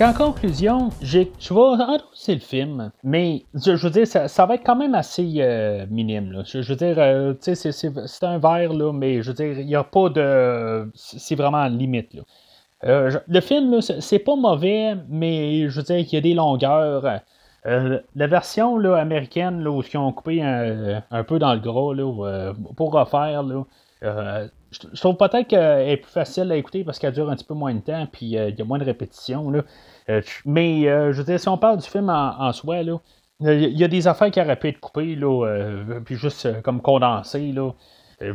En 0.00 0.12
conclusion, 0.12 0.90
je 1.02 1.18
vais 1.18 1.60
endosser 1.60 2.34
le 2.34 2.40
film, 2.40 2.92
mais 3.02 3.42
je, 3.52 3.72
veux 3.72 3.90
dire, 3.90 4.06
ça, 4.06 4.46
va 4.46 4.54
être 4.54 4.62
quand 4.64 4.76
même 4.76 4.94
assez 4.94 5.28
euh, 5.38 5.86
minime. 5.90 6.44
Je, 6.46 6.60
veux 6.60 6.76
dire, 6.76 6.94
euh, 6.98 7.34
c'est 7.40 8.22
un 8.22 8.38
verre, 8.38 8.72
là, 8.74 8.92
mais 8.92 9.22
je 9.22 9.32
veux 9.32 9.34
dire, 9.34 9.58
il 9.58 9.66
n'y 9.66 9.74
a 9.74 9.82
pas 9.82 10.08
de. 10.08 10.88
C'est 10.94 11.34
vraiment 11.34 11.66
limite. 11.66 12.14
Là. 12.14 12.22
Euh, 12.84 13.18
le 13.26 13.40
film, 13.40 13.80
c'est 13.80 14.20
pas 14.20 14.36
mauvais, 14.36 14.94
mais 15.08 15.68
je 15.68 15.80
veux 15.80 15.82
dire, 15.82 15.98
il 15.98 16.14
y 16.14 16.16
a 16.16 16.20
des 16.20 16.34
longueurs. 16.34 17.20
la 17.64 18.26
version 18.28 18.78
là, 18.78 18.98
américaine, 18.98 19.64
là, 19.64 19.70
où 19.72 19.82
ils 19.82 19.98
ont 19.98 20.12
coupé 20.12 20.42
un, 20.42 21.24
peu 21.24 21.40
dans 21.40 21.54
le 21.54 21.60
gros 21.60 21.92
là, 21.92 22.52
pour 22.76 22.92
refaire, 22.92 23.42
là, 23.42 23.64
je, 24.70 25.00
trouve 25.00 25.16
peut-être 25.16 25.48
qu'elle 25.48 25.88
est 25.88 25.96
plus 25.96 26.10
facile 26.10 26.50
à 26.52 26.56
écouter 26.56 26.84
parce 26.84 26.98
qu'elle 26.98 27.14
dure 27.14 27.30
un 27.30 27.36
petit 27.36 27.44
peu 27.44 27.54
moins 27.54 27.74
de 27.74 27.80
temps, 27.80 28.06
puis 28.10 28.36
euh, 28.36 28.50
il 28.50 28.58
y 28.58 28.62
a 28.62 28.64
moins 28.64 28.78
de 28.78 28.84
répétitions. 28.84 29.50
Là. 29.50 29.62
Euh, 30.10 30.20
mais 30.44 30.88
euh, 30.88 31.12
je 31.12 31.18
veux 31.18 31.24
dire, 31.24 31.40
si 31.40 31.48
on 31.48 31.58
parle 31.58 31.78
du 31.78 31.88
film 31.88 32.10
en, 32.10 32.52
soi, 32.52 32.82
là, 32.82 32.98
il 33.40 33.78
y 33.78 33.84
a 33.84 33.88
des 33.88 34.06
affaires 34.08 34.30
qui 34.30 34.40
auraient 34.40 34.58
pu 34.58 34.68
être 34.68 34.80
coupées, 34.80 35.14
là, 35.14 35.46
puis 36.04 36.16
juste 36.16 36.60
comme 36.62 36.82
condensées, 36.82 37.52
là, 37.52 37.70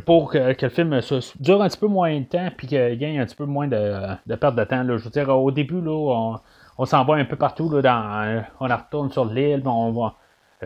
pour 0.06 0.30
que, 0.30 0.56
le 0.60 0.68
film 0.70 0.98
dure 1.40 1.62
un 1.62 1.68
petit 1.68 1.78
peu 1.78 1.88
moins 1.88 2.18
de 2.18 2.24
temps, 2.24 2.48
puis 2.56 2.66
qu'il 2.66 2.98
gagne 2.98 3.20
un 3.20 3.26
petit 3.26 3.36
peu 3.36 3.44
moins 3.44 3.68
de, 3.68 4.34
perte 4.36 4.56
de 4.56 4.64
temps. 4.64 4.82
Je 4.86 5.04
veux 5.04 5.10
dire, 5.10 5.28
au 5.28 5.50
début, 5.50 5.82
là, 5.82 6.40
on, 6.78 6.86
s'en 6.86 7.04
va 7.04 7.16
un 7.16 7.26
peu 7.26 7.36
partout, 7.36 7.68
là, 7.68 7.82
dans, 7.82 8.44
on 8.60 8.66
retourne 8.66 9.12
sur 9.12 9.26
l'île, 9.26 9.62
on 9.66 9.92
va. 9.92 10.14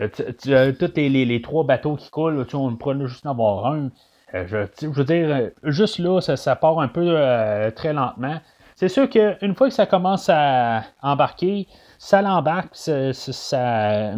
tous 0.07 0.93
les, 0.95 1.25
les, 1.25 1.41
trois 1.41 1.65
bateaux 1.65 1.97
qui 1.97 2.09
coulent, 2.09 2.45
on 2.53 2.75
pourrait 2.77 3.07
juste 3.07 3.25
en 3.25 3.31
avoir 3.31 3.73
un. 3.73 3.89
Euh, 4.35 4.67
je, 4.81 4.87
veux 4.87 5.03
dire, 5.03 5.29
euh, 5.29 5.49
juste 5.63 5.99
là, 5.99 6.21
ça, 6.21 6.55
part 6.55 6.79
un 6.79 6.87
peu 6.87 7.05
euh, 7.05 7.71
très 7.71 7.93
lentement. 7.93 8.39
C'est 8.75 8.89
sûr 8.89 9.09
qu'une 9.09 9.55
fois 9.55 9.67
que 9.67 9.73
ça 9.73 9.85
commence 9.85 10.29
à 10.29 10.83
embarquer, 11.01 11.67
ça 11.97 12.21
l'embarque, 12.21 12.69
ça, 12.73 13.11
ça, 13.13 14.13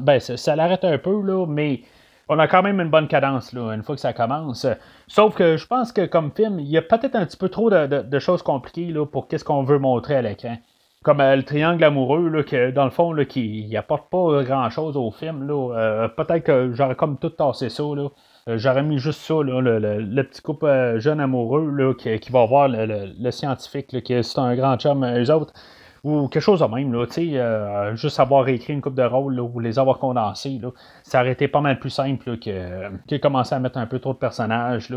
ben, 0.00 0.20
ça, 0.20 0.56
l'arrête 0.56 0.84
un 0.84 0.98
peu, 0.98 1.22
là, 1.22 1.46
mais 1.46 1.80
on 2.28 2.38
a 2.38 2.46
quand 2.48 2.62
même 2.62 2.80
une 2.80 2.90
bonne 2.90 3.08
cadence 3.08 3.52
là, 3.52 3.72
une 3.72 3.82
fois 3.82 3.94
que 3.94 4.00
ça 4.00 4.12
commence. 4.12 4.66
Sauf 5.06 5.34
que 5.34 5.56
je 5.56 5.66
pense 5.66 5.92
que 5.92 6.04
comme 6.04 6.30
film, 6.32 6.58
il 6.60 6.66
y 6.68 6.76
a 6.76 6.82
peut-être 6.82 7.14
un 7.14 7.24
petit 7.24 7.38
peu 7.38 7.48
trop 7.48 7.70
de, 7.70 8.18
choses 8.18 8.42
compliquées 8.42 8.88
là, 8.88 9.06
pour 9.06 9.28
qu'est-ce 9.28 9.44
qu'on 9.44 9.62
veut 9.62 9.78
montrer 9.78 10.16
à 10.16 10.22
l'écran. 10.22 10.58
Comme 11.02 11.18
le 11.22 11.42
triangle 11.42 11.84
amoureux, 11.84 12.28
là, 12.28 12.42
que 12.42 12.72
dans 12.72 12.84
le 12.84 12.90
fond, 12.90 13.12
là, 13.12 13.24
qui 13.24 13.74
apporte 13.76 14.10
pas 14.10 14.42
grand-chose 14.42 14.96
au 14.96 15.10
film. 15.10 15.46
Là, 15.46 16.08
peut-être 16.16 16.42
que 16.42 16.72
j'aurais 16.74 16.96
comme 16.96 17.16
tout 17.16 17.30
tassé 17.30 17.70
ça. 17.70 17.84
Là. 17.94 18.08
Euh, 18.48 18.58
j'aurais 18.58 18.84
mis 18.84 18.98
juste 19.00 19.22
ça, 19.22 19.34
le, 19.42 20.22
petit 20.22 20.40
couple 20.40 20.66
euh, 20.66 21.00
jeune 21.00 21.18
amoureux 21.18 21.68
là, 21.68 21.92
qui, 21.94 22.30
va 22.30 22.46
voir 22.46 22.68
le, 22.68 23.30
scientifique, 23.32 23.90
là, 23.90 24.00
qui 24.00 24.22
c'est 24.22 24.38
un 24.38 24.54
grand 24.54 24.76
chum, 24.78 25.02
euh, 25.02 25.20
eux 25.20 25.30
autres, 25.32 25.52
ou 26.04 26.28
quelque 26.28 26.42
chose 26.42 26.60
de 26.60 26.66
même, 26.66 26.92
là, 26.92 27.94
juste 27.96 28.20
avoir 28.20 28.46
écrit 28.46 28.72
une 28.72 28.80
coupe 28.80 28.94
de 28.94 29.02
rôle 29.02 29.40
ou 29.40 29.58
les 29.58 29.80
avoir 29.80 29.98
condensés, 29.98 30.60
ça 31.02 31.22
aurait 31.22 31.32
été 31.32 31.48
pas 31.48 31.60
mal 31.60 31.80
plus 31.80 31.90
simple 31.90 32.38
que, 32.38 32.88
que 33.08 33.16
commencer 33.16 33.56
à 33.56 33.58
mettre 33.58 33.78
un 33.78 33.86
peu 33.86 33.98
trop 33.98 34.12
de 34.12 34.18
personnages. 34.18 34.92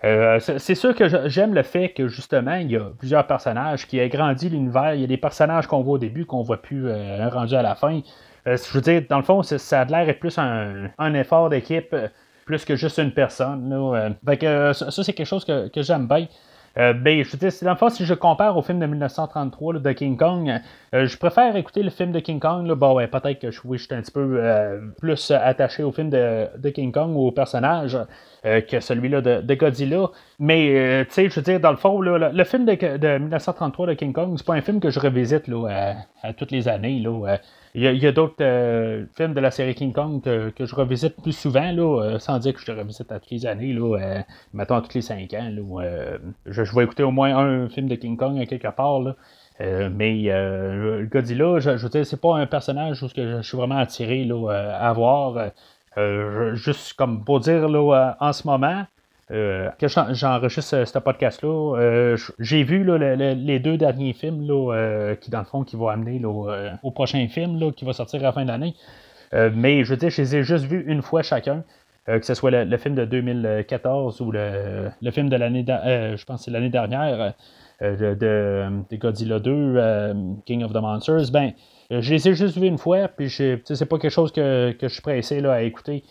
C'est 0.00 0.74
sûr 0.74 0.94
que 0.94 1.28
j'aime 1.28 1.52
le 1.52 1.62
fait 1.64 1.90
que 1.90 2.08
justement 2.08 2.54
il 2.54 2.70
y 2.70 2.76
a 2.76 2.90
plusieurs 2.98 3.26
personnages 3.26 3.86
qui 3.86 4.00
agrandit 4.00 4.48
l'univers. 4.48 4.94
Il 4.94 5.02
y 5.02 5.04
a 5.04 5.06
des 5.06 5.18
personnages 5.18 5.66
qu'on 5.66 5.82
voit 5.82 5.94
au 5.94 5.98
début 5.98 6.24
qu'on 6.24 6.42
voit 6.42 6.62
plus 6.62 6.90
rendu 7.28 7.54
à 7.54 7.62
la 7.62 7.74
fin. 7.74 8.00
je 8.46 8.72
veux 8.72 8.80
dire, 8.80 9.02
dans 9.10 9.18
le 9.18 9.24
fond, 9.24 9.42
ça 9.42 9.80
a 9.80 9.84
l'air 9.84 10.18
plus 10.18 10.38
un, 10.38 10.88
un 10.96 11.12
effort 11.12 11.50
d'équipe 11.50 11.94
plus 12.48 12.64
que 12.64 12.76
juste 12.76 12.98
une 12.98 13.12
personne. 13.12 13.68
Là. 13.68 14.10
Euh. 14.26 14.36
Euh, 14.42 14.72
ça, 14.72 14.90
c'est 14.90 15.12
quelque 15.12 15.26
chose 15.26 15.44
que, 15.44 15.82
j'aime 15.82 16.08
bien. 16.08 16.26
Euh, 16.78 16.94
ben, 16.94 17.22
je 17.22 17.36
veux 17.36 17.90
si 17.90 18.06
je 18.06 18.14
compare 18.14 18.56
au 18.56 18.62
film 18.62 18.78
de 18.78 18.86
1933 18.86 19.80
de 19.80 19.92
King 19.92 20.16
Kong, 20.16 20.60
je 20.92 21.16
préfère 21.18 21.56
écouter 21.56 21.82
le 21.82 21.90
film 21.90 22.12
de 22.12 22.20
King 22.20 22.40
Kong. 22.40 22.70
Bon, 22.72 22.96
peut-être 23.06 23.40
que 23.40 23.50
je, 23.50 23.58
suis 23.58 23.94
un 23.94 24.00
petit 24.00 24.12
peu 24.12 24.40
plus 24.98 25.30
attaché 25.30 25.82
au 25.82 25.92
film 25.92 26.08
de, 26.08 26.70
King 26.70 26.92
Kong 26.92 27.16
ou 27.16 27.26
au 27.26 27.32
personnage 27.32 27.98
que 28.44 28.80
celui-là 28.80 29.20
de, 29.20 29.54
Godzilla. 29.54 30.10
Mais, 30.38 31.04
tu 31.06 31.14
sais, 31.14 31.28
je 31.28 31.34
veux 31.34 31.42
dire, 31.42 31.60
dans 31.60 31.72
le 31.72 31.76
fond, 31.76 32.00
le, 32.00 32.44
film 32.44 32.64
de, 32.64 33.18
1933 33.18 33.88
de 33.88 33.92
King 33.94 34.12
Kong, 34.12 34.34
c'est 34.36 34.46
pas 34.46 34.54
un 34.54 34.62
film 34.62 34.78
que 34.80 34.90
je 34.90 35.00
revisite 35.00 35.48
là, 35.48 35.96
à, 36.22 36.32
toutes 36.32 36.52
les 36.52 36.68
années. 36.68 37.00
Là. 37.00 37.38
Il 37.74 37.82
y 37.82 38.06
a, 38.06 38.12
d'autres 38.12 38.36
euh, 38.40 39.04
films 39.14 39.34
de 39.34 39.40
la 39.40 39.50
série 39.50 39.74
King 39.74 39.92
Kong 39.92 40.22
que, 40.22 40.52
je 40.58 40.74
revisite 40.74 41.20
plus 41.22 41.32
souvent, 41.32 41.70
là, 41.70 42.02
euh, 42.02 42.18
sans 42.18 42.38
dire 42.38 42.54
que 42.54 42.60
je 42.60 42.72
les 42.72 42.78
revisite 42.78 43.12
à 43.12 43.20
toutes 43.20 43.30
les 43.30 43.46
années, 43.46 43.72
là, 43.72 43.98
euh, 43.98 44.22
mettons 44.54 44.80
tous 44.80 44.94
les 44.94 45.02
cinq 45.02 45.34
ans. 45.34 45.50
je, 46.46 46.76
vais 46.76 46.84
écouter 46.84 47.02
au 47.02 47.10
moins 47.10 47.36
un 47.36 47.68
film 47.68 47.88
de 47.88 47.94
King 47.94 48.16
Kong 48.16 48.40
à 48.40 48.46
quelque 48.46 48.68
part. 48.68 49.00
Là. 49.00 49.16
mais 49.90 50.24
Godzilla, 51.10 51.58
je, 51.58 51.76
je 51.76 51.82
veux 51.82 51.90
dire, 51.90 52.06
c'est 52.06 52.20
pas 52.20 52.36
un 52.36 52.46
personnage 52.46 53.02
où 53.02 53.08
je, 53.14 53.42
suis 53.42 53.56
vraiment 53.56 53.78
attiré 53.78 54.24
là, 54.24 54.74
à 54.78 54.92
voir. 54.92 55.50
juste 56.54 56.94
comme 56.94 57.24
pour 57.24 57.40
dire 57.40 57.68
là, 57.68 58.16
en 58.20 58.32
ce 58.32 58.46
moment, 58.46 58.86
euh, 59.30 59.70
j'enregistre 60.12 60.84
ce, 60.84 60.98
podcast-là, 60.98 61.76
euh, 61.76 62.16
j'ai 62.38 62.62
vu 62.62 62.84
les 62.84 63.58
deux 63.58 63.76
derniers 63.76 64.14
films 64.14 64.46
là, 64.46 65.14
qui, 65.20 65.30
dans 65.30 65.40
le 65.40 65.44
fond, 65.44 65.64
qui 65.64 65.76
vont 65.76 65.88
amener 65.88 66.22
au 66.24 66.90
prochain 66.90 67.26
film 67.28 67.58
là, 67.58 67.70
qui 67.72 67.84
va 67.84 67.92
sortir 67.92 68.20
à 68.20 68.24
la 68.24 68.32
fin 68.32 68.42
de 68.42 68.48
l'année. 68.48 68.74
Euh, 69.34 69.50
mais 69.54 69.84
je 69.84 69.90
veux 69.90 69.96
dire, 69.98 70.08
je 70.08 70.22
les 70.22 70.36
ai 70.36 70.42
juste 70.42 70.64
vus 70.64 70.84
une 70.86 71.02
fois 71.02 71.22
chacun. 71.22 71.62
que 72.06 72.24
ce 72.24 72.32
soit 72.32 72.50
le, 72.50 72.76
film 72.78 72.94
de 72.94 73.04
2014 73.04 74.20
ou 74.22 74.32
le, 74.32 74.90
film 75.10 75.28
de 75.28 75.36
l'année, 75.36 75.64
je 75.66 76.24
pense 76.24 76.44
c'est 76.44 76.50
l'année 76.50 76.70
dernière, 76.70 77.34
de, 77.82 78.14
de, 78.14 78.96
Godzilla 78.96 79.38
2, 79.38 80.14
King 80.46 80.64
of 80.64 80.72
the 80.72 80.80
Monsters, 80.80 81.30
ben, 81.30 81.52
je 81.90 82.14
les 82.14 82.28
ai 82.28 82.34
juste 82.34 82.56
vus 82.56 82.66
une 82.66 82.78
fois, 82.78 83.08
puis 83.08 83.28
c'est 83.30 83.88
pas 83.88 83.98
quelque 83.98 84.10
chose 84.10 84.32
que, 84.32 84.72
que 84.72 84.88
je 84.88 84.92
suis 84.94 85.02
pressé 85.02 85.42
là, 85.42 85.52
à 85.52 85.60
écouter. 85.60 86.02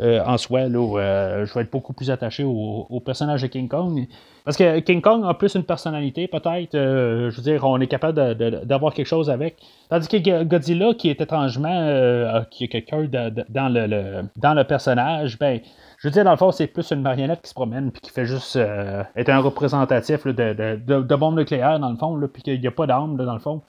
Euh, 0.00 0.20
en 0.24 0.38
soi, 0.38 0.66
là, 0.68 0.78
euh, 0.78 1.44
je 1.44 1.52
vais 1.52 1.60
être 1.60 1.70
beaucoup 1.70 1.92
plus 1.92 2.10
attaché 2.10 2.42
au, 2.42 3.02
personnage 3.04 3.42
de 3.42 3.48
King 3.48 3.68
Kong. 3.68 4.06
Parce 4.44 4.56
que 4.56 4.78
King 4.80 5.02
Kong 5.02 5.24
a 5.26 5.34
plus 5.34 5.54
une 5.54 5.64
personnalité, 5.64 6.26
peut-être. 6.26 6.74
Euh, 6.74 7.30
je 7.30 7.36
veux 7.36 7.42
dire, 7.42 7.64
on 7.64 7.78
est 7.80 7.86
capable 7.86 8.34
d'avoir 8.64 8.94
quelque 8.94 9.06
chose 9.06 9.28
avec. 9.28 9.56
Tandis 9.90 10.08
que 10.08 10.42
Godzilla, 10.44 10.94
qui 10.94 11.10
est 11.10 11.20
étrangement 11.20 12.44
qui 12.50 12.64
est 12.64 12.68
quelqu'un 12.68 13.04
dans, 13.48 13.68
le, 13.68 14.62
personnage, 14.62 15.38
ben, 15.38 15.60
je 15.98 16.08
veux 16.08 16.12
dire, 16.12 16.24
dans 16.24 16.30
le 16.30 16.38
fond, 16.38 16.50
c'est 16.50 16.66
plus 16.66 16.90
une 16.92 17.02
marionnette 17.02 17.42
qui 17.42 17.50
se 17.50 17.54
promène 17.54 17.90
puis 17.90 18.00
qui 18.00 18.10
fait 18.10 18.24
juste 18.24 18.56
être 18.56 19.28
un 19.28 19.40
représentatif 19.40 20.26
de, 20.26 21.16
bombes 21.16 21.38
nucléaires, 21.38 21.78
dans 21.78 21.90
le 21.90 21.96
fond, 21.96 22.18
puis 22.32 22.42
qu'il 22.42 22.60
n'y 22.60 22.66
a 22.66 22.70
pas 22.70 22.86
d'armes, 22.86 23.18
dans 23.18 23.34
le 23.34 23.40
fond. 23.40 23.60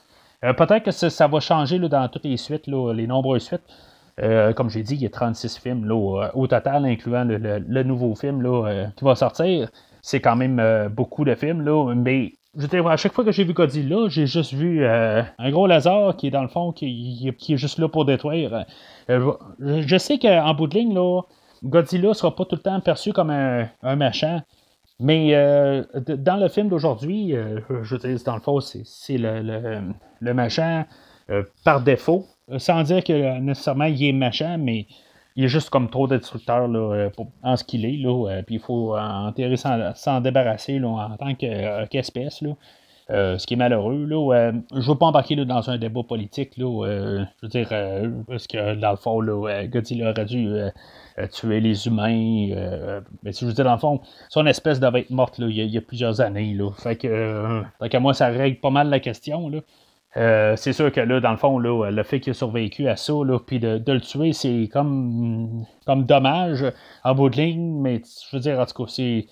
Peut-être 0.42 0.84
que 0.84 0.92
ça, 0.92 1.28
va 1.28 1.40
changer 1.42 1.78
dans 1.78 2.08
toutes 2.08 2.24
les 2.24 2.38
suites, 2.38 2.68
les 2.68 3.08
nombreuses 3.08 3.44
suites. 3.44 3.68
Comme 4.18 4.70
j'ai 4.70 4.84
dit, 4.84 4.96
il 4.96 5.02
y 5.02 5.06
a 5.06 5.10
36 5.10 5.58
films 5.58 5.86
là, 5.86 6.32
au, 6.34 6.48
total, 6.48 6.86
incluant 6.86 7.24
le, 7.26 7.84
nouveau 7.84 8.16
film 8.16 8.42
là, 8.42 8.88
qui 8.96 9.04
va 9.04 9.16
sortir. 9.16 9.70
C'est 10.02 10.20
quand 10.20 10.36
même 10.36 10.90
beaucoup 10.90 11.26
de 11.26 11.36
films, 11.36 11.62
là, 11.62 11.94
mais 11.96 12.34
je 12.58 12.88
à 12.88 12.98
chaque 12.98 13.14
fois 13.14 13.24
que 13.24 13.32
j'ai 13.32 13.46
vu 13.46 13.54
Godzilla, 13.54 14.10
j'ai 14.10 14.28
juste 14.28 14.54
vu 14.54 14.84
euh, 14.84 15.24
un 15.38 15.52
gros 15.52 15.68
laser 15.68 16.18
qui 16.18 16.28
est 16.28 16.32
dans 16.32 16.42
le 16.42 16.50
fond, 16.50 16.74
qui, 16.74 17.28
est 17.28 17.58
juste 17.58 17.80
là 17.80 17.88
pour 17.88 18.06
détruire. 18.06 18.66
Euh, 19.10 19.34
je 19.60 19.98
sais 19.98 20.20
qu'en 20.20 20.54
bout 20.54 20.68
de 20.68 20.78
ligne, 20.78 20.94
là, 20.94 21.22
Godzilla 21.64 22.14
sera 22.14 22.36
pas 22.36 22.44
tout 22.46 22.56
le 22.56 22.62
temps 22.62 22.80
perçu 22.82 23.14
comme 23.14 23.30
un, 23.30 23.68
un 23.84 23.96
machin. 23.96 24.42
Mais 25.00 25.34
euh, 25.34 25.84
dans 25.96 26.36
le 26.36 26.48
film 26.50 26.68
d'aujourd'hui, 26.68 27.34
je 27.84 27.96
veux 27.96 27.98
dire, 27.98 28.20
dans 28.26 28.36
le 28.36 28.42
fond, 28.42 28.60
c'est 28.60 29.18
le, 29.18 30.34
machin 30.34 30.86
par 31.64 31.82
défaut. 31.82 32.26
Sans 32.58 32.84
dire 32.84 33.04
que 33.04 33.40
nécessairement 33.40 33.86
il 33.86 34.04
est 34.04 34.12
machin, 34.12 34.58
mais 34.58 34.88
il 35.36 35.46
est 35.46 35.48
juste 35.48 35.70
comme 35.70 35.90
trop 35.90 36.08
de 36.08 36.18
destructeur 36.18 36.68
là, 36.68 37.10
en 37.44 37.56
ce 37.56 37.64
qu'il 37.64 37.86
est. 37.86 37.98
Là, 37.98 38.42
puis 38.46 38.56
il 38.56 38.62
faut 38.62 38.98
enterrer 38.98 39.56
s'en 39.58 40.22
débarrasser 40.22 40.80
là, 40.80 40.88
en 40.90 41.18
tant 41.18 41.34
qu'espèce. 41.36 42.44
Euh, 43.12 43.38
ce 43.38 43.46
qui 43.46 43.56
est 43.56 43.58
malheureux. 43.58 44.06
Là, 44.06 44.52
je 44.72 44.78
ne 44.78 44.82
veux 44.84 44.96
pas 44.96 45.08
embarquer 45.08 45.36
là, 45.36 45.44
dans 45.44 45.70
un 45.70 45.78
débat 45.78 46.02
politique. 46.04 46.56
Là, 46.56 46.86
euh, 46.86 47.26
je 47.42 47.46
veux 47.46 47.50
dire, 47.50 47.68
euh, 47.74 48.10
parce 48.28 48.48
que 48.48 48.76
dans 48.76 48.92
le 48.92 48.96
fond, 48.96 49.20
là, 49.20 49.66
Godzilla 49.68 50.12
aurait 50.12 50.26
dû 50.26 50.50
tuer 51.34 51.60
les 51.60 51.88
humains. 51.88 52.56
mais 53.24 53.34
si 53.34 53.42
je 53.42 53.48
veux 53.48 53.54
dire, 53.54 53.66
dans 53.66 53.74
le 53.74 53.80
fond, 53.80 54.00
son 54.30 54.46
espèce 54.46 54.80
devait 54.80 55.02
être 55.02 55.10
morte 55.10 55.40
là, 55.40 55.48
il, 55.48 55.58
y 55.58 55.78
a, 55.78 55.82
plusieurs 55.82 56.22
années. 56.22 56.54
Là. 56.54 56.72
Fait 56.78 56.96
que, 56.96 57.64
fait 57.82 57.90
que 57.90 57.98
moi, 57.98 58.14
ça 58.14 58.28
règle 58.28 58.60
pas 58.62 58.70
mal 58.70 58.90
la 58.90 59.02
question. 59.02 59.50
Là. 59.50 59.60
Euh, 60.18 60.56
c'est 60.58 60.74
sûr 60.74 60.92
que 60.92 61.00
là, 61.00 61.20
dans 61.22 61.32
le 61.32 61.38
fond, 61.38 61.58
là, 61.58 61.90
le 61.90 62.04
fait 62.04 62.20
qu'il 62.20 62.32
a 62.32 62.34
survécu 62.34 62.88
à 62.88 62.96
ça, 62.96 63.14
puis 63.46 63.60
de, 63.60 63.82
le 63.88 64.02
tuer, 64.02 64.34
c'est 64.34 64.70
comme, 64.72 65.66
comme 65.86 66.06
dommage 66.06 66.66
en 67.04 67.16
bout 67.16 67.30
de 67.30 67.38
ligne, 67.38 67.80
mais 67.82 68.02
je 68.30 68.36
veux 68.36 68.42
dire, 68.42 68.60
en 68.60 68.66
tout 68.66 68.84
cas, 68.84 68.92
c'est. 68.92 69.28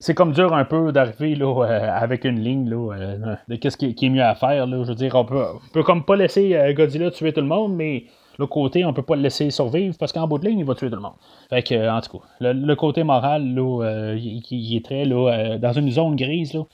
C'est 0.00 0.12
comme 0.12 0.32
dur 0.32 0.52
un 0.52 0.64
peu 0.64 0.92
d'arriver 0.92 1.34
là, 1.34 1.64
euh, 1.64 1.88
avec 1.90 2.24
une 2.24 2.40
ligne 2.40 2.68
là, 2.68 2.94
euh, 2.94 3.36
de 3.48 3.56
qu'est-ce 3.56 3.76
qui, 3.78 3.94
est 3.98 4.10
mieux 4.10 4.24
à 4.24 4.34
faire. 4.34 4.66
Là. 4.66 4.82
Je 4.82 4.88
veux 4.88 4.94
dire, 4.94 5.14
on 5.14 5.24
peut, 5.24 5.42
peut 5.72 5.82
comme 5.82 6.04
pas 6.04 6.16
laisser 6.16 6.74
Godzilla 6.76 7.10
tuer 7.10 7.32
tout 7.32 7.40
le 7.40 7.46
monde, 7.46 7.74
mais 7.74 8.04
le 8.38 8.46
côté, 8.46 8.84
on 8.84 8.92
peut 8.92 9.04
pas 9.04 9.16
le 9.16 9.22
laisser 9.22 9.50
survivre 9.50 9.96
parce 9.98 10.12
qu'en 10.12 10.26
bout 10.26 10.38
de 10.38 10.46
ligne, 10.46 10.58
il 10.58 10.64
va 10.64 10.74
tuer 10.74 10.90
tout 10.90 10.96
le 10.96 11.00
monde. 11.00 11.14
Fait 11.48 11.62
que, 11.62 11.88
en 11.88 12.00
tout 12.02 12.18
cas, 12.18 12.24
le, 12.40 12.74
côté 12.74 13.02
moral, 13.02 13.54
là, 13.54 14.14
il, 14.16 14.76
est 14.76 14.84
très 14.84 15.04
là, 15.06 15.56
dans 15.58 15.72
une 15.72 15.90
zone 15.90 16.16
grise. 16.16 16.52
Là. 16.52 16.64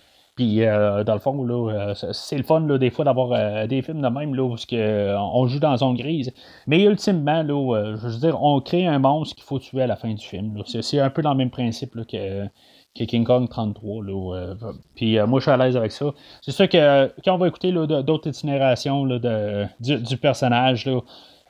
Puis, 0.40 0.64
euh, 0.64 1.04
dans 1.04 1.12
le 1.12 1.20
fond, 1.20 1.44
là, 1.44 1.70
euh, 1.70 2.12
c'est 2.12 2.38
le 2.38 2.44
fun 2.44 2.60
là, 2.60 2.78
des 2.78 2.88
fois 2.88 3.04
d'avoir 3.04 3.32
euh, 3.32 3.66
des 3.66 3.82
films 3.82 4.00
de 4.00 4.08
même 4.08 4.34
là, 4.34 4.42
où 4.42 4.56
on 4.56 5.46
joue 5.46 5.58
dans 5.58 5.76
zone 5.76 5.96
grise. 5.96 6.32
Mais 6.66 6.82
ultimement, 6.82 7.42
là, 7.42 7.94
je 7.96 8.06
veux 8.06 8.18
dire, 8.20 8.42
on 8.42 8.58
crée 8.62 8.86
un 8.86 8.98
monstre 8.98 9.34
qu'il 9.34 9.44
faut 9.44 9.58
tuer 9.58 9.82
à 9.82 9.86
la 9.86 9.96
fin 9.96 10.14
du 10.14 10.24
film. 10.24 10.62
C'est 10.64 10.98
un 10.98 11.10
peu 11.10 11.20
dans 11.20 11.32
le 11.32 11.36
même 11.36 11.50
principe 11.50 11.94
que, 12.06 12.46
King 12.94 13.22
Kong 13.22 13.50
33. 13.50 14.02
Là, 14.02 14.54
puis 14.94 15.18
moi, 15.26 15.40
je 15.40 15.42
suis 15.42 15.50
à 15.50 15.58
l'aise 15.58 15.76
avec 15.76 15.92
ça. 15.92 16.06
C'est 16.40 16.52
sûr 16.52 16.70
que 16.70 17.12
quand 17.22 17.34
on 17.34 17.38
va 17.38 17.48
écouter 17.48 17.70
d'autres 17.70 18.30
incinérations 18.30 19.04
de, 19.04 19.66
du, 19.78 20.16
personnage, 20.16 20.88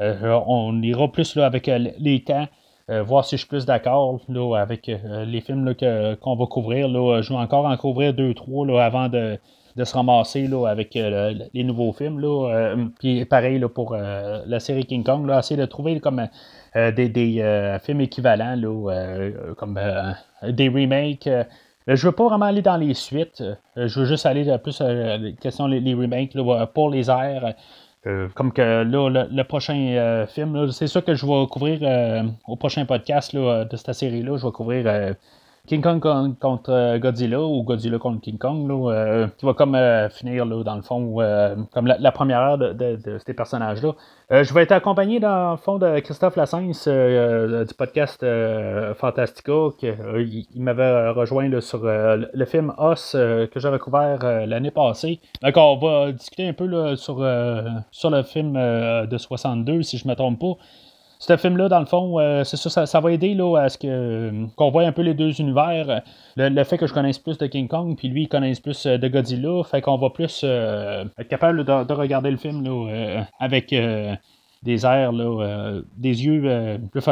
on 0.00 0.82
ira 0.82 1.12
plus 1.12 1.36
avec 1.36 1.70
les 2.00 2.24
temps. 2.24 2.48
Euh, 2.90 3.04
voir 3.04 3.24
si 3.24 3.36
je 3.36 3.42
suis 3.42 3.48
plus 3.48 3.66
d'accord 3.66 4.18
avec 4.56 4.88
euh, 4.88 5.24
les 5.24 5.40
films 5.40 5.74
qu'on 6.20 6.34
va 6.34 6.46
couvrir. 6.46 6.88
Là. 6.88 7.22
Je 7.22 7.32
vais 7.32 7.38
encore 7.38 7.66
en 7.66 7.76
couvrir 7.76 8.12
deux, 8.14 8.34
trois 8.34 8.66
là, 8.66 8.84
avant 8.84 9.08
de, 9.08 9.38
se 9.82 9.94
ramasser 9.94 10.48
là, 10.48 10.66
avec 10.66 10.96
euh, 10.96 11.32
les 11.54 11.62
nouveaux 11.62 11.92
films. 11.92 12.20
Puis 12.98 13.24
pareil 13.26 13.60
pour 13.72 13.94
la 13.94 14.60
série 14.60 14.84
King 14.86 15.04
Kong, 15.04 15.26
là, 15.26 15.38
essayer 15.38 15.60
de 15.60 15.66
trouver 15.66 16.00
comme 16.00 16.26
des, 16.74 17.78
films 17.82 18.00
équivalents, 18.00 18.60
comme 19.56 19.80
des 20.42 20.68
remakes. 20.68 21.28
je 21.86 22.06
veux 22.06 22.12
pas 22.12 22.28
vraiment 22.28 22.46
aller 22.46 22.62
dans 22.62 22.76
les 22.76 22.94
suites. 22.94 23.44
je 23.76 24.00
veux 24.00 24.06
juste 24.06 24.26
aller 24.26 24.44
plus 24.58 24.82
question 25.40 25.68
les, 25.68 25.78
les 25.78 25.94
remakes 25.94 26.36
pour 26.74 26.90
les 26.90 27.08
airs. 27.08 27.54
Euh, 28.06 28.28
comme 28.34 28.50
que 28.52 28.62
là, 28.62 29.26
le, 29.30 29.42
prochain 29.44 29.74
euh, 29.76 30.26
film, 30.26 30.70
c'est 30.72 30.86
sûr 30.86 31.04
que 31.04 31.14
je 31.14 31.26
vais 31.26 31.46
couvrir 31.48 31.80
euh, 31.82 32.22
au 32.46 32.56
prochain 32.56 32.86
podcast 32.86 33.36
de 33.36 33.76
cette 33.76 33.92
série-là, 33.92 34.38
je 34.38 34.46
vais 34.46 34.52
couvrir 34.52 35.14
King 35.66 35.82
Kong 35.82 36.00
contre 36.40 36.98
Godzilla 36.98 37.40
ou 37.40 37.62
Godzilla 37.62 37.98
contre 37.98 38.20
King 38.20 38.38
Kong, 38.38 38.68
là, 38.68 39.28
qui 39.36 39.46
va 39.46 39.54
comme 39.54 39.76
finir 40.10 40.44
là, 40.44 40.62
dans 40.64 40.76
le 40.76 40.82
fond, 40.82 41.16
comme 41.72 41.86
la, 41.86 42.12
première 42.12 42.40
heure 42.40 42.58
de, 42.58 43.18
ces 43.24 43.34
personnages-là. 43.34 43.94
je 44.30 44.54
vais 44.54 44.62
être 44.62 44.72
accompagné 44.72 45.20
dans 45.20 45.52
le 45.52 45.56
fond 45.56 45.78
de 45.78 46.00
Christophe 46.00 46.36
Lassens 46.36 46.88
du 46.88 47.74
podcast 47.74 48.24
Fantastica, 48.96 49.52
qui 49.78 49.86
il, 49.86 50.62
m'avait 50.62 51.10
rejoint 51.10 51.48
sur 51.60 51.80
le 51.84 52.44
film 52.46 52.72
Os 52.78 53.12
que 53.12 53.60
j'avais 53.60 53.78
couvert 53.78 54.18
l'année 54.46 54.70
passée. 54.70 55.20
Donc 55.42 55.56
on 55.56 55.76
va 55.78 56.12
discuter 56.12 56.48
un 56.48 56.52
peu 56.52 56.96
sur, 56.96 57.24
sur 57.90 58.10
le 58.10 58.22
film 58.22 58.54
de 58.54 59.18
62, 59.18 59.82
si 59.82 59.98
je 59.98 60.06
ne 60.06 60.10
me 60.10 60.16
trompe 60.16 60.40
pas 60.40 60.56
ce 61.20 61.36
film-là, 61.36 61.68
dans 61.68 61.80
le 61.80 61.86
fond, 61.86 62.18
euh, 62.18 62.44
c'est 62.44 62.56
ça, 62.56 62.86
ça, 62.86 63.00
va 63.00 63.12
aider 63.12 63.34
là, 63.34 63.54
à 63.58 63.68
ce 63.68 63.76
que 63.76 64.32
qu'on 64.56 64.70
voit 64.70 64.84
un 64.84 64.92
peu 64.92 65.02
les 65.02 65.12
deux 65.12 65.38
univers. 65.38 66.00
Le, 66.36 66.64
fait 66.64 66.78
que 66.78 66.86
je 66.86 66.94
connaisse 66.94 67.18
plus 67.18 67.36
de 67.36 67.46
King 67.46 67.68
Kong, 67.68 67.94
puis 67.96 68.08
lui, 68.08 68.22
il 68.22 68.28
connaisse 68.28 68.58
plus 68.58 68.86
euh, 68.86 68.96
de 68.96 69.06
Godzilla, 69.06 69.62
fait 69.64 69.82
qu'on 69.82 69.98
va 69.98 70.08
plus 70.08 70.40
euh, 70.44 71.04
être 71.18 71.28
capable 71.28 71.64
de, 71.64 71.92
regarder 71.92 72.30
le 72.30 72.38
film 72.38 72.64
là, 72.64 73.26
avec 73.38 73.74
des 74.62 74.84
airs, 74.84 75.12
là, 75.12 75.80
des 75.96 76.24
yeux 76.24 76.78
plus, 76.92 77.02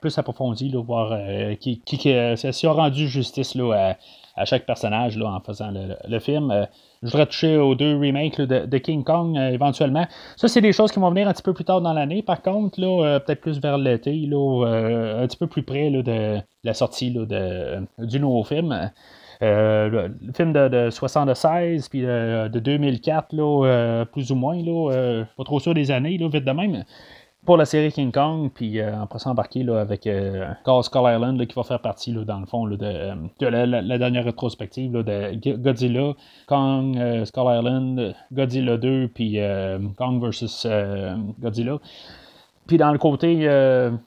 plus, 0.00 0.18
approfondis, 0.18 0.70
là, 0.70 0.82
voir 0.82 1.18
qui, 1.60 1.80
qui, 1.80 1.98
qui 1.98 2.12
a 2.12 2.36
rendu 2.72 3.08
justice 3.08 3.54
là, 3.54 3.96
à, 4.36 4.44
chaque 4.44 4.64
personnage 4.64 5.16
là, 5.18 5.30
en 5.30 5.40
faisant 5.40 5.70
le 5.72 6.18
film 6.18 6.66
je 7.02 7.08
voudrais 7.08 7.26
toucher 7.26 7.56
aux 7.56 7.74
deux 7.74 7.96
remakes 7.96 8.40
de, 8.40 8.78
King 8.78 9.04
Kong 9.04 9.36
euh, 9.36 9.50
éventuellement. 9.50 10.06
Ça, 10.36 10.48
c'est 10.48 10.60
des 10.60 10.72
choses 10.72 10.90
qui 10.90 10.98
vont 10.98 11.10
venir 11.10 11.28
un 11.28 11.32
petit 11.32 11.42
peu 11.42 11.54
plus 11.54 11.64
tard 11.64 11.80
dans 11.80 11.92
l'année. 11.92 12.22
Par 12.22 12.42
contre, 12.42 12.80
là, 12.80 13.04
euh, 13.04 13.18
peut-être 13.20 13.40
plus 13.40 13.60
vers 13.60 13.78
l'été, 13.78 14.28
euh, 14.32 15.22
un 15.22 15.26
petit 15.26 15.36
peu 15.36 15.46
plus 15.46 15.62
près 15.62 15.90
de 15.90 16.40
la 16.64 16.74
sortie 16.74 17.10
de, 17.12 17.86
du 17.98 18.20
nouveau 18.20 18.44
film. 18.44 18.90
Le, 19.40 20.14
film 20.34 20.52
de, 20.52 20.68
de 20.68 20.90
76 20.90 21.88
puis 21.88 22.02
de, 22.02 22.48
2004, 22.58 23.32
là, 23.32 24.04
plus 24.12 24.32
ou 24.32 24.34
moins, 24.34 24.60
là, 24.62 25.24
pas 25.36 25.44
trop 25.44 25.60
sûr 25.60 25.74
des 25.74 25.90
années, 25.90 26.18
là, 26.18 26.28
vite 26.28 26.44
de 26.44 26.52
même 26.52 26.84
pour 27.48 27.56
la 27.56 27.64
série 27.64 27.90
King 27.90 28.12
Kong, 28.12 28.50
puis 28.52 28.78
euh, 28.78 28.94
en 28.94 29.06
passant 29.06 29.30
embarquer 29.30 29.62
là, 29.62 29.80
avec 29.80 30.06
euh, 30.06 30.52
Skull 30.82 31.02
Island 31.06 31.46
qui 31.46 31.54
va 31.54 31.62
faire 31.62 31.80
partie 31.80 32.12
là, 32.12 32.22
dans 32.22 32.40
le 32.40 32.44
fond 32.46 32.66
de, 32.66 32.78
euh, 32.82 33.14
la, 33.40 33.98
dernière 33.98 34.24
rétrospective 34.24 34.92
de 34.92 35.56
Godzilla, 35.56 36.12
Kong, 36.46 36.98
euh, 36.98 37.24
Skull 37.24 37.44
Island, 37.46 38.14
Godzilla 38.32 38.76
2, 38.76 39.08
puis 39.14 39.38
Kong 39.96 40.22
vs 40.22 40.68
Godzilla. 41.40 41.78
Puis 42.68 42.76
dans 42.76 42.92
le 42.92 42.98
côté 42.98 43.48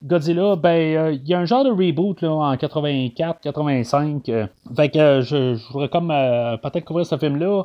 Godzilla, 0.04 0.56
ben 0.56 1.14
il 1.14 1.28
y 1.28 1.34
a 1.34 1.40
un 1.40 1.46
genre 1.46 1.66
de 1.66 1.72
reboot 1.72 2.22
là, 2.22 2.32
en 2.32 2.56
84-85. 2.56 4.48
fait 4.76 4.90
que 4.90 5.22
je, 5.22 5.56
je 5.56 5.74
voudrais 5.74 5.90
peut-être 5.90 6.86
couvrir 6.86 7.06
ce 7.06 7.18
film-là. 7.18 7.64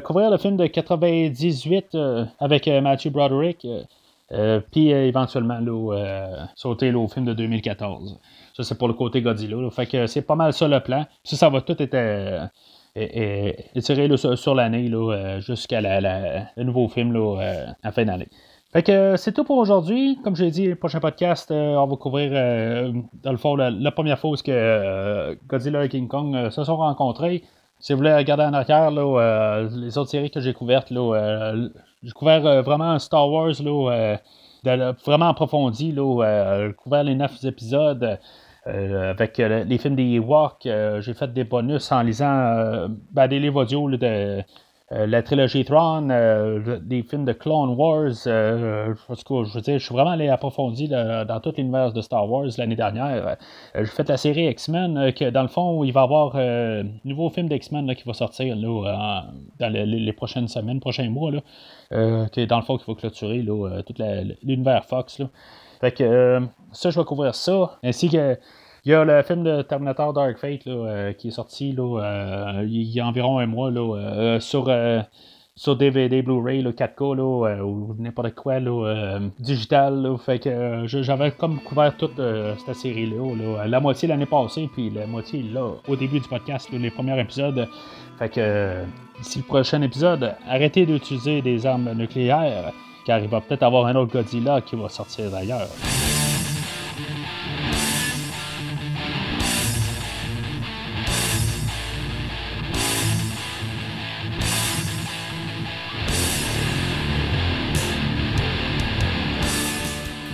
couvrir 0.00 0.30
le 0.30 0.36
film 0.36 0.56
de 0.56 0.66
98 0.66 1.96
avec 2.38 2.68
Matthew 2.68 3.08
Broderick. 3.08 3.66
Euh, 4.32 4.60
puis 4.72 4.92
euh, 4.92 5.06
éventuellement 5.06 5.60
là, 5.60 5.94
euh, 5.94 6.44
sauter 6.56 6.92
au 6.92 7.06
film 7.06 7.26
de 7.26 7.32
2014. 7.32 8.18
Ça, 8.54 8.64
c'est 8.64 8.76
pour 8.76 8.88
le 8.88 8.94
côté 8.94 9.22
Godzilla. 9.22 9.70
Fait 9.70 9.86
que 9.86 10.06
c'est 10.06 10.22
pas 10.22 10.34
mal 10.34 10.52
ça 10.52 10.66
le 10.66 10.80
plan. 10.80 11.06
Ça, 11.24 11.36
ça 11.36 11.48
va 11.48 11.60
tout 11.60 11.80
être 11.80 12.50
étiré 13.74 14.16
sur, 14.16 14.54
l'année 14.54 14.90
jusqu'à 15.40 15.80
le 15.80 16.64
nouveau 16.64 16.88
film 16.88 17.12
là, 17.12 17.66
à 17.82 17.92
fin 17.92 18.04
d'année. 18.04 18.28
Fait 18.76 18.82
que 18.82 19.16
c'est 19.16 19.32
tout 19.32 19.44
pour 19.44 19.56
aujourd'hui. 19.56 20.18
Comme 20.22 20.36
j'ai 20.36 20.50
dit, 20.50 20.66
le 20.66 20.76
prochain 20.76 21.00
podcast, 21.00 21.50
on 21.50 21.86
va 21.86 21.96
couvrir 21.96 22.30
dans 23.22 23.30
le 23.30 23.38
fond 23.38 23.56
la, 23.56 23.90
première 23.90 24.18
fois 24.18 24.32
où 24.32 24.34
que 24.34 25.34
Godzilla 25.46 25.82
et 25.86 25.88
King 25.88 26.08
Kong 26.08 26.50
se 26.50 26.62
sont 26.62 26.76
rencontrés. 26.76 27.42
Si 27.78 27.94
vous 27.94 27.96
voulez 27.96 28.14
regarder 28.14 28.42
en 28.42 28.52
arrière, 28.52 28.90
les 28.90 29.96
autres 29.96 30.10
séries 30.10 30.30
que 30.30 30.40
j'ai 30.40 30.52
couvertes, 30.52 30.88
j'ai 30.90 32.10
couvert 32.10 32.44
euh, 32.44 32.60
vraiment 32.60 32.98
Star 32.98 33.30
Wars 33.30 33.54
euh, 33.62 34.92
vraiment 35.06 35.28
approfondi. 35.28 35.92
Là, 35.92 36.24
euh, 36.26 36.72
couvert 36.74 37.02
les 37.02 37.14
neuf 37.14 37.42
épisodes. 37.44 38.18
avec 38.66 39.38
les 39.38 39.78
films 39.78 39.96
des 39.96 40.16
Ewoks, 40.16 40.68
j'ai 41.00 41.14
fait 41.14 41.32
des 41.32 41.44
bonus 41.44 41.90
en 41.92 42.02
lisant 42.02 42.88
ben, 43.10 43.26
des 43.26 43.38
livres 43.38 43.62
audio 43.62 43.88
de, 43.96 44.42
la 44.90 45.22
trilogie 45.22 45.64
Tron, 45.64 46.02
des 46.82 47.02
films 47.02 47.24
de 47.24 47.32
Clone 47.32 47.70
Wars. 47.70 48.12
je 48.24 49.54
veux 49.54 49.60
dire, 49.60 49.78
je 49.78 49.84
suis 49.84 49.94
vraiment 49.94 50.12
allé 50.12 50.28
approfondir 50.28 51.24
dans 51.26 51.40
tout 51.40 51.52
l'univers 51.56 51.92
de 51.92 52.00
Star 52.00 52.30
Wars 52.30 52.46
l'année 52.56 52.76
dernière. 52.76 53.36
j'ai 53.74 53.84
fait 53.84 54.08
la 54.08 54.16
série 54.16 54.46
X-Men, 54.46 55.12
que 55.12 55.30
dans 55.30 55.42
le 55.42 55.48
fond, 55.48 55.82
il 55.82 55.92
va 55.92 56.02
y 56.02 56.04
avoir 56.04 56.36
un 56.36 56.84
nouveau 57.04 57.30
film 57.30 57.48
d'X-Men 57.48 57.94
qui 57.96 58.04
va 58.04 58.12
sortir 58.12 58.54
dans 58.56 59.68
les, 59.68 60.12
prochaines 60.12 60.48
semaines, 60.48 60.78
prochains 60.78 61.10
mois. 61.10 61.32
Là, 61.32 62.28
qui 62.28 62.46
dans 62.46 62.58
le 62.58 62.64
fond, 62.64 62.78
qui 62.78 62.84
va 62.86 62.94
clôturer 62.94 63.44
tout 63.44 63.94
l'univers 64.44 64.84
Fox. 64.84 65.20
Fait 65.80 65.92
que 65.92 66.40
ça, 66.72 66.90
je 66.90 66.98
vais 66.98 67.04
couvrir 67.04 67.34
ça. 67.34 67.78
Ainsi 67.82 68.08
que 68.08 68.38
il 68.86 68.90
y 68.90 68.94
a 68.94 69.04
le 69.04 69.20
film 69.24 69.42
de 69.42 69.62
Terminator 69.62 70.12
Dark 70.12 70.38
Fate 70.38 70.68
euh, 70.68 71.12
qui 71.12 71.28
est 71.28 71.32
sorti 71.32 71.72
là, 71.72 72.00
euh, 72.00 72.64
il 72.64 72.84
y 72.84 73.00
a 73.00 73.06
environ 73.06 73.40
un 73.40 73.46
mois 73.46 73.68
là, 73.68 73.80
euh, 73.80 74.38
sur, 74.38 74.72
sur 75.56 75.74
DVD, 75.74 76.22
Blu-ray, 76.22 76.62
4K 76.62 77.62
ou 77.62 77.96
n'importe 77.98 78.36
quoi 78.36 78.60
digital. 79.40 80.08
fait 80.24 80.38
que 80.38 80.84
j'avais 80.86 81.32
comme 81.32 81.58
couvert 81.58 81.96
toute 81.96 82.20
cette 82.64 82.76
série-là. 82.76 83.66
la 83.66 83.80
moitié 83.80 84.06
l'année 84.06 84.24
passée, 84.24 84.70
puis 84.72 84.88
la 84.90 85.08
moitié 85.08 85.42
là, 85.42 85.68
au 85.88 85.96
début 85.96 86.20
du 86.20 86.28
podcast, 86.28 86.68
les 86.70 86.90
premiers 86.90 87.20
épisodes. 87.20 87.66
Fait 88.20 88.28
que 88.28 88.84
d'ici 89.18 89.38
le 89.40 89.44
prochain 89.44 89.82
épisode, 89.82 90.36
arrêtez 90.48 90.86
d'utiliser 90.86 91.42
des 91.42 91.66
armes 91.66 91.92
nucléaires, 91.92 92.72
car 93.04 93.18
il 93.18 93.28
va 93.28 93.40
peut-être 93.40 93.64
avoir 93.64 93.86
un 93.86 93.96
autre 93.96 94.12
Godzilla 94.12 94.60
qui 94.60 94.76
va 94.76 94.88
sortir 94.88 95.28
d'ailleurs. 95.28 95.66